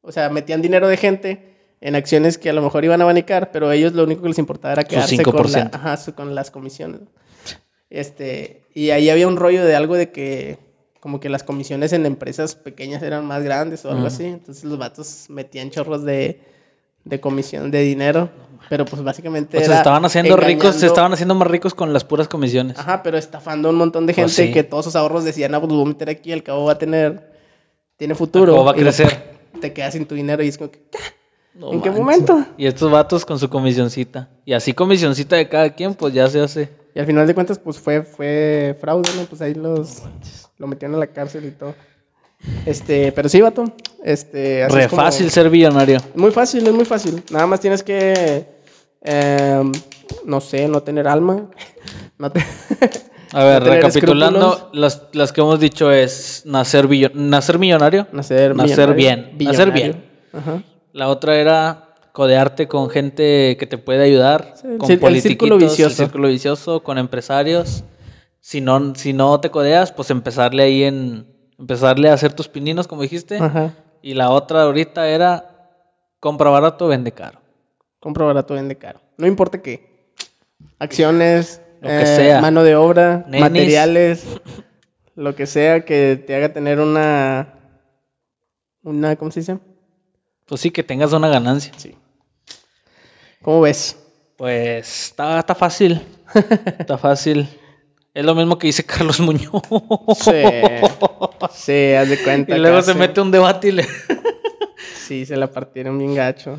O 0.00 0.12
sea, 0.12 0.30
metían 0.30 0.62
dinero 0.62 0.88
de 0.88 0.96
gente 0.96 1.56
en 1.80 1.94
acciones 1.94 2.38
que 2.38 2.50
a 2.50 2.52
lo 2.52 2.62
mejor 2.62 2.84
iban 2.84 3.00
a 3.00 3.04
abanicar, 3.04 3.50
pero 3.52 3.70
ellos 3.70 3.92
lo 3.92 4.04
único 4.04 4.22
que 4.22 4.28
les 4.28 4.38
importaba 4.38 4.72
era 4.72 4.84
quedarse 4.84 5.22
con, 5.22 5.34
la- 5.52 5.70
5%. 5.70 5.70
ajá, 5.74 6.12
con 6.12 6.34
las 6.34 6.50
comisiones. 6.50 7.00
Este, 7.90 8.62
y 8.74 8.90
ahí 8.90 9.10
había 9.10 9.28
un 9.28 9.36
rollo 9.36 9.64
de 9.64 9.74
algo 9.74 9.94
de 9.96 10.10
que 10.10 10.58
como 11.00 11.20
que 11.20 11.28
las 11.28 11.42
comisiones 11.42 11.92
en 11.92 12.06
empresas 12.06 12.54
pequeñas 12.54 13.02
eran 13.02 13.24
más 13.24 13.42
grandes 13.42 13.84
o 13.84 13.90
algo 13.90 14.06
así. 14.06 14.24
Entonces 14.24 14.64
los 14.64 14.78
vatos 14.78 15.26
metían 15.28 15.70
chorros 15.70 16.04
de, 16.04 16.40
de 17.04 17.20
comisión 17.20 17.70
de 17.70 17.80
dinero. 17.82 18.30
Pero 18.68 18.84
pues 18.84 19.02
básicamente. 19.02 19.56
O 19.56 19.60
sea, 19.60 19.68
se 19.68 19.74
estaban 19.76 20.04
haciendo 20.04 20.36
ricos, 20.36 20.74
se 20.74 20.86
estaban 20.86 21.12
haciendo 21.12 21.34
más 21.34 21.48
ricos 21.48 21.72
con 21.74 21.92
las 21.92 22.04
puras 22.04 22.28
comisiones. 22.28 22.78
Ajá, 22.78 23.02
pero 23.02 23.16
estafando 23.16 23.68
a 23.68 23.70
un 23.70 23.78
montón 23.78 24.06
de 24.06 24.14
gente 24.14 24.26
Pues 24.26 24.34
sí. 24.34 24.52
que 24.52 24.64
todos 24.64 24.84
sus 24.84 24.96
ahorros 24.96 25.24
decían, 25.24 25.54
ah, 25.54 25.60
pues 25.60 25.72
voy 25.72 25.82
a 25.82 25.86
meter 25.86 26.10
aquí, 26.10 26.32
al 26.32 26.42
cabo 26.42 26.64
va 26.64 26.72
a 26.72 26.78
tener. 26.78 27.32
Tiene 27.96 28.14
futuro. 28.14 28.52
Cabo 28.52 28.64
va 28.64 28.72
a 28.72 28.76
Y 28.76 28.80
crecer. 28.80 29.38
Te 29.60 29.72
quedas 29.72 29.94
sin 29.94 30.06
tu 30.06 30.14
dinero 30.14 30.42
y 30.42 30.48
es 30.48 30.58
como 30.58 30.70
que. 30.70 30.80
No 31.54 31.72
¿En 31.72 31.80
qué 31.80 31.90
momento? 31.90 32.44
Y 32.56 32.66
estos 32.66 32.90
vatos 32.90 33.24
con 33.24 33.38
su 33.38 33.48
comisioncita. 33.48 34.28
Y 34.44 34.52
así 34.52 34.74
comisioncita 34.74 35.36
de 35.36 35.48
cada 35.48 35.74
quien, 35.74 35.94
pues 35.94 36.12
ya 36.14 36.28
se 36.28 36.40
hace. 36.40 36.68
Y 36.94 37.00
al 37.00 37.06
final 37.06 37.26
de 37.26 37.34
cuentas, 37.34 37.58
pues 37.58 37.78
fue, 37.78 38.02
fue 38.02 38.76
fraude, 38.80 39.08
¿no? 39.16 39.22
Pues 39.24 39.40
ahí 39.40 39.54
los. 39.54 40.02
Lo 40.58 40.66
metieron 40.66 40.96
a 40.96 40.98
la 40.98 41.06
cárcel 41.08 41.44
y 41.44 41.50
todo. 41.52 41.74
Este, 42.66 43.12
pero 43.12 43.28
sí, 43.28 43.40
vato. 43.40 43.64
Este, 44.04 44.62
así 44.64 44.74
Re 44.74 44.82
es 44.84 44.88
como- 44.88 45.02
fácil 45.02 45.30
ser 45.30 45.50
millonario. 45.50 45.98
Muy 46.14 46.30
fácil, 46.30 46.66
es 46.66 46.72
muy 46.72 46.84
fácil. 46.84 47.22
Nada 47.30 47.46
más 47.46 47.60
tienes 47.60 47.82
que. 47.82 48.46
em, 49.02 49.70
no 50.24 50.40
sé, 50.40 50.66
no 50.68 50.82
tener 50.82 51.06
alma. 51.08 51.48
No 52.18 52.32
te- 52.32 52.44
A 53.32 53.44
ver, 53.44 53.62
No 53.62 53.68
recapitulando, 53.70 54.70
las, 54.72 55.02
las 55.12 55.32
que 55.32 55.42
hemos 55.42 55.60
dicho 55.60 55.92
es 55.92 56.42
nacer, 56.46 56.88
billo- 56.88 57.12
nacer 57.12 57.58
millonario. 57.58 58.06
Nacer, 58.12 58.56
Nacer 58.56 58.94
millonario, 58.94 58.94
bien, 58.94 59.18
nacer 59.38 59.70
billonario. 59.70 59.72
bien. 59.74 60.04
Ajá. 60.32 60.62
La 60.94 61.08
otra 61.08 61.36
era 61.36 61.87
codearte 62.18 62.66
con 62.66 62.90
gente 62.90 63.56
que 63.60 63.66
te 63.68 63.78
puede 63.78 64.02
ayudar, 64.02 64.54
Sí, 64.56 64.66
el 64.66 64.78
con 64.78 64.90
el 64.90 64.98
politiquitos, 64.98 65.30
círculo 65.30 65.54
el 65.54 65.60
vicioso. 65.70 65.94
círculo 65.94 66.26
vicioso, 66.26 66.82
con 66.82 66.98
empresarios. 66.98 67.84
Si 68.40 68.60
no, 68.60 68.92
si 68.96 69.12
no 69.12 69.38
te 69.40 69.52
codeas, 69.52 69.92
pues 69.92 70.10
empezarle 70.10 70.64
ahí 70.64 70.82
en... 70.82 71.28
Empezarle 71.60 72.10
a 72.10 72.14
hacer 72.14 72.32
tus 72.32 72.48
pininos, 72.48 72.88
como 72.88 73.02
dijiste. 73.02 73.36
Ajá. 73.38 73.72
Y 74.02 74.14
la 74.14 74.30
otra 74.30 74.62
ahorita 74.62 75.06
era 75.08 75.70
compra 76.18 76.50
barato, 76.50 76.88
vende 76.88 77.12
caro. 77.12 77.38
Compra 78.00 78.24
barato, 78.24 78.54
vende 78.54 78.74
caro. 78.76 79.00
No 79.16 79.28
importa 79.28 79.62
qué. 79.62 80.10
Acciones, 80.80 81.62
Lo 81.80 81.86
que 81.88 82.02
eh, 82.02 82.06
sea. 82.06 82.40
mano 82.40 82.64
de 82.64 82.74
obra, 82.74 83.24
Nenis. 83.28 83.40
materiales, 83.42 84.26
lo 85.14 85.36
que 85.36 85.46
sea 85.46 85.84
que 85.84 86.20
te 86.26 86.34
haga 86.34 86.52
tener 86.52 86.80
una. 86.80 87.54
Una, 88.82 89.14
¿cómo 89.14 89.30
se 89.30 89.38
dice? 89.40 89.58
Pues 90.46 90.60
sí, 90.62 90.70
que 90.72 90.82
tengas 90.82 91.12
una 91.12 91.28
ganancia. 91.28 91.72
Sí. 91.76 91.94
¿Cómo 93.48 93.62
ves? 93.62 93.96
Pues 94.36 95.06
está, 95.06 95.38
está 95.38 95.54
fácil. 95.54 96.02
Está 96.78 96.98
fácil. 96.98 97.48
Es 98.12 98.22
lo 98.22 98.34
mismo 98.34 98.58
que 98.58 98.66
dice 98.66 98.84
Carlos 98.84 99.20
Muñoz. 99.20 99.62
Sí. 100.20 100.42
Sí, 101.54 101.92
haz 101.94 102.10
de 102.10 102.22
cuenta. 102.22 102.54
Y 102.54 102.60
luego 102.60 102.82
se 102.82 102.92
mete 102.92 103.22
un 103.22 103.30
debate 103.30 103.68
y 103.68 103.72
le... 103.72 103.86
Sí, 105.06 105.24
se 105.24 105.34
la 105.38 105.50
partieron 105.50 105.96
bien 105.96 106.14
gacho. 106.14 106.58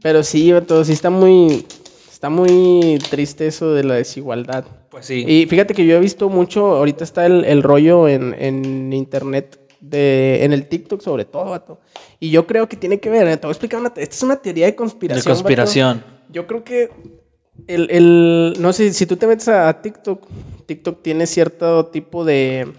Pero 0.00 0.22
sí, 0.22 0.52
todo 0.64 0.84
sí 0.84 0.92
está 0.92 1.10
muy. 1.10 1.66
Está 2.08 2.30
muy 2.30 3.00
triste 3.10 3.48
eso 3.48 3.74
de 3.74 3.82
la 3.82 3.94
desigualdad. 3.94 4.64
Pues 4.90 5.06
sí. 5.06 5.24
Y 5.26 5.46
fíjate 5.46 5.74
que 5.74 5.86
yo 5.86 5.96
he 5.96 6.00
visto 6.00 6.28
mucho, 6.28 6.66
ahorita 6.76 7.02
está 7.02 7.26
el, 7.26 7.44
el 7.44 7.64
rollo 7.64 8.06
en, 8.06 8.36
en 8.38 8.92
internet, 8.92 9.58
de, 9.80 10.44
en 10.44 10.52
el 10.52 10.68
TikTok 10.68 11.00
sobre 11.00 11.24
todo, 11.24 11.46
vato. 11.50 11.80
Y 12.18 12.30
yo 12.30 12.46
creo 12.46 12.68
que 12.68 12.76
tiene 12.76 13.00
que 13.00 13.10
ver, 13.10 13.26
eh, 13.28 13.36
te 13.36 13.46
voy 13.46 13.50
a 13.50 13.52
explicar 13.52 13.80
una, 13.80 13.88
esta 13.88 14.02
es 14.14 14.22
una 14.22 14.36
teoría 14.36 14.66
de 14.66 14.72
de 14.72 14.76
conspiración. 14.76 15.24
vato. 15.24 15.42
conspiración. 15.42 16.04
Yo 16.30 16.46
creo 16.46 16.64
que 16.64 16.90
el, 17.66 17.90
el- 17.90 18.54
no 18.60 18.72
sé, 18.72 18.92
si 18.92 19.06
tú 19.06 19.16
te 19.16 19.26
metes 19.26 19.48
a, 19.48 19.80
TikTok, 19.82 20.26
TikTok 20.66 21.02
tiene 21.02 21.26
cierto 21.26 21.86
tipo 21.86 22.24
de 22.24 22.72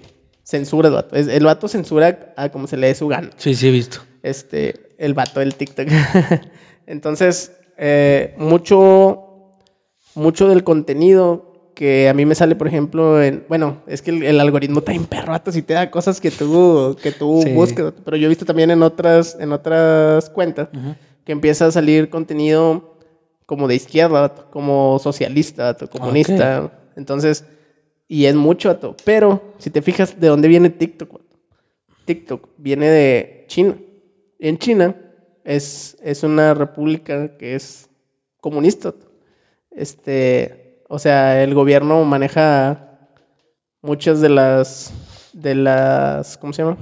censura, 0.44 0.90
vato. 0.90 1.16
Es- 1.16 1.28
el 1.28 1.44
vato 1.46 1.68
censura 1.68 2.34
a 2.38 2.50
como 2.50 2.68
se 2.68 2.78
le 2.78 2.88
dé 2.88 2.96
su 2.96 3.08
gana 3.08 3.30
Sí, 3.38 3.54
sí, 3.56 3.68
he 3.68 3.72
visto. 3.72 4.00
este, 4.24 4.90
el 4.98 5.14
vato 5.14 5.40
del 5.40 5.56
TikTok. 5.56 5.88
Entonces, 6.88 7.52
eh, 7.78 8.34
mucho, 8.38 9.58
mucho 10.16 10.48
del 10.50 10.64
contenido 10.64 11.51
que 11.74 12.10
a 12.10 12.14
mí 12.14 12.26
me 12.26 12.36
sale, 12.36 12.56
por 12.56 12.68
ejemplo, 12.68 13.22
en, 13.24 13.44
bueno, 13.48 13.82
es 13.88 14.02
que 14.02 14.12
el, 14.12 14.24
el 14.24 14.40
algoritmo 14.40 14.80
está 14.80 14.94
en 14.94 15.06
perro, 15.06 15.32
vato, 15.32 15.52
si 15.52 15.62
te 15.62 15.74
da 15.74 15.90
cosas 15.90 16.20
que 16.22 16.30
tú, 16.32 16.98
que 17.02 17.12
tú 17.12 17.42
Sí. 17.44 17.54
buscas, 17.54 17.94
pero 18.04 18.18
yo 18.18 18.26
he 18.26 18.30
visto 18.30 18.46
también 18.46 18.72
en 18.72 18.84
otras, 18.84 19.38
en 19.40 19.52
otras 19.52 20.30
cuentas 20.30 20.70
que 21.24 21.32
empieza 21.32 21.68
a 21.68 21.72
salir 21.72 22.10
contenido 22.10 22.98
como 23.46 23.68
de 23.68 23.76
izquierda, 23.76 24.34
como 24.52 25.00
socialista, 25.00 25.76
comunista. 25.92 26.72
Entonces, 26.96 27.46
y 28.08 28.26
es 28.26 28.36
mucho. 28.36 28.78
Pero 29.06 29.42
si 29.58 29.70
te 29.70 29.82
fijas 29.82 30.20
de 30.20 30.28
dónde 30.28 30.48
viene 30.48 30.70
TikTok. 30.70 31.22
TikTok 32.06 32.50
viene 32.58 32.90
de 32.90 33.46
China. 33.48 33.76
En 34.40 34.58
China 34.58 34.96
es, 35.44 35.98
es 36.04 36.24
una 36.24 36.54
república 36.54 37.38
que 37.38 37.56
es 37.56 37.90
comunista. 38.42 38.94
Este, 39.70 40.61
o 40.92 41.00
sea, 41.00 41.42
el 41.42 41.54
gobierno 41.54 42.04
maneja 42.04 43.00
muchas 43.82 44.20
de 44.20 44.28
las 44.28 44.94
de 45.32 45.56
las 45.56 46.38
¿cómo 46.38 46.52
se 46.52 46.64
llama? 46.64 46.78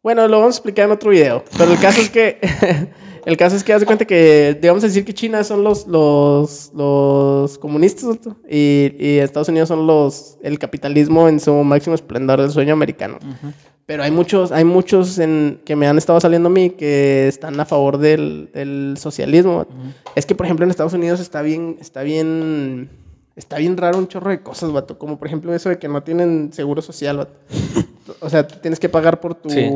Bueno, 0.00 0.28
lo 0.28 0.38
vamos 0.38 0.54
a 0.54 0.58
explicar 0.58 0.86
en 0.86 0.92
otro 0.92 1.10
video. 1.10 1.44
Pero 1.58 1.72
el 1.72 1.80
caso 1.80 2.00
es 2.00 2.08
que. 2.08 2.38
el 3.26 3.36
caso 3.36 3.56
es 3.56 3.64
que 3.64 3.72
haz 3.72 3.80
de 3.80 3.86
cuenta 3.86 4.04
que. 4.04 4.56
Digamos 4.60 4.82
decir 4.82 5.04
que 5.04 5.12
China 5.12 5.42
son 5.42 5.64
los, 5.64 5.88
los, 5.88 6.70
los 6.72 7.58
comunistas 7.58 8.16
y, 8.48 9.18
Estados 9.18 9.48
Unidos 9.48 9.68
son 9.68 9.88
los. 9.88 10.38
el 10.42 10.58
capitalismo 10.60 11.28
en 11.28 11.40
su 11.40 11.52
máximo 11.52 11.96
esplendor 11.96 12.40
del 12.40 12.52
sueño 12.52 12.74
americano. 12.74 13.16
Ujú. 13.16 13.52
Pero 13.86 14.04
hay 14.04 14.10
muchos, 14.10 14.52
hay 14.52 14.64
muchos 14.64 15.18
en, 15.18 15.60
que 15.64 15.74
me 15.74 15.88
han 15.88 15.98
estado 15.98 16.20
saliendo 16.20 16.48
a 16.48 16.52
mí 16.52 16.70
que 16.70 17.26
están 17.26 17.58
a 17.58 17.64
favor 17.64 17.98
del, 17.98 18.50
del 18.54 18.94
socialismo. 18.98 19.66
Es 20.14 20.26
que, 20.26 20.34
por 20.34 20.46
ejemplo, 20.46 20.64
en 20.64 20.70
Estados 20.70 20.92
Unidos 20.92 21.18
está 21.18 21.42
bien, 21.42 21.76
está 21.80 22.02
bien, 22.02 22.88
está 23.34 23.58
bien 23.58 23.76
raro 23.76 23.98
un 23.98 24.06
chorro 24.06 24.30
de 24.30 24.42
cosas, 24.42 24.70
vato. 24.70 24.96
Como, 24.96 25.18
por 25.18 25.26
ejemplo, 25.26 25.52
eso 25.52 25.70
de 25.70 25.78
que 25.78 25.88
no 25.88 26.04
tienen 26.04 26.52
seguro 26.52 26.82
social, 26.82 27.16
vato. 27.18 27.34
O 28.20 28.28
sea, 28.28 28.46
tienes 28.46 28.80
que 28.80 28.88
pagar 28.88 29.20
por 29.20 29.36
tu... 29.36 29.50
Sí. 29.50 29.70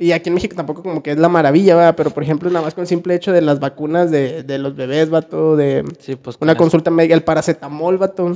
Y 0.00 0.12
aquí 0.12 0.30
en 0.30 0.34
México 0.34 0.56
tampoco 0.56 0.82
como 0.82 1.02
que 1.02 1.12
es 1.12 1.18
la 1.18 1.28
maravilla, 1.28 1.76
va. 1.76 1.94
Pero, 1.94 2.10
por 2.10 2.22
ejemplo, 2.22 2.48
nada 2.50 2.64
más 2.64 2.74
con 2.74 2.82
el 2.82 2.88
simple 2.88 3.14
hecho 3.14 3.32
de 3.32 3.42
las 3.42 3.60
vacunas 3.60 4.10
de, 4.10 4.42
de 4.42 4.58
los 4.58 4.74
bebés, 4.74 5.10
vato, 5.10 5.56
de 5.56 5.84
Sí, 5.98 6.16
pues 6.16 6.36
una 6.40 6.56
consulta 6.56 6.90
médica, 6.90 7.14
el 7.14 7.22
paracetamol, 7.22 7.98
vato. 7.98 8.34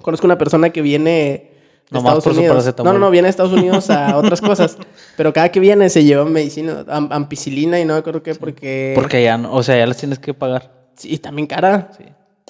Conozco 0.00 0.26
una 0.26 0.38
persona 0.38 0.70
que 0.70 0.80
viene 0.80 1.47
Nomás 1.90 2.18
Estados 2.18 2.24
por 2.24 2.34
su 2.34 2.40
Unidos. 2.40 2.74
No, 2.78 2.92
no, 2.92 2.98
no, 2.98 3.10
viene 3.10 3.26
de 3.26 3.30
Estados 3.30 3.52
Unidos 3.52 3.88
a 3.90 4.16
otras 4.18 4.40
cosas. 4.40 4.76
Pero 5.16 5.32
cada 5.32 5.50
que 5.50 5.58
viene 5.60 5.88
se 5.88 6.04
lleva 6.04 6.24
medicina, 6.24 6.84
am- 6.88 7.08
ampicilina 7.10 7.80
y 7.80 7.84
no 7.84 7.94
me 7.94 8.00
acuerdo 8.00 8.22
qué, 8.22 8.34
porque... 8.34 8.92
Porque 8.94 9.22
ya 9.22 9.38
no, 9.38 9.52
o 9.54 9.62
sea, 9.62 9.76
ya 9.78 9.86
las 9.86 9.96
tienes 9.96 10.18
que 10.18 10.34
pagar. 10.34 10.70
Sí, 10.96 11.16
también 11.18 11.46
cara. 11.46 11.90
Sí. 11.96 12.04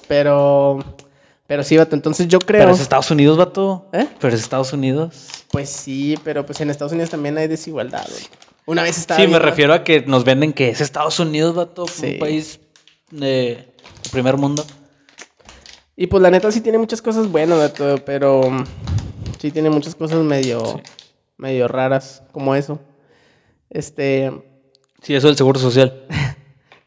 Pero... 0.09 0.79
Pero 1.47 1.63
sí, 1.63 1.77
vato. 1.77 1.95
Entonces 1.97 2.29
yo 2.29 2.39
creo... 2.41 2.61
Pero 2.63 2.73
es 2.73 2.81
Estados 2.81 3.11
Unidos, 3.11 3.39
vato. 3.39 3.87
¿Eh? 3.93 4.07
Pero 4.21 4.35
es 4.35 4.41
Estados 4.43 4.73
Unidos. 4.73 5.29
Pues 5.51 5.71
sí, 5.71 6.19
pero 6.25 6.45
pues 6.45 6.61
en 6.61 6.69
Estados 6.71 6.93
Unidos 6.93 7.11
también 7.11 7.39
hay 7.39 7.47
desigualdad. 7.49 8.07
güey. 8.11 8.23
Una 8.67 8.83
vez 8.83 8.99
estaba 8.99 9.19
Sí, 9.19 9.27
me 9.29 9.39
refiero 9.39 9.73
a 9.73 9.83
que 9.83 10.03
nos 10.03 10.25
venden 10.25 10.53
que 10.53 10.69
es 10.69 10.81
Estados 10.83 11.19
Unidos, 11.21 11.55
vato. 11.55 11.87
Sí. 11.87 12.15
Un 12.15 12.19
país 12.19 12.61
de 13.11 13.73
primer 14.13 14.37
mundo. 14.37 14.63
Y 15.97 16.07
pues 16.09 16.23
la 16.23 16.31
neta 16.31 16.53
sí 16.53 16.61
tiene 16.61 16.77
muchas 16.77 17.01
cosas 17.01 17.29
buenas, 17.29 17.59
vato, 17.59 17.97
pero... 18.05 18.43
Sí 19.39 19.51
tiene 19.51 19.71
muchas 19.71 19.95
cosas 19.95 20.23
medio... 20.25 20.61
Sí. 20.65 20.83
Medio 21.37 21.69
raras, 21.69 22.25
como 22.33 22.55
eso. 22.57 22.81
Este... 23.71 24.33
Sí, 25.03 25.15
eso 25.15 25.29
del 25.29 25.37
seguro 25.37 25.59
social. 25.61 26.05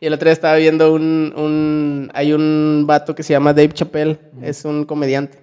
Y 0.04 0.08
el 0.08 0.14
otro 0.14 0.26
día 0.26 0.34
estaba 0.34 0.56
viendo 0.56 0.96
un, 0.96 1.32
un... 1.38 2.10
Hay 2.16 2.34
un 2.34 2.86
vato 2.88 3.14
que 3.14 3.22
se 3.22 3.34
llama 3.34 3.54
Dave 3.54 3.72
Chappelle. 3.72 4.20
Es 4.42 4.66
un 4.66 4.86
comediante. 4.86 5.38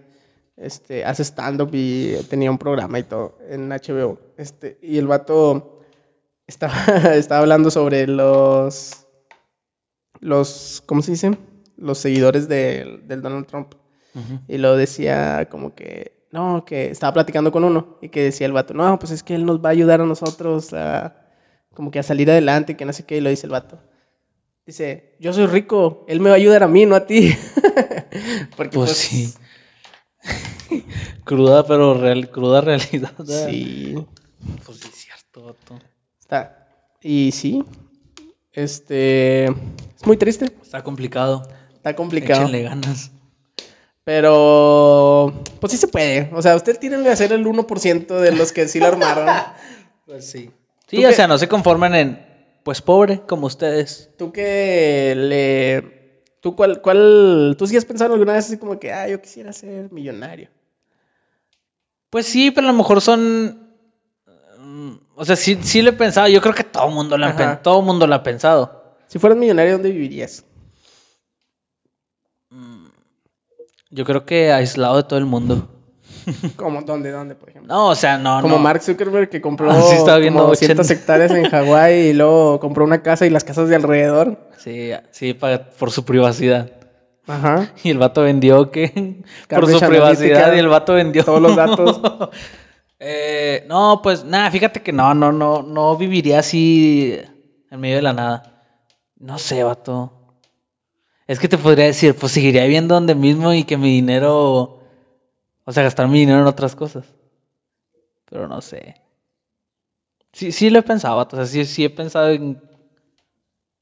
Este, 0.57 1.05
hace 1.05 1.23
stand-up 1.23 1.71
y 1.73 2.17
tenía 2.29 2.51
un 2.51 2.59
programa 2.59 2.99
y 2.99 3.05
todo 3.05 3.39
en 3.49 3.69
HBO. 3.69 4.19
Este, 4.37 4.77
y 4.83 4.99
el 4.99 5.07
vato 5.07 5.85
estaba, 6.49 7.15
estaba 7.15 7.43
hablando 7.43 7.71
sobre 7.71 8.09
los... 8.09 9.07
Los... 10.19 10.83
¿Cómo 10.87 11.03
se 11.03 11.13
dice? 11.13 11.39
Los 11.77 11.99
seguidores 11.99 12.49
del 12.49 13.07
del 13.07 13.23
Donald 13.23 13.47
Trump. 13.47 13.75
Y 14.49 14.59
lo 14.59 14.77
decía 14.77 15.47
como 15.49 15.77
que, 15.77 16.18
no, 16.33 16.65
que 16.65 16.91
estaba 16.91 17.13
platicando 17.15 17.51
con 17.53 17.65
uno 17.65 17.99
y 18.03 18.09
que 18.11 18.23
decía 18.23 18.47
el 18.47 18.53
vato, 18.53 18.75
no, 18.75 18.99
pues 18.99 19.13
es 19.13 19.23
que 19.23 19.35
él 19.35 19.45
nos 19.47 19.65
va 19.65 19.71
a 19.71 19.73
ayudar 19.73 20.01
a 20.01 20.07
nosotros 20.07 20.73
a, 20.75 21.17
como 21.75 21.91
que 21.91 21.99
a 21.99 22.03
salir 22.03 22.31
adelante, 22.31 22.77
que 22.77 22.85
no 22.85 22.93
sé 22.93 23.05
qué, 23.05 23.17
y 23.17 23.21
lo 23.21 23.31
dice 23.31 23.47
el 23.47 23.53
vato. 23.53 23.81
Dice, 24.67 25.17
yo 25.19 25.33
soy 25.33 25.47
rico, 25.47 26.05
él 26.09 26.21
me 26.21 26.29
va 26.29 26.35
a 26.35 26.37
ayudar 26.37 26.63
a 26.63 26.69
mí, 26.69 26.85
no 26.85 26.95
a 26.95 27.07
ti. 27.07 27.35
Porque 28.57 28.77
Pues 28.77 28.91
sí. 28.93 29.33
cruda, 31.25 31.65
pero 31.67 31.95
real, 31.95 32.31
cruda 32.31 32.61
realidad. 32.61 33.13
¿verdad? 33.19 33.49
Sí, 33.49 33.95
Pues 34.67 34.79
sí, 34.79 34.89
es 34.93 34.95
cierto, 34.97 35.45
vato. 35.45 35.79
está. 36.21 36.69
Y 37.03 37.31
sí, 37.33 37.65
este, 38.53 39.45
es 39.47 40.05
muy 40.07 40.17
triste, 40.17 40.47
Está 40.63 40.83
complicado. 40.83 41.49
está 41.75 41.95
complicado. 41.97 42.43
Échenle 42.43 42.63
ganas. 42.65 43.11
Pero, 44.09 45.35
pues 45.61 45.71
sí 45.71 45.77
se 45.77 45.87
puede. 45.87 46.31
O 46.33 46.41
sea, 46.41 46.57
usted 46.57 46.79
tiene 46.79 47.03
que 47.03 47.11
hacer 47.11 47.31
el 47.31 47.47
1% 47.47 48.19
de 48.19 48.33
los 48.33 48.53
que 48.53 48.67
sí 48.67 48.81
lo 48.81 48.87
armaron. 48.87 49.29
Pues 50.07 50.31
sí. 50.31 50.47
¿Tú 50.47 50.97
Sí, 50.97 51.05
o 51.05 51.09
qué? 51.11 51.15
sea, 51.15 51.29
no 51.29 51.37
se 51.37 51.47
conformen 51.47 51.95
en, 51.95 52.27
pues 52.63 52.81
pobre, 52.81 53.21
como 53.29 53.47
ustedes. 53.47 54.09
Tú 54.17 54.33
que 54.33 55.13
le. 55.15 56.23
¿Tú 56.41 56.57
cuál, 56.57 56.81
cuál. 56.81 57.55
¿Tú 57.59 57.67
sí 57.67 57.77
has 57.77 57.85
pensado 57.85 58.15
alguna 58.15 58.33
vez 58.33 58.47
así 58.47 58.57
como 58.57 58.79
que, 58.81 58.91
ah, 58.95 59.07
yo 59.09 59.21
quisiera 59.21 59.53
ser 59.53 59.93
millonario? 59.93 60.49
Pues 62.09 62.25
sí, 62.25 62.51
pero 62.51 62.67
a 62.69 62.73
lo 62.73 62.79
mejor 62.79 63.03
son. 63.03 63.69
mm, 64.59 64.93
O 65.17 65.25
sea, 65.27 65.37
sí, 65.37 65.59
sí 65.61 65.83
lo 65.83 65.91
he 65.91 65.93
pensado. 65.93 66.29
Yo 66.29 66.41
creo 66.41 66.55
que 66.55 66.65
todo 66.65 66.89
mundo 66.89 67.19
lo 67.19 67.27
ha, 67.27 67.29
Ajá. 67.29 67.37
pen- 67.37 67.63
todo 67.63 67.83
mundo 67.83 68.07
lo 68.07 68.15
ha 68.15 68.23
pensado. 68.23 68.95
Si 69.09 69.19
fueras 69.19 69.39
millonario, 69.39 69.73
¿dónde 69.75 69.91
vivirías? 69.91 70.47
Yo 73.91 74.05
creo 74.05 74.25
que 74.27 74.53
aislado 74.53 74.97
de 74.97 75.03
todo 75.05 75.19
el 75.19 75.25
mundo. 75.27 75.69
¿Cómo? 76.57 76.83
¿Dónde? 76.83 77.11
¿Dónde, 77.11 77.35
por 77.35 77.51
ejemplo? 77.51 77.73
No, 77.75 77.89
o 77.89 77.95
sea, 77.95 78.19
no. 78.19 78.41
como 78.43 78.57
no. 78.57 78.63
Mark 78.63 78.83
Zuckerberg 78.83 79.29
que 79.31 79.41
compró 79.41 79.71
Ah, 79.71 79.81
sí, 79.83 79.97
como 79.97 80.11
80. 80.11 80.43
200 80.43 80.91
hectáreas 80.91 81.31
en 81.33 81.45
Hawái 81.49 81.95
y 82.09 82.13
luego 82.13 82.61
compró 82.61 82.85
una 82.85 83.03
casa 83.03 83.27
y 83.27 83.31
las 83.31 83.45
casas 83.45 83.69
de 83.69 83.77
alrededor. 83.77 84.51
Sí, 84.59 84.91
sí, 85.11 85.35
pa- 85.35 85.71
por 85.79 85.91
su 85.91 86.05
privacidad. 86.05 86.71
Ajá. 87.27 87.71
Y 87.83 87.91
el 87.91 87.99
vato 87.99 88.23
vendió 88.23 88.71
que 88.71 89.23
por 89.49 89.71
su 89.71 89.81
privacidad 89.81 90.55
y 90.55 90.59
el 90.59 90.69
vato 90.69 90.95
vendió 90.95 91.25
todos 91.25 91.41
los 91.41 91.57
datos. 91.57 92.01
Eh, 93.01 93.65
no, 93.69 94.01
pues 94.03 94.25
nada, 94.25 94.51
fíjate 94.51 94.83
que 94.83 94.93
no, 94.93 95.15
no, 95.15 95.31
no, 95.31 95.63
no 95.63 95.97
viviría 95.97 96.41
así 96.41 97.17
en 97.71 97.81
medio 97.81 97.97
de 97.97 98.03
la 98.03 98.13
nada. 98.13 98.65
No 99.19 99.39
sé, 99.39 99.63
vato. 99.63 100.18
Es 101.29 101.39
que 101.39 101.47
te 101.49 101.59
podría 101.59 101.85
decir, 101.85 102.17
pues 102.17 102.33
seguiría 102.33 102.65
viviendo 102.65 102.95
donde 102.95 103.15
mismo 103.15 103.53
y 103.55 103.63
que 103.65 103.77
mi 103.77 103.91
dinero, 103.93 104.81
o 105.65 105.73
sea, 105.73 105.85
gastar 105.85 106.09
mi 106.09 106.21
dinero 106.21 106.41
en 106.41 106.47
otras 106.47 106.77
cosas. 106.77 107.07
Pero 108.31 108.47
no 108.49 108.61
sé. 108.61 108.95
Sí, 110.33 110.53
sí 110.53 110.71
lo 110.71 110.79
he 110.79 110.83
pensado. 110.83 111.21
O 111.21 111.31
sea, 111.37 111.47
sí, 111.47 111.65
sí 111.67 111.85
he 111.85 111.91
pensado 111.91 112.31
en, 112.31 112.61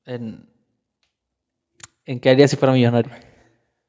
en, 0.06 0.48
en 2.04 2.20
qué 2.20 2.30
haría 2.30 2.48
si 2.48 2.56
fuera 2.56 2.72
millonario. 2.72 3.12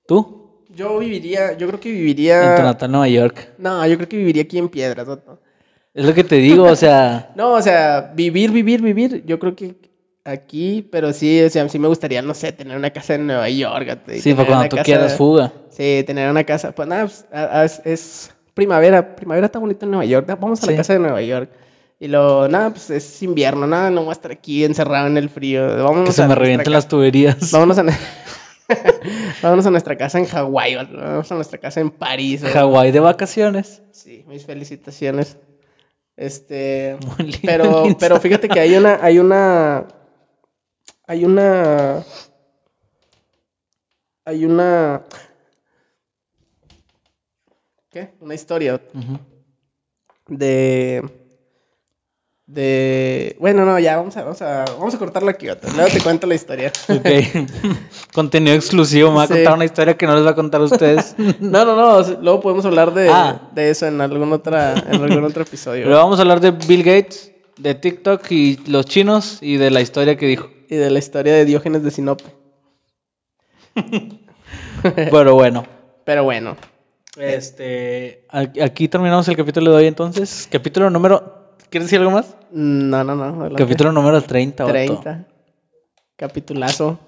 ¿Tú? 0.08 0.66
Yo 0.70 1.00
viviría, 1.00 1.58
yo 1.58 1.68
creo 1.68 1.80
que 1.80 1.90
En 1.90 1.96
viviría. 2.00 2.64
natal 2.64 2.92
Nueva 2.92 3.08
York. 3.08 3.50
No, 3.58 3.86
yo 3.88 3.96
creo 3.96 4.10
que 4.10 4.18
viviría 4.18 4.44
aquí 4.44 4.58
en 4.58 4.70
Piedras. 4.70 5.08
Es 5.94 6.06
lo 6.06 6.14
que 6.14 6.24
te 6.24 6.36
digo, 6.36 6.64
o 6.64 6.76
sea. 6.76 7.32
No, 7.36 7.54
o 7.54 7.62
sea, 7.62 8.12
vivir, 8.16 8.52
vivir, 8.52 8.82
vivir. 8.82 9.24
Yo 9.26 9.40
creo 9.40 9.56
que 9.56 9.76
aquí, 10.28 10.88
pero 10.92 11.14
sí, 11.14 11.42
o 11.42 11.50
sea, 11.50 11.68
sí 11.70 11.80
me 11.80 11.88
gustaría, 11.88 12.22
no 12.22 12.34
sé, 12.34 12.52
tener 12.52 12.78
una 12.78 12.92
casa 12.92 13.16
en 13.16 13.28
Nueva 13.28 13.50
York. 13.50 14.00
Sí, 14.20 14.34
para 14.34 14.48
cuando 14.48 14.70
tú 14.70 14.76
casa- 14.76 14.86
quieras 14.86 15.16
fuga. 15.16 15.54
Sí, 15.70 16.04
tener 16.06 16.30
una 16.30 16.44
casa. 16.44 16.74
Pues 16.74 16.88
nada, 16.88 17.04
pues, 17.06 17.26
a- 17.32 17.62
a- 17.62 17.66
es, 17.66 18.32
primavera. 18.54 19.16
Primavera 19.16 19.46
está 19.46 19.60
bonito 19.60 19.86
en 19.86 19.92
Nueva 19.92 20.06
York. 20.06 20.28
Vamos 20.40 20.62
a 20.64 20.66
la 20.66 20.72
Sí. 20.74 20.78
casa 20.78 20.94
de 20.94 21.00
Nueva 21.00 21.22
York. 21.22 21.50
Y 22.00 22.08
lo, 22.08 22.48
nada, 22.48 22.70
pues 22.72 22.90
es 22.92 23.24
invierno. 23.24 23.66
Nada, 23.68 23.90
no 23.90 24.02
voy 24.02 24.10
a 24.10 24.14
estar 24.14 24.32
aquí 24.32 24.64
encerrado 24.64 25.08
en 25.08 25.18
el 25.18 25.30
frío. 25.30 25.66
Vámonos 25.84 26.10
Que 26.10 26.12
se 26.14 26.24
a 26.24 26.28
me 26.28 26.36
revienten 26.36 26.72
las 26.74 26.88
tuberías. 26.88 27.38
Vámonos 27.52 27.78
a, 27.80 27.86
vámonos 29.42 29.66
a 29.66 29.72
nuestra 29.72 29.98
casa 29.98 30.20
en 30.20 30.26
Hawái. 30.26 30.76
Vamos 30.76 31.32
a 31.32 31.36
nuestra 31.36 31.58
casa 31.60 31.80
en 31.80 31.90
París. 31.90 32.44
Hawái 32.44 32.92
de 32.92 33.00
vacaciones. 33.00 33.82
Sí, 33.92 34.24
mis 34.28 34.46
felicitaciones. 34.46 35.38
Este. 36.16 36.98
Pero, 37.44 37.86
pero 38.00 38.20
fíjate 38.20 38.50
que 38.50 38.60
hay 38.60 38.76
una, 38.76 39.00
hay 39.02 39.20
una, 39.20 39.86
hay 41.08 41.26
una, 41.26 42.04
hay 44.26 44.46
una, 44.46 45.02
¿qué? 47.90 48.14
Una 48.20 48.36
historia 48.36 48.82
de, 50.28 51.04
De. 52.46 53.36
Bueno, 53.40 53.66
no, 53.66 53.80
ya 53.80 53.98
vamos 53.98 54.18
a, 54.18 54.24
vamos 54.24 54.42
a, 54.42 54.66
vamos 54.78 54.94
a 54.94 54.98
cortarlo 55.00 55.30
aquí, 55.30 55.48
vato. 55.48 55.68
Luego 55.76 55.90
te 55.92 56.02
cuento 56.02 56.28
la 56.28 56.36
historia. 56.36 56.72
Ok. 56.90 57.08
Contenido 58.14 58.56
exclusivo. 58.56 59.10
Me 59.12 59.18
va 59.18 59.24
a 59.24 59.28
contar 59.28 59.54
una 59.54 59.66
historia 59.66 59.98
que 59.98 60.06
no 60.08 60.16
les 60.16 60.26
va 60.26 60.32
a 60.32 60.36
contar 60.36 60.62
a 60.62 60.66
ustedes. 60.66 61.16
No, 61.40 61.64
no, 61.66 61.76
no. 61.76 62.02
Luego 62.22 62.42
podemos 62.42 62.66
hablar 62.66 62.94
de, 62.94 63.10
Ah. 63.10 63.50
de 63.54 63.70
eso 63.70 63.86
en 63.88 64.02
algún, 64.02 64.32
otra, 64.34 64.74
en 64.74 65.02
algún 65.04 65.24
otro 65.24 65.44
episodio. 65.44 65.86
Luego 65.86 66.02
vamos 66.04 66.20
a 66.20 66.22
hablar 66.24 66.40
de 66.42 66.52
Bill 66.52 66.84
Gates, 66.84 67.32
de 67.58 67.76
TikTok 67.76 68.32
y 68.32 68.58
los 68.68 68.86
chinos 68.86 69.40
y 69.42 69.58
de 69.58 69.72
la 69.72 69.82
historia 69.82 70.18
que 70.18 70.28
dijo. 70.28 70.50
Y 70.70 70.76
de 70.76 70.90
la 70.90 71.00
historia 71.00 71.34
de 71.34 71.46
Diógenes 71.46 71.84
de 71.84 71.92
Sinope. 71.92 72.26
Pero 74.84 75.36
bueno. 75.36 75.66
Pero 76.06 76.24
bueno. 76.24 76.58
Este. 77.18 78.26
Aquí 78.30 78.88
terminamos 78.88 79.28
el 79.28 79.36
capítulo 79.36 79.72
de 79.72 79.78
hoy 79.78 79.88
entonces. 79.88 80.48
Capítulo 80.52 80.90
número. 80.90 81.56
¿Quieres 81.70 81.88
decir 81.88 82.00
algo 82.00 82.12
más? 82.12 82.36
No, 82.52 83.04
no, 83.04 83.16
no. 83.16 83.24
adelante. 83.24 83.64
Capítulo 83.64 83.92
número 83.92 84.22
30. 84.22 84.64
vato. 84.64 84.74
30. 84.74 85.28
Capitulazo. 86.16 87.00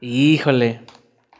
Híjole. 0.00 0.80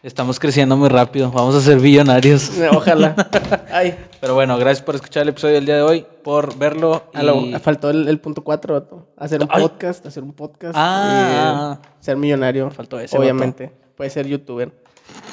Estamos 0.05 0.39
creciendo 0.39 0.77
muy 0.77 0.91
rápido. 0.91 1.31
Vamos 1.31 1.55
a 1.55 1.63
ser 1.63 1.81
billonarios. 1.81 2.53
Ojalá. 2.73 3.17
Ay, 3.73 3.97
Pero 4.21 4.35
bueno, 4.35 4.59
gracias 4.59 4.85
por 4.85 4.95
escuchar 4.97 5.23
el 5.23 5.31
episodio 5.31 5.55
del 5.55 5.65
día 5.65 5.77
de 5.77 5.83
hoy, 5.83 6.07
por 6.23 6.59
verlo. 6.59 7.05
a 7.15 7.23
lo- 7.23 7.41
y- 7.41 7.55
faltó 7.59 7.89
el, 7.89 8.07
el 8.09 8.21
punto 8.21 8.45
4, 8.45 9.15
hacer 9.17 9.43
un 9.43 9.49
Ay. 9.51 9.63
podcast, 9.63 10.05
hacer 10.05 10.23
un 10.23 10.35
podcast. 10.35 10.75
Ah. 10.77 11.79
y, 11.81 11.87
eh, 11.87 11.89
ser 12.01 12.19
millonario. 12.19 12.71
Faltó 12.71 13.01
ese, 13.01 13.17
Obviamente. 13.17 13.73
Puede 13.97 14.11
ser 14.11 14.27
youtuber. 14.27 14.73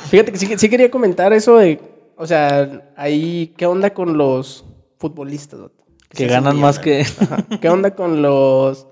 Fíjate 0.09 0.31
que 0.31 0.37
sí, 0.37 0.47
sí 0.57 0.69
quería 0.69 0.89
comentar 0.89 1.33
eso 1.33 1.57
de. 1.57 1.81
O 2.15 2.25
sea, 2.25 2.93
ahí, 2.95 3.53
¿qué 3.57 3.65
onda 3.65 3.89
con 3.93 4.17
los 4.17 4.63
futbolistas? 4.99 5.59
vato? 5.59 5.83
Que 6.09 6.27
ganan 6.27 6.57
más 6.61 6.79
que-? 6.79 7.01
Ajá. 7.01 7.45
¿Qué 7.61 7.67
onda 7.67 7.93
con 7.93 8.21
los. 8.21 8.87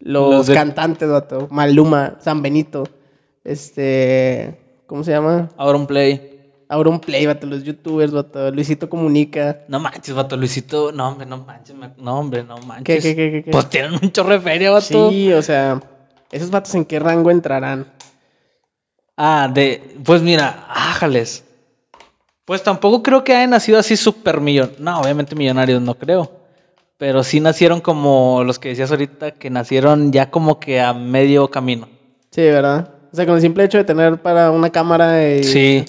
Los, 0.00 0.30
Los 0.34 0.46
de- 0.48 0.54
cantantes, 0.54 1.08
vato? 1.08 1.48
Maluma, 1.50 2.16
San 2.20 2.42
Benito. 2.42 2.84
Este. 3.42 4.60
¿Cómo 4.86 5.02
se 5.02 5.12
llama? 5.12 5.50
Auron 5.56 5.86
Play. 5.86 6.30
Auron 6.68 7.00
Play, 7.00 7.26
vato, 7.26 7.46
los 7.46 7.62
youtubers, 7.62 8.12
vato. 8.12 8.50
Luisito 8.50 8.88
Comunica. 8.88 9.60
No 9.68 9.80
manches, 9.80 10.14
vato, 10.14 10.36
Luisito. 10.36 10.92
No, 10.92 11.08
hombre, 11.08 11.26
no 11.26 11.38
manches. 11.38 11.74
No, 11.96 12.18
hombre, 12.18 12.42
no 12.44 12.58
manches. 12.58 13.02
¿Qué, 13.02 13.14
qué, 13.14 13.16
qué, 13.16 13.32
qué, 13.32 13.44
qué? 13.44 13.50
Pues 13.50 13.68
tienen 13.68 13.92
un 13.94 14.12
chorro 14.12 14.32
de 14.32 14.40
feria, 14.40 14.70
vato. 14.70 15.10
Sí, 15.10 15.32
o 15.32 15.42
sea, 15.42 15.80
esos 16.30 16.50
vatos 16.50 16.74
en 16.74 16.84
qué 16.84 16.98
rango 16.98 17.30
entrarán. 17.30 17.86
Ah, 19.16 19.50
de. 19.52 19.96
Pues 20.04 20.22
mira, 20.22 20.66
ájales. 20.68 21.44
Pues 22.44 22.62
tampoco 22.62 23.02
creo 23.02 23.24
que 23.24 23.34
hayan 23.34 23.50
nacido 23.50 23.78
así 23.78 23.96
súper 23.96 24.40
millonarios. 24.40 24.80
No, 24.80 25.00
obviamente 25.00 25.34
millonarios 25.34 25.80
no 25.80 25.94
creo. 25.94 26.30
Pero 26.98 27.24
sí 27.24 27.40
nacieron 27.40 27.80
como 27.80 28.42
los 28.44 28.58
que 28.58 28.70
decías 28.70 28.90
ahorita, 28.90 29.32
que 29.32 29.50
nacieron 29.50 30.12
ya 30.12 30.30
como 30.30 30.60
que 30.60 30.80
a 30.80 30.92
medio 30.92 31.50
camino. 31.50 31.88
Sí, 32.30 32.42
¿verdad? 32.42 32.93
O 33.14 33.16
sea, 33.16 33.26
con 33.26 33.36
el 33.36 33.40
simple 33.40 33.62
hecho 33.62 33.78
de 33.78 33.84
tener 33.84 34.20
para 34.20 34.50
una 34.50 34.70
cámara 34.70 35.24
y... 35.36 35.44
Sí. 35.44 35.84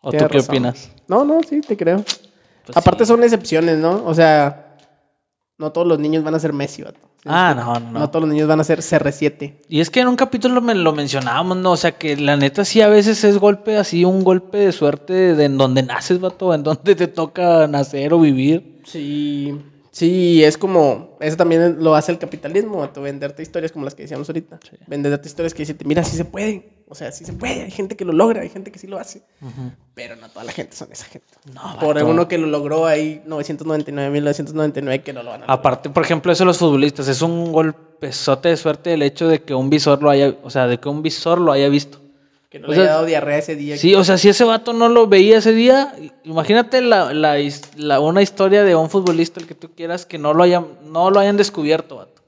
¿O 0.00 0.10
tú 0.10 0.26
qué 0.30 0.38
opinas? 0.38 0.90
No, 1.08 1.26
no, 1.26 1.42
sí, 1.42 1.60
te 1.60 1.76
creo. 1.76 2.02
Pues 2.64 2.74
Aparte 2.74 3.04
sí. 3.04 3.08
son 3.08 3.22
excepciones, 3.22 3.76
¿no? 3.76 4.02
O 4.06 4.14
sea, 4.14 4.78
no 5.58 5.72
todos 5.72 5.86
los 5.86 5.98
niños 5.98 6.24
van 6.24 6.34
a 6.34 6.38
ser 6.38 6.54
Messi, 6.54 6.80
vato. 6.84 7.00
¿Sí 7.22 7.28
me 7.28 7.34
Ah, 7.34 7.52
no, 7.54 7.74
no, 7.74 7.80
No. 7.92 7.98
no. 8.00 8.08
todos 8.10 8.22
los 8.24 8.32
niños 8.32 8.48
van 8.48 8.60
a 8.60 8.64
ser 8.64 8.78
CR7. 8.80 9.56
Y 9.68 9.80
es 9.80 9.90
que 9.90 10.00
en 10.00 10.08
un 10.08 10.16
capítulo 10.16 10.62
me 10.62 10.74
lo 10.74 10.94
mencionábamos, 10.94 11.58
¿no? 11.58 11.72
O 11.72 11.76
sea, 11.76 11.92
que 11.92 12.16
la 12.16 12.38
neta 12.38 12.64
sí 12.64 12.80
a 12.80 12.88
veces 12.88 13.24
es 13.24 13.36
golpe 13.36 13.76
así, 13.76 14.06
un 14.06 14.24
golpe 14.24 14.56
de 14.56 14.72
suerte 14.72 15.34
de 15.34 15.44
en 15.44 15.58
donde 15.58 15.82
naces, 15.82 16.18
vato, 16.18 16.54
en 16.54 16.62
donde 16.62 16.94
te 16.94 17.08
toca 17.08 17.66
nacer 17.66 18.14
o 18.14 18.20
vivir. 18.20 18.80
Sí, 18.86 19.54
sí, 19.98 20.44
es 20.44 20.56
como, 20.56 21.16
eso 21.20 21.36
también 21.36 21.82
lo 21.82 21.94
hace 21.94 22.12
el 22.12 22.18
capitalismo, 22.18 22.88
venderte 22.96 23.42
historias 23.42 23.72
como 23.72 23.84
las 23.84 23.94
que 23.94 24.02
decíamos 24.02 24.28
ahorita. 24.28 24.60
Sí. 24.62 24.76
Venderte 24.86 25.28
historias 25.28 25.54
que 25.54 25.62
dicen, 25.62 25.76
mira, 25.84 26.04
sí 26.04 26.16
se 26.16 26.24
puede. 26.24 26.78
O 26.90 26.94
sea, 26.94 27.12
sí 27.12 27.24
se 27.24 27.34
puede. 27.34 27.62
Hay 27.62 27.70
gente 27.70 27.96
que 27.96 28.04
lo 28.06 28.12
logra, 28.12 28.40
hay 28.40 28.48
gente 28.48 28.72
que 28.72 28.78
sí 28.78 28.86
lo 28.86 28.98
hace. 28.98 29.22
Pero 29.94 30.16
no 30.16 30.28
toda 30.30 30.44
la 30.44 30.52
gente 30.52 30.74
son 30.74 30.90
esa 30.90 31.04
gente. 31.04 31.26
No, 31.52 31.78
Por 31.80 31.96
vato. 31.96 32.06
uno 32.06 32.28
que 32.28 32.38
lo 32.38 32.46
logró 32.46 32.86
ahí 32.86 33.22
999, 33.26 34.10
1999 34.10 35.02
que 35.02 35.12
no 35.12 35.22
lo 35.22 35.30
van 35.30 35.42
a 35.42 35.46
lograr. 35.46 35.58
Aparte, 35.58 35.90
por 35.90 36.02
ejemplo, 36.02 36.32
eso 36.32 36.44
de 36.44 36.46
los 36.46 36.58
futbolistas, 36.58 37.08
es 37.08 37.20
un 37.20 37.52
golpezote 37.52 38.48
de 38.48 38.56
suerte 38.56 38.94
el 38.94 39.02
hecho 39.02 39.28
de 39.28 39.42
que 39.42 39.54
un 39.54 39.68
visor 39.68 40.02
lo 40.02 40.08
haya, 40.08 40.36
o 40.42 40.48
sea, 40.48 40.66
de 40.66 40.78
que 40.78 40.88
un 40.88 41.02
visor 41.02 41.40
lo 41.40 41.52
haya 41.52 41.68
visto. 41.68 42.00
Que 42.50 42.58
no 42.58 42.66
o 42.68 42.70
le 42.70 42.76
sea, 42.76 42.84
haya 42.84 42.92
dado 42.94 43.04
diarrea 43.06 43.38
ese 43.38 43.56
día. 43.56 43.76
Sí, 43.76 43.94
o 43.94 44.04
sea, 44.04 44.16
si 44.16 44.28
ese 44.30 44.44
vato 44.44 44.72
no 44.72 44.88
lo 44.88 45.06
veía 45.06 45.38
ese 45.38 45.52
día, 45.52 45.94
imagínate 46.24 46.80
la, 46.80 47.12
la 47.12 48.00
una 48.00 48.22
historia 48.22 48.64
de 48.64 48.74
un 48.74 48.88
futbolista, 48.88 49.38
el 49.38 49.46
que 49.46 49.54
tú 49.54 49.70
quieras, 49.74 50.06
que 50.06 50.16
no 50.18 50.32
lo 50.32 50.42
hayan, 50.44 50.66
no 50.84 51.10
lo 51.10 51.20
hayan 51.20 51.36
descubierto, 51.36 51.96
vato. 51.96 52.22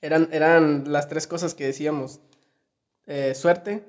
Eran, 0.00 0.28
eran 0.32 0.84
las 0.92 1.08
tres 1.08 1.26
cosas 1.26 1.54
que 1.54 1.64
decíamos. 1.66 2.20
Eh, 3.06 3.34
suerte, 3.34 3.84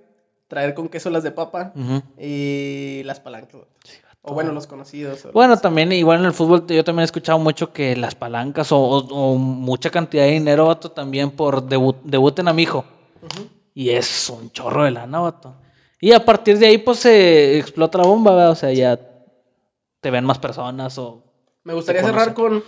traer 0.47 0.73
con 0.73 0.89
queso 0.89 1.09
las 1.11 1.21
de 1.23 1.31
papa 1.31 1.71
y 2.19 3.01
las 3.05 3.19
palancas. 3.19 3.61
O 4.23 4.33
bueno, 4.33 4.53
los 4.53 4.67
conocidos. 4.67 5.27
Bueno, 5.33 5.57
también, 5.57 5.91
igual 5.91 6.19
en 6.21 6.25
el 6.25 6.33
fútbol, 6.33 6.65
yo 6.67 6.83
también 6.83 7.01
he 7.01 7.05
escuchado 7.05 7.37
mucho 7.39 7.73
que 7.73 7.95
las 7.95 8.15
palancas 8.15 8.71
o, 8.71 8.77
o- 8.79 9.07
o 9.33 9.35
mucha 9.37 9.89
cantidad 9.89 10.23
de 10.23 10.31
dinero, 10.31 10.65
vato, 10.67 10.89
también 10.91 11.29
por 11.31 11.61
debut, 11.63 11.97
debuten 12.03 12.47
a 12.47 12.53
mi 12.53 12.63
hijo. 12.63 12.85
Y 13.73 13.89
es 13.89 14.29
un 14.29 14.51
chorro 14.51 14.83
de 14.83 14.91
lana, 14.91 15.19
vato. 15.19 15.55
Y 15.99 16.11
a 16.11 16.25
partir 16.25 16.59
de 16.59 16.67
ahí, 16.67 16.77
pues 16.77 16.99
se 16.99 17.57
explota 17.57 17.97
la 17.97 18.05
bomba, 18.05 18.35
¿verdad? 18.35 18.51
O 18.51 18.55
sea, 18.55 18.71
ya 18.73 18.99
te 20.01 20.11
ven 20.11 20.25
más 20.25 20.37
personas 20.37 20.97
o. 20.97 21.23
Me 21.63 21.73
gustaría 21.73 22.03
cerrar 22.03 22.33
con. 22.33 22.63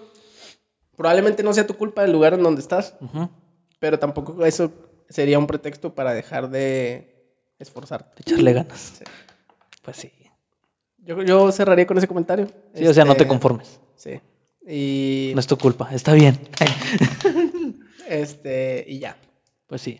Probablemente 0.95 1.43
no 1.43 1.53
sea 1.53 1.67
tu 1.67 1.75
culpa 1.75 2.05
el 2.05 2.13
lugar 2.13 2.33
en 2.33 2.43
donde 2.43 2.61
estás, 2.61 2.95
pero 3.79 3.99
tampoco 3.99 4.45
eso 4.45 4.71
sería 5.09 5.37
un 5.37 5.47
pretexto 5.47 5.93
para 5.93 6.13
dejar 6.13 6.49
de 6.49 7.33
esforzarte. 7.59 8.23
echarle 8.25 8.53
ganas. 8.53 8.93
Sí. 8.99 9.03
Pues 9.81 9.97
sí. 9.97 10.11
Yo, 10.99 11.21
yo 11.21 11.51
cerraría 11.51 11.85
con 11.85 11.97
ese 11.97 12.07
comentario. 12.07 12.47
Sí, 12.73 12.87
o 12.87 12.93
sea, 12.93 13.03
no 13.03 13.13
te 13.13 13.23
Este, 13.23 13.27
conformes. 13.27 13.79
Sí. 13.97 14.21
Y. 14.65 15.31
No 15.33 15.39
es 15.41 15.47
tu 15.47 15.57
culpa. 15.57 15.89
Está 15.91 16.13
bien. 16.13 16.39
Este. 18.07 18.85
Y 18.87 18.99
ya. 18.99 19.17
Pues 19.67 19.81
sí. 19.81 19.99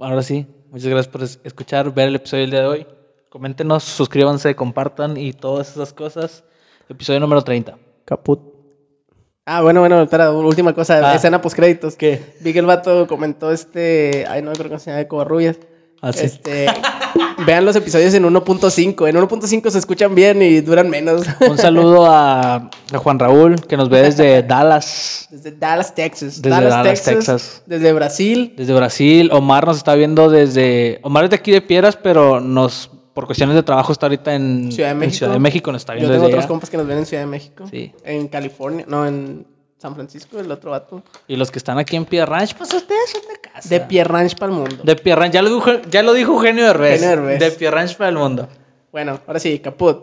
Bueno, 0.00 0.14
ahora 0.14 0.22
sí. 0.22 0.46
Muchas 0.70 0.88
gracias 0.88 1.08
por 1.12 1.22
es- 1.22 1.40
escuchar, 1.44 1.92
ver 1.92 2.08
el 2.08 2.14
episodio 2.14 2.44
del 2.44 2.50
día 2.52 2.60
de 2.60 2.66
hoy. 2.68 2.86
Coméntenos, 3.28 3.84
suscríbanse, 3.84 4.56
compartan 4.56 5.18
y 5.18 5.34
todas 5.34 5.72
esas 5.72 5.92
cosas. 5.92 6.42
Episodio 6.88 7.20
número 7.20 7.42
30. 7.42 7.76
Caput. 8.06 8.40
Ah, 9.44 9.60
bueno, 9.60 9.80
bueno, 9.80 10.00
espera, 10.00 10.32
última 10.32 10.72
cosa, 10.74 11.00
Ah. 11.06 11.14
escena 11.16 11.42
post 11.42 11.54
créditos. 11.54 11.96
¿Qué? 11.96 12.34
Vi 12.40 12.54
que 12.54 12.60
el 12.60 12.64
vato 12.64 13.06
comentó 13.06 13.52
este, 13.52 14.24
ay 14.26 14.40
no 14.40 14.52
creo 14.52 14.70
que 14.70 14.78
se 14.78 14.86
llama 14.86 15.00
de 15.00 15.06
Covarrubias. 15.06 15.58
Ah, 16.02 16.12
sí. 16.12 16.24
Este, 16.24 16.66
vean 17.46 17.64
los 17.64 17.76
episodios 17.76 18.14
en 18.14 18.24
1.5, 18.24 19.08
en 19.08 19.16
1.5 19.16 19.70
se 19.70 19.78
escuchan 19.78 20.14
bien 20.14 20.40
y 20.42 20.60
duran 20.60 20.88
menos. 20.88 21.26
Un 21.46 21.58
saludo 21.58 22.06
a, 22.06 22.70
a 22.92 22.98
Juan 22.98 23.18
Raúl, 23.18 23.56
que 23.66 23.76
nos 23.76 23.88
ve 23.90 24.02
desde 24.02 24.42
Dallas, 24.42 25.28
Desde 25.30 25.52
Dallas, 25.52 25.94
Texas. 25.94 26.40
Desde 26.40 26.60
Dallas, 26.68 27.02
Texas. 27.04 27.62
Desde 27.66 27.92
Brasil. 27.92 28.54
desde 28.56 28.72
Brasil. 28.74 29.30
Omar 29.32 29.66
nos 29.66 29.76
está 29.76 29.94
viendo 29.94 30.30
desde. 30.30 31.00
Omar 31.02 31.24
es 31.24 31.30
de 31.30 31.36
aquí 31.36 31.50
de 31.50 31.60
Piedras, 31.60 31.96
pero 31.96 32.40
nos. 32.40 32.90
Por 33.12 33.26
cuestiones 33.26 33.56
de 33.56 33.64
trabajo 33.64 33.92
está 33.92 34.06
ahorita 34.06 34.34
en 34.34 34.70
Ciudad 34.70 34.90
de 34.90 34.92
en 34.92 34.98
México. 35.00 35.18
Ciudad 35.18 35.32
de 35.32 35.38
México, 35.40 35.72
nos 35.72 35.82
está 35.82 35.94
Yo 35.94 35.98
viendo 35.98 36.12
tengo 36.14 36.22
desde 36.26 36.34
otros 36.36 36.44
allá. 36.44 36.48
compas 36.48 36.70
que 36.70 36.76
nos 36.76 36.86
ven 36.86 36.98
en 36.98 37.06
Ciudad 37.06 37.24
de 37.24 37.26
México. 37.26 37.64
Sí. 37.70 37.92
En 38.04 38.28
California, 38.28 38.84
no, 38.88 39.04
en 39.04 39.46
San 39.80 39.94
Francisco, 39.94 40.38
el 40.38 40.50
otro 40.52 40.72
vato. 40.72 41.02
Y 41.26 41.36
los 41.36 41.50
que 41.50 41.58
están 41.58 41.78
aquí 41.78 41.96
en 41.96 42.04
Piedra 42.04 42.26
Ranch, 42.26 42.54
pues 42.54 42.72
ustedes 42.74 43.10
son 43.10 43.22
de 43.32 43.40
casa. 43.40 43.66
De 43.66 43.80
Pierre 43.80 44.10
Ranch 44.12 44.36
para 44.36 44.52
el 44.52 44.58
mundo. 44.58 44.76
De 44.84 44.94
Pierre 44.94 45.22
Ranch, 45.22 45.32
ya 45.32 45.40
lo 45.40 45.54
dijo, 45.54 45.80
ya 45.90 46.02
lo 46.02 46.12
dijo 46.12 46.32
Eugenio 46.34 46.66
Derbez. 46.66 47.02
Eugenio 47.02 47.16
Derbez. 47.16 47.40
De 47.40 47.50
Pierre 47.52 47.76
Ranch 47.76 47.96
para 47.96 48.10
el 48.10 48.16
mundo. 48.16 48.46
Bueno, 48.92 49.20
ahora 49.26 49.40
sí, 49.40 49.58
caput. 49.58 50.02